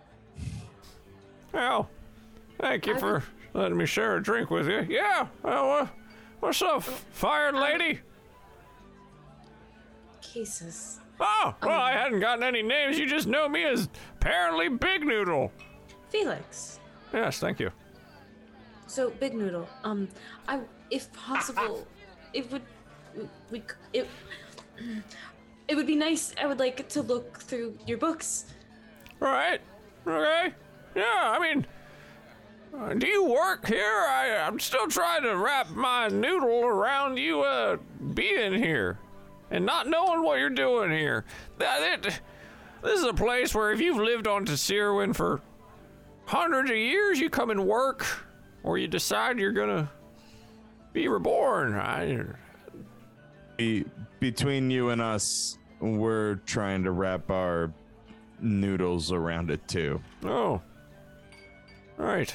[1.53, 1.89] Well,
[2.59, 3.23] thank you I for
[3.53, 4.85] letting me share a drink with you.
[4.89, 5.87] Yeah, well, uh,
[6.39, 8.01] what's up, fired lady?
[10.35, 10.99] Casus.
[11.19, 12.99] Oh, well, I hadn't gotten any names.
[12.99, 13.87] You just know me as
[14.19, 15.51] apparently Big Noodle.
[16.09, 16.79] Felix.
[17.13, 17.71] Yes, thank you.
[18.87, 20.09] So, Big Noodle, um,
[20.47, 20.59] I,
[20.91, 21.87] if possible,
[22.33, 22.61] it would,
[23.49, 24.07] we, it,
[25.69, 26.35] it would be nice.
[26.41, 28.45] I would like to look through your books.
[29.21, 29.61] All right,
[30.05, 30.53] okay.
[30.95, 31.65] Yeah, I mean,
[32.77, 34.05] uh, do you work here?
[34.09, 37.77] I, I'm still trying to wrap my noodle around you uh,
[38.13, 38.99] being here
[39.51, 41.25] and not knowing what you're doing here.
[41.57, 42.21] That it,
[42.81, 45.41] this is a place where if you've lived on Tesirwin for
[46.25, 48.05] hundreds of years, you come and work,
[48.63, 49.89] or you decide you're gonna
[50.93, 51.75] be reborn.
[51.75, 52.23] I,
[53.57, 53.85] Be-
[54.19, 57.71] between you and us, we're trying to wrap our
[58.39, 60.01] noodles around it too.
[60.23, 60.61] oh,
[61.97, 62.33] right,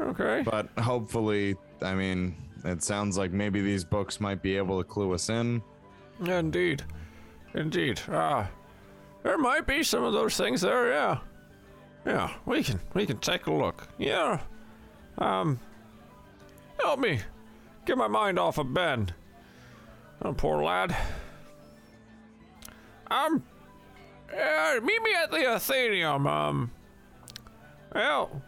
[0.00, 0.42] okay.
[0.44, 5.12] But hopefully, I mean, it sounds like maybe these books might be able to clue
[5.12, 5.62] us in.
[6.24, 6.84] Indeed.
[7.54, 8.00] Indeed.
[8.08, 8.48] Ah.
[9.22, 11.18] there might be some of those things there, yeah.
[12.06, 13.88] Yeah, we can we can take a look.
[13.98, 14.40] Yeah.
[15.18, 15.58] Um
[16.80, 17.20] help me
[17.84, 19.10] get my mind off of Ben.
[20.22, 20.96] Oh, poor lad.
[23.10, 23.42] Um
[24.32, 26.26] uh, meet me at the Athenaeum.
[26.26, 26.70] Um
[27.94, 28.42] well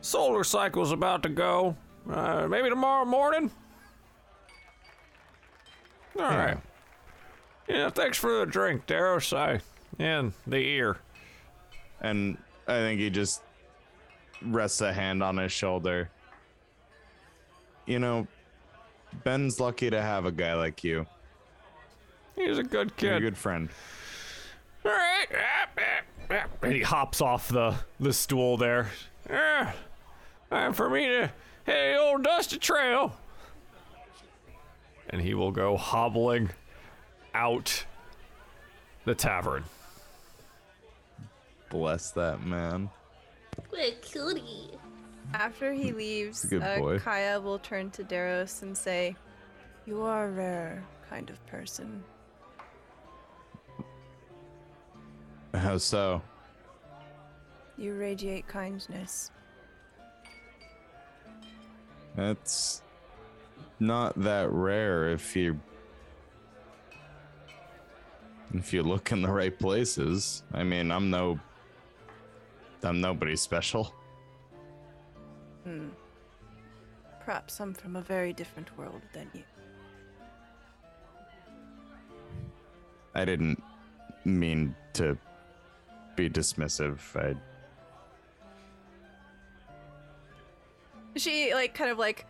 [0.00, 1.76] solar cycle's about to go.
[2.10, 3.50] Uh, maybe tomorrow morning?
[6.18, 6.56] All right.
[7.70, 9.36] Yeah, thanks for the drink, Daros.
[9.36, 9.60] I
[10.00, 10.96] and the ear.
[12.00, 13.42] And I think he just
[14.42, 16.10] rests a hand on his shoulder.
[17.86, 18.26] You know,
[19.22, 21.06] Ben's lucky to have a guy like you.
[22.34, 23.68] He's a good You're a good friend.
[24.84, 25.26] All right.
[26.62, 28.88] And he hops off the the stool there.
[29.28, 29.72] Yeah.
[30.48, 31.30] Time for me to
[31.66, 33.14] hit the old dusty trail.
[35.10, 36.50] And he will go hobbling
[37.34, 37.84] out
[39.04, 39.64] the tavern.
[41.70, 42.90] Bless that man.
[43.68, 44.70] What a cutie.
[45.32, 46.98] After he leaves, uh.
[47.02, 49.14] Kaya will turn to Daros and say,
[49.86, 52.02] You are a rare kind of person.
[55.54, 56.22] How so?
[57.76, 59.30] You radiate kindness.
[62.16, 62.82] That's
[63.78, 65.58] not that rare if you
[68.54, 70.42] if you look in the right places.
[70.52, 71.38] I mean, I'm no
[72.82, 73.94] I'm nobody special.
[75.64, 75.88] Hmm.
[77.24, 79.42] Perhaps I'm from a very different world than you.
[83.14, 83.62] I didn't
[84.24, 85.16] mean to
[86.16, 86.98] be dismissive.
[87.16, 87.36] I
[91.16, 92.24] She, like, kind of like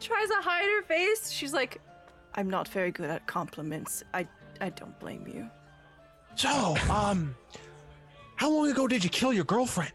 [0.00, 1.30] tries to hide her face.
[1.30, 1.80] She's like,
[2.34, 4.02] I'm not very good at compliments.
[4.12, 4.26] I,
[4.62, 5.50] I don't blame you.
[6.36, 7.34] So, um,
[8.36, 9.92] how long ago did you kill your girlfriend?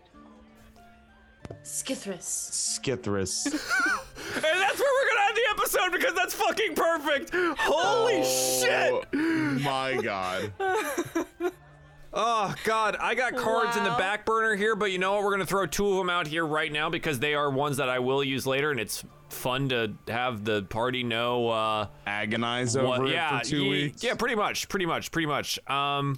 [1.63, 2.79] Skithris.
[2.79, 3.45] Skithris.
[4.35, 7.31] And that's where we're gonna end the episode because that's fucking perfect.
[7.59, 9.05] Holy shit!
[9.13, 10.51] Oh, My God.
[12.13, 15.23] Oh god, I got cards in the back burner here, but you know what?
[15.23, 17.89] We're gonna throw two of them out here right now because they are ones that
[17.89, 21.49] I will use later, and it's fun to have the party know.
[21.49, 24.03] Uh, Agonize over what- it yeah, for two ye- weeks.
[24.03, 25.59] Yeah, pretty much, pretty much, pretty much.
[25.69, 26.17] Um,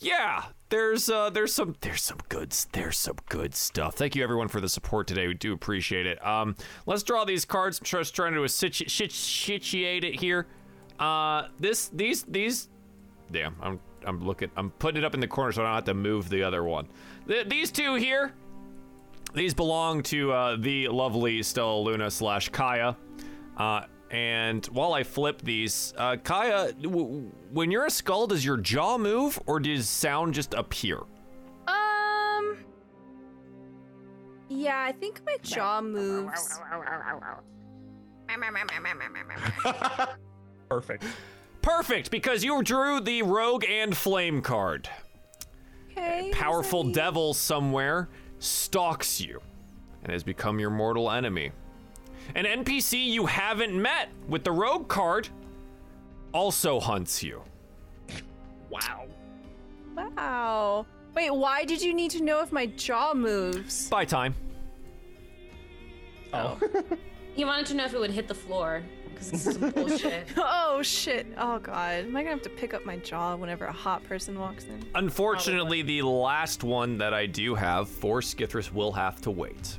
[0.00, 3.94] yeah, there's uh, there's some there's some good there's some good stuff.
[3.94, 5.26] Thank you everyone for the support today.
[5.28, 6.24] We do appreciate it.
[6.26, 7.78] Um, let's draw these cards.
[7.80, 10.46] I'm just trying to situ- situate it here.
[10.98, 12.68] Uh, this these these.
[13.30, 13.78] Damn, I'm
[14.08, 14.50] I'm looking.
[14.56, 16.64] I'm putting it up in the corner so I don't have to move the other
[16.64, 16.88] one.
[17.26, 18.32] Th- these two here.
[19.34, 22.96] These belong to uh, the lovely Stella Luna slash Kaya.
[23.58, 28.56] Uh, and while I flip these, uh, Kaya, w- when you're a skull, does your
[28.56, 31.00] jaw move or does sound just appear?
[31.66, 32.56] Um.
[34.48, 36.58] Yeah, I think my jaw moves.
[40.70, 41.04] Perfect.
[41.62, 44.88] Perfect, because you drew the Rogue and Flame card.
[45.90, 46.30] Okay.
[46.32, 46.92] Powerful Zay.
[46.92, 49.40] devil somewhere stalks you
[50.02, 51.50] and has become your mortal enemy.
[52.34, 55.28] An NPC you haven't met with the Rogue card
[56.32, 57.42] also hunts you.
[58.70, 59.06] Wow.
[59.96, 60.86] Wow.
[61.14, 63.88] Wait, why did you need to know if my jaw moves?
[63.88, 64.34] By time.
[66.32, 66.60] Oh.
[67.34, 68.82] He wanted to know if it would hit the floor
[69.18, 70.26] because this is some bullshit.
[70.36, 71.26] oh shit.
[71.36, 72.04] Oh god.
[72.04, 74.84] Am I gonna have to pick up my jaw whenever a hot person walks in?
[74.94, 79.78] Unfortunately, the last one that I do have for Skithris will have to wait.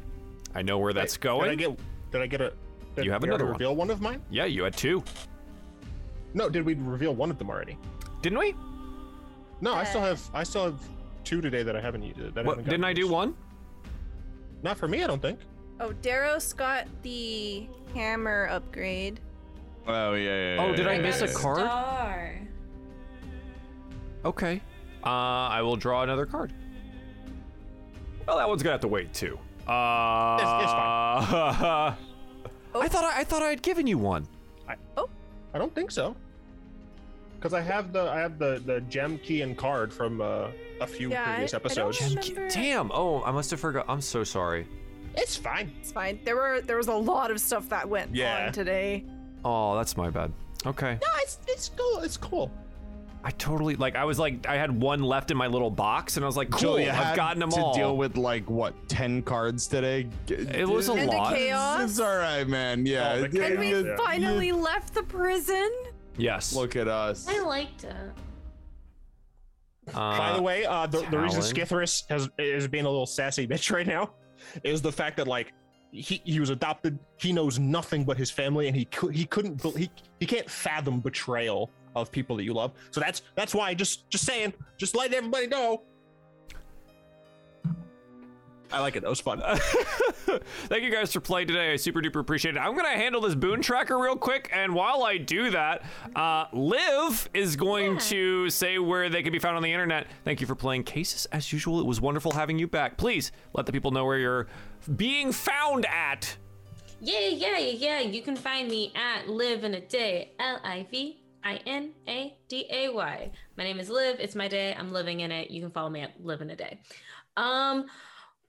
[0.55, 1.49] I know where that's going.
[1.49, 1.71] Did going.
[1.71, 2.11] I get?
[2.11, 2.53] Did I get a?
[2.95, 3.53] Did You have we already another one.
[3.53, 4.21] Reveal one of mine?
[4.29, 5.03] yeah, you had two,
[6.33, 7.77] No, did we reveal one of them already?
[8.21, 8.53] didn't we?
[9.61, 10.21] No, I still uh, have.
[10.33, 10.79] I still have
[11.23, 12.19] two today that I haven't used.
[12.33, 13.11] That What, haven't didn't I do used.
[13.13, 13.35] one?
[14.63, 15.39] Not for me, I don't think.
[15.79, 19.21] Oh, Daros got the hammer upgrade.
[19.89, 20.61] Oh yeah, yeah.
[20.61, 21.59] Oh, yeah, did I yeah, miss a card?
[21.59, 22.39] Star.
[24.25, 24.61] Okay.
[25.03, 26.53] Uh, I will draw another card.
[28.27, 29.39] Well, that one's gonna have to wait too.
[29.67, 30.73] Uh, It's- it's
[32.75, 34.27] I thought I, I thought I had given you one.
[34.95, 35.09] Oh,
[35.53, 36.15] I don't think so.
[37.39, 40.49] Because I have the I have the the gem key and card from uh,
[40.81, 42.01] a few Yeah, previous I- I episodes.
[42.01, 42.49] remember.
[42.49, 42.91] Damn.
[42.91, 43.85] Oh, I must have forgot.
[43.87, 44.67] I'm so sorry.
[45.15, 45.71] It's fine.
[45.79, 46.19] It's fine.
[46.23, 48.47] There were there was a lot of stuff that went Yeah.
[48.47, 49.05] on today.
[49.45, 50.31] Oh, that's my bad.
[50.65, 50.97] Okay.
[51.01, 51.99] No, it's it's cool.
[51.99, 52.51] It's cool.
[53.23, 53.95] I totally like.
[53.97, 56.49] I was like, I had one left in my little box, and I was like,
[56.51, 56.59] cool.
[56.59, 57.73] Julia I've had gotten them to all.
[57.73, 60.07] deal with like what ten cards today.
[60.27, 61.35] It was a And the lot.
[61.35, 61.89] chaos.
[61.91, 62.85] It's all right, man.
[62.85, 63.13] Yeah.
[63.13, 63.97] Oh, the it- And we Yeah.
[63.97, 65.69] finally left the prison.
[66.17, 66.53] Yes.
[66.53, 67.27] Look at us.
[67.29, 67.95] I liked it.
[69.93, 71.55] Uh, By the way, uh, the, the reason Talon.
[71.55, 74.11] Skithris has is being a little sassy bitch right now
[74.63, 75.51] is the fact that like
[75.91, 76.99] he, he was adopted.
[77.17, 80.99] He knows nothing but his family, and he could he couldn't he he can't fathom
[80.99, 82.71] betrayal of people that you love.
[82.91, 85.81] So that's that's why just just saying, just letting everybody know.
[88.71, 89.01] I like it.
[89.01, 89.41] That was fun.
[90.67, 91.73] Thank you guys for playing today.
[91.73, 92.59] I super duper appreciate it.
[92.59, 95.81] I'm gonna handle this boon tracker real quick, and while I do that,
[96.15, 97.99] uh, Liv is going Yeah.
[97.99, 100.05] to say where they can be found on the internet.
[100.23, 101.79] Thank you for playing Casus as usual.
[101.79, 102.95] It was wonderful having you back.
[102.97, 104.47] Please let the people know where you're
[104.95, 106.35] being found at.
[107.01, 107.99] Yeah, yeah, yeah.
[107.99, 110.33] You can find me at Live in a Day.
[110.39, 113.31] L I V I N A D A Y.
[113.57, 114.17] My name is Liv.
[114.19, 114.75] It's my day.
[114.77, 115.49] I'm living in it.
[115.49, 116.79] You can follow me at Live in a Day.
[117.37, 117.85] Um,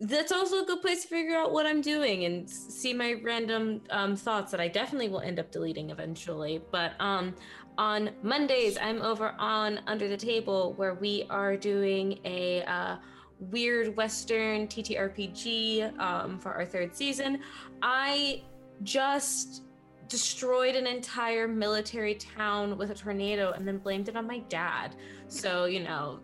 [0.01, 3.83] that's also a good place to figure out what I'm doing and see my random
[3.91, 6.63] um, thoughts that I definitely will end up deleting eventually.
[6.73, 7.35] But um,
[7.77, 12.97] on Mondays, I'm over on Under the Table where we are doing a uh,
[13.41, 17.41] weird Western TTRPG um, for our third season.
[17.83, 18.43] I
[18.83, 19.63] just
[20.09, 24.97] destroyed an entire military town with a tornado and then blamed it on my dad.
[25.29, 26.21] So, you know,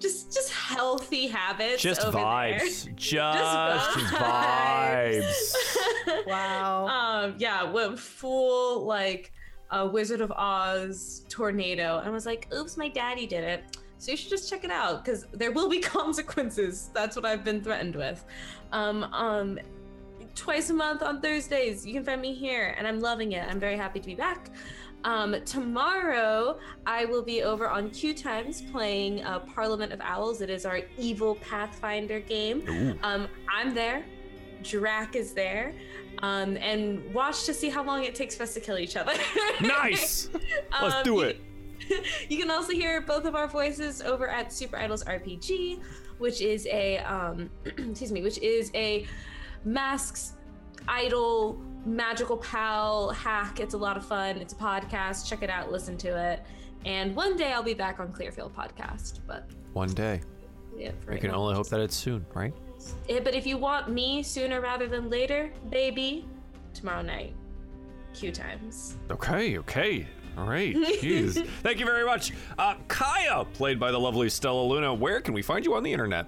[0.00, 1.82] just just healthy habits.
[1.82, 2.84] Just over vibes.
[2.84, 2.94] There.
[2.96, 5.54] Just, vibes.
[6.26, 6.86] Wow.
[6.88, 9.32] um, yeah, went full like
[9.70, 14.10] a Wizard of Oz tornado, and I was like, "Oops, my daddy did it." So
[14.12, 16.88] you should just check it out because there will be consequences.
[16.94, 18.24] That's what I've been threatened with.
[18.72, 19.58] Um, um,
[20.34, 23.46] twice a month on Thursdays, you can find me here, and I'm loving it.
[23.48, 24.50] I'm very happy to be back.
[25.04, 30.40] Um, tomorrow, I will be over on Q Times playing uh, Parliament of Owls.
[30.40, 32.98] It is our evil Pathfinder game.
[33.02, 34.04] Um, I'm there.
[34.62, 35.74] Drac is there.
[36.22, 39.12] Um, and watch to see how long it takes for us to kill each other.
[39.60, 40.28] Nice.
[40.80, 41.40] Let's Um, do you- it.
[42.28, 45.80] You can also hear both of our voices over at Super Idols RPG.
[46.18, 49.06] which is a um, excuse me, which is a
[49.64, 50.34] masks
[50.88, 53.58] idol magical pal hack.
[53.60, 54.36] It's a lot of fun.
[54.36, 55.26] It's a podcast.
[55.28, 55.72] Check it out.
[55.72, 56.42] Listen to it.
[56.84, 60.20] And one day I'll be back on Clearfield podcast, but One day.
[60.76, 61.36] yeah, We right can now.
[61.36, 62.54] only hope that it's soon, right?
[63.08, 66.26] Eh, But if you want me sooner rather than later, baby,
[66.72, 67.34] tomorrow night,
[68.14, 68.96] Q times.
[69.10, 70.06] Okay, okay.
[70.40, 70.74] All right.
[71.02, 71.46] Jeez.
[71.62, 72.32] Thank you very much.
[72.58, 74.94] Uh, Kaya, played by the lovely Stella Luna.
[74.94, 76.26] Where can we find you on the internet?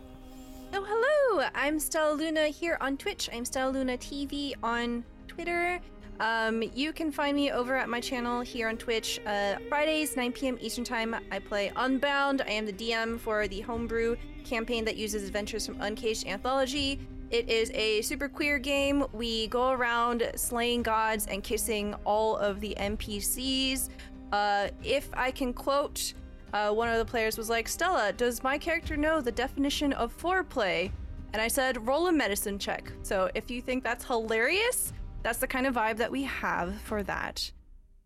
[0.75, 1.49] Oh, hello!
[1.55, 3.31] I'm Stella Luna here on Twitch.
[3.33, 5.81] I'm Stella Luna TV on Twitter.
[6.21, 9.19] Um, you can find me over at my channel here on Twitch.
[9.25, 10.59] Uh, Fridays, 9 p.m.
[10.61, 12.43] Eastern Time, I play Unbound.
[12.43, 17.01] I am the DM for the homebrew campaign that uses adventures from Uncaged Anthology.
[17.33, 19.07] It is a super queer game.
[19.15, 23.89] We go around slaying gods and kissing all of the NPCs.
[24.33, 26.13] Uh, if I can quote,
[26.53, 30.15] uh, one of the players was like, Stella, does my character know the definition of
[30.15, 30.93] foreplay?
[31.33, 32.93] And I said, roll a medicine check.
[33.03, 37.03] So if you think that's hilarious, that's the kind of vibe that we have for
[37.05, 37.51] that.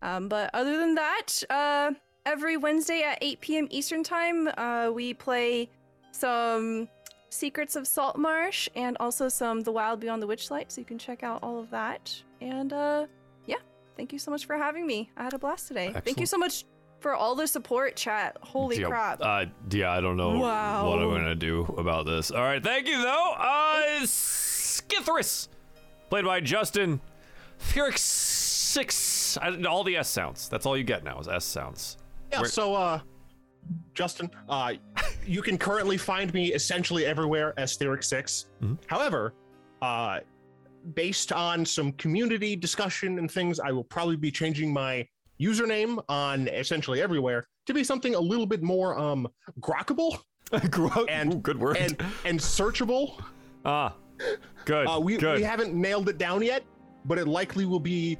[0.01, 1.91] Um, but other than that, uh,
[2.25, 3.67] every Wednesday at 8 p.m.
[3.71, 5.69] Eastern Time, uh, we play
[6.11, 6.87] some
[7.29, 10.71] Secrets of Saltmarsh and also some The Wild Beyond the Witchlight.
[10.71, 12.13] So you can check out all of that.
[12.41, 13.05] And uh,
[13.45, 13.57] yeah,
[13.95, 15.09] thank you so much for having me.
[15.17, 15.91] I had a blast today.
[16.05, 16.65] Thank you so much
[16.99, 18.37] for all the support, chat.
[18.41, 19.19] Holy Yeah, crap.
[19.21, 20.89] Uh, yeah, I don't know Wow.
[20.89, 22.31] what I'm gonna do about this.
[22.31, 23.33] All right, thank you though.
[23.37, 25.47] Uh, Skithris,
[26.09, 26.99] played by Justin
[27.59, 29.37] Furix Six.
[29.37, 30.49] I- All the S sounds.
[30.49, 31.97] That's all you get now is S sounds.
[32.31, 32.99] Yeah, Where- so uh
[33.93, 34.73] Justin, uh
[35.25, 38.45] you can currently find me essentially everywhere as Theoric 6.
[38.61, 38.77] Mhm.
[38.87, 39.33] However,
[39.81, 40.19] uh
[40.93, 45.05] based on some community discussion and things, I will probably be changing my
[45.41, 49.27] username on essentially everywhere to be something a little bit more um
[49.59, 50.19] grokkable
[51.09, 51.77] And- Ooh, good word.
[51.77, 53.21] and and searchable.
[53.65, 53.93] ah,
[54.65, 54.87] good.
[54.87, 55.37] Uh we, good.
[55.37, 56.63] we haven't nailed it down yet,
[57.05, 58.17] but it likely will be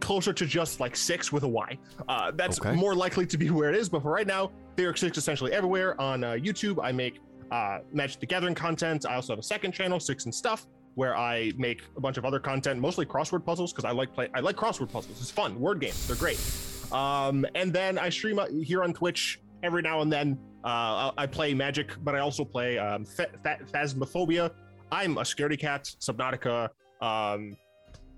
[0.00, 1.78] closer to just like six with a Y.
[2.08, 2.74] Uh, that's Okay.
[2.74, 3.88] more likely to be where it is.
[3.88, 6.78] But for right now, Theoric Six essentially everywhere on uh, YouTube.
[6.82, 9.06] I make uh, Magic the Gathering content.
[9.06, 12.24] I also have a second channel, Six and Stuff, where I make a bunch of
[12.24, 14.28] other content, mostly crossword puzzles because I like play.
[14.34, 15.20] I like crossword puzzles.
[15.20, 15.58] It's fun.
[15.60, 16.06] Word games.
[16.06, 16.40] They're great.
[16.92, 20.38] Um, and then I stream uh, here on Twitch every now and then.
[20.64, 23.28] Uh, I I play Magic, but I also play um, Ph-
[23.72, 24.50] Phasmophobia.
[24.90, 26.68] I'm a scaredy cat, Subnautica.
[27.00, 27.56] Um,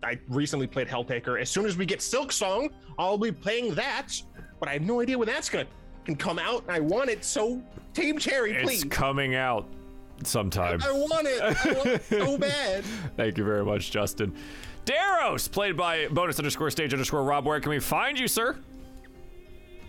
[0.03, 1.41] I recently played Helltaker.
[1.41, 4.09] As soon as we get Silk Song, I'll be playing that.
[4.59, 5.67] But I have no idea when that's gonna
[6.05, 6.65] can come out.
[6.69, 7.63] I want it so
[7.95, 8.61] Team Cherry, please.
[8.63, 8.91] it's please.
[8.91, 9.67] coming out
[10.25, 10.81] sometime.
[10.83, 11.41] I want it.
[11.43, 12.85] I want it so bad.
[13.17, 14.35] Thank you very much, Justin.
[14.87, 17.47] Daros, played by bonus underscore stage underscore Rob.
[17.47, 18.57] Where can we find you, sir?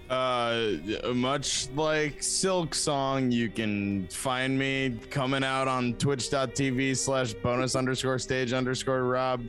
[0.10, 0.74] Uh,
[1.14, 8.20] much like Silk Song, you can find me coming out on twitch.tv slash bonus underscore
[8.20, 9.42] stage underscore Rob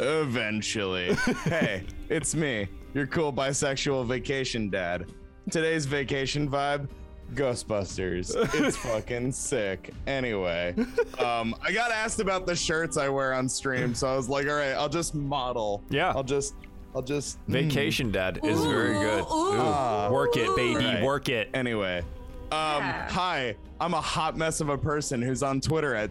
[0.00, 1.14] eventually.
[1.44, 5.06] hey, it's me, your cool bisexual vacation dad.
[5.50, 6.88] Today's vacation vibe.
[7.34, 8.34] Ghostbusters.
[8.54, 9.90] It's fucking sick.
[10.08, 10.74] Anyway,
[11.18, 14.46] um, I got asked about the shirts I wear on stream, so I was like,
[14.48, 15.84] all right, I'll just model.
[15.90, 16.10] Yeah.
[16.14, 16.54] I'll just,
[16.94, 19.20] I'll just Vacation Dad is very good.
[19.30, 21.02] Ooh, ooh, Ooh, work it, baby, Right.
[21.04, 21.50] work it.
[21.54, 21.98] Anyway,
[22.50, 23.08] um, Yeah.
[23.08, 26.10] hi, I'm a hot mess of a person who's on Twitter at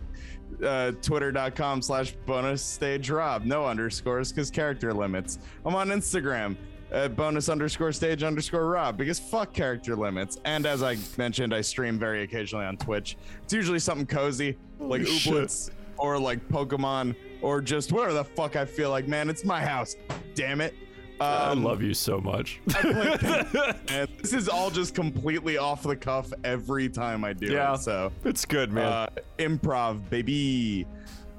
[0.64, 3.46] uh, twitter.com slash bonus stage rob.
[3.46, 5.40] No underscores because character limits.
[5.66, 6.56] I'm on Instagram
[6.92, 10.40] at bonus underscore stage underscore rob because fuck character limits.
[10.46, 13.18] And as I mentioned, I stream very occasionally on Twitch.
[13.44, 15.20] It's usually something cozy like Holy.
[15.20, 19.08] Ooblets or like Pokemon or just whatever the fuck I feel like.
[19.08, 19.96] Man, it's my house.
[20.34, 20.74] Damn it.
[21.22, 22.60] I Um, love you so much.
[22.84, 27.74] and this is all just completely off the cuff every time I do Yeah.
[27.74, 27.80] it.
[27.82, 28.86] So it's good, man.
[28.86, 30.86] uh, improv, baby.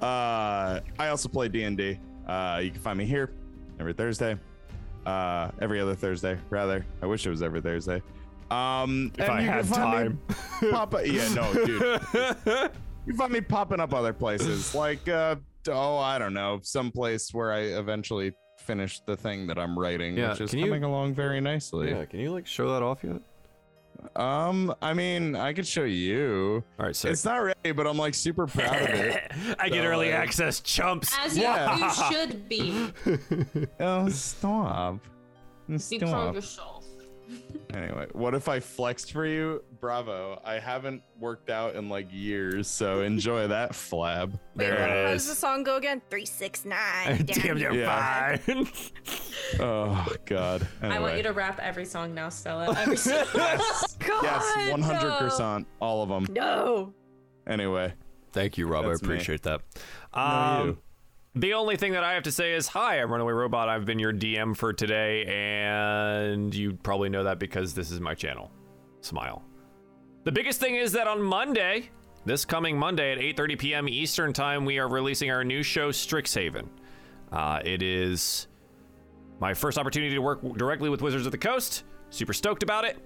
[0.02, 1.98] Uh, I also play D and D.
[2.26, 3.30] Uh, you can find me here
[3.78, 4.36] every Thursday.
[5.06, 6.84] Uh, every other Thursday, rather.
[7.02, 8.02] I wish it was every Thursday.
[8.50, 10.20] Um, if I had time.
[10.70, 12.70] Pop yeah, no, dude.
[13.06, 15.36] You find me popping up other places, like uh,
[15.68, 18.32] oh, I don't know, some place where I eventually
[18.70, 21.90] finish the thing that I'm writing, Yeah, which is can you- coming along very nicely.
[21.90, 23.20] yeah, can you like show that off yet?
[24.16, 26.62] Um, I mean, I could show you.
[26.78, 29.30] All right, so It's not ready, but I'm like super proud of it.
[29.58, 31.14] I get early uh, access, chumps.
[31.22, 31.76] As you, Yeah.
[31.76, 32.92] you should be.
[33.80, 35.00] Oh, stop.
[35.76, 36.34] Speak for Stop.
[36.34, 36.79] yourself.
[37.72, 39.62] Anyway, what if I flexed for you?
[39.80, 40.40] Bravo.
[40.44, 44.32] I haven't worked out in like years, so enjoy that flab.
[44.32, 46.02] Wait, There how it does the song go again?
[46.10, 47.22] 369.
[47.26, 48.36] Damn, you're Yeah.
[48.38, 48.68] fine.
[49.60, 50.66] Oh God.
[50.82, 50.96] Anyway.
[50.96, 52.74] I want you to rap every song now, Stella.
[52.76, 53.24] Every song.
[53.34, 56.26] Yes, yes, one hundred percent, all of them.
[56.34, 56.92] No.
[57.46, 57.92] Anyway,
[58.32, 58.84] Thank you, Rob.
[58.86, 59.12] That's I me.
[59.14, 59.60] appreciate that.
[60.14, 60.78] No, Um, you.
[61.34, 63.68] The only thing that I have to say is, hi, I'm Runaway Robot.
[63.68, 68.14] I've been your DM for today, and you probably know that because this is my
[68.14, 68.50] channel.
[69.00, 69.44] Smile.
[70.24, 71.90] The biggest thing is that on Monday,
[72.24, 73.88] this coming Monday at 8:30 p.m.
[73.88, 76.68] Eastern Time, we are releasing our new show, Strixhaven.
[77.32, 78.48] Uh, it is
[79.40, 81.84] my first opportunity to work directly with Wizards of the Coast.
[82.10, 82.98] Super stoked about it.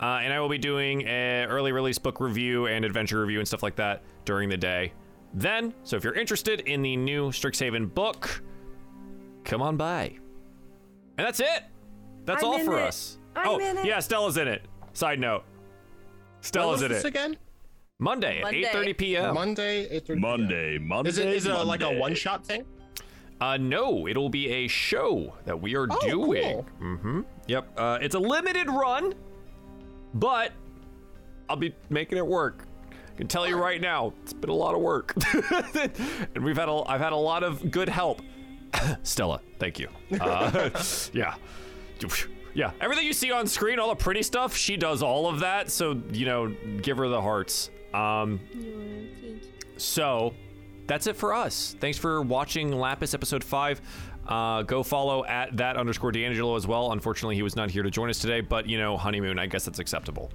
[0.00, 3.46] Uh, and I will be doing an early release book review and adventure review and
[3.48, 4.92] stuff like that during the day.
[5.34, 8.42] Then, so if you're interested in the new Strixhaven book,
[9.44, 10.16] come on by.
[11.18, 11.64] And that's it.
[12.24, 12.82] That's I'm all in for it.
[12.84, 13.18] us.
[13.36, 13.84] I'm oh, in it.
[13.84, 14.66] yeah, Stella's in it.
[14.92, 15.44] Side note.
[15.44, 17.08] When Stella's was in this it.
[17.08, 17.36] again?
[17.98, 18.64] Monday at Monday.
[18.64, 19.34] 8:30 p.m.
[19.34, 21.10] Monday, 8:30 Monday, Monday.
[21.10, 22.00] Is it is it a, like a Monday.
[22.00, 22.64] one shot thing?
[23.42, 26.42] Uh, no, it'll be a show that we are Oh, doing.
[26.42, 26.66] cool.
[26.82, 27.20] Mm-hmm.
[27.46, 27.72] Yep.
[27.78, 29.14] Uh, it's a limited run,
[30.14, 30.52] but
[31.48, 32.66] I'll be making it work.
[33.20, 35.12] Can tell you right now, it's been a lot of work,
[36.34, 38.22] and we've had a, I've had a lot of good help.
[39.02, 39.88] Stella, thank you.
[40.18, 40.70] Uh,
[41.12, 41.34] yeah,
[42.54, 42.70] yeah.
[42.80, 45.70] Everything you see on screen, all the pretty stuff, she does all of that.
[45.70, 47.68] So you know, give her the hearts.
[47.92, 48.40] Um,
[49.76, 50.32] so
[50.86, 51.76] that's it for us.
[51.78, 53.82] Thanks for watching Lapis episode five.
[54.26, 56.92] Uh, go follow at that underscore D'Angelo as well.
[56.92, 59.66] Unfortunately, he was not here to join us today, but you know, honeymoon, I guess
[59.66, 60.30] that's acceptable.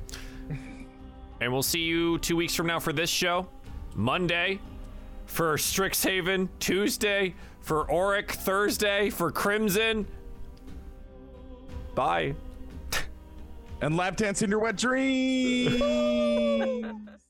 [1.42, 3.48] And we'll see you two weeks from now for this show.
[3.96, 4.60] Monday
[5.26, 10.06] for Strixhaven, Tuesday for Auric, Thursday for Crimson.
[11.96, 12.36] Bye.
[13.82, 15.82] and lap dance in your wet dream.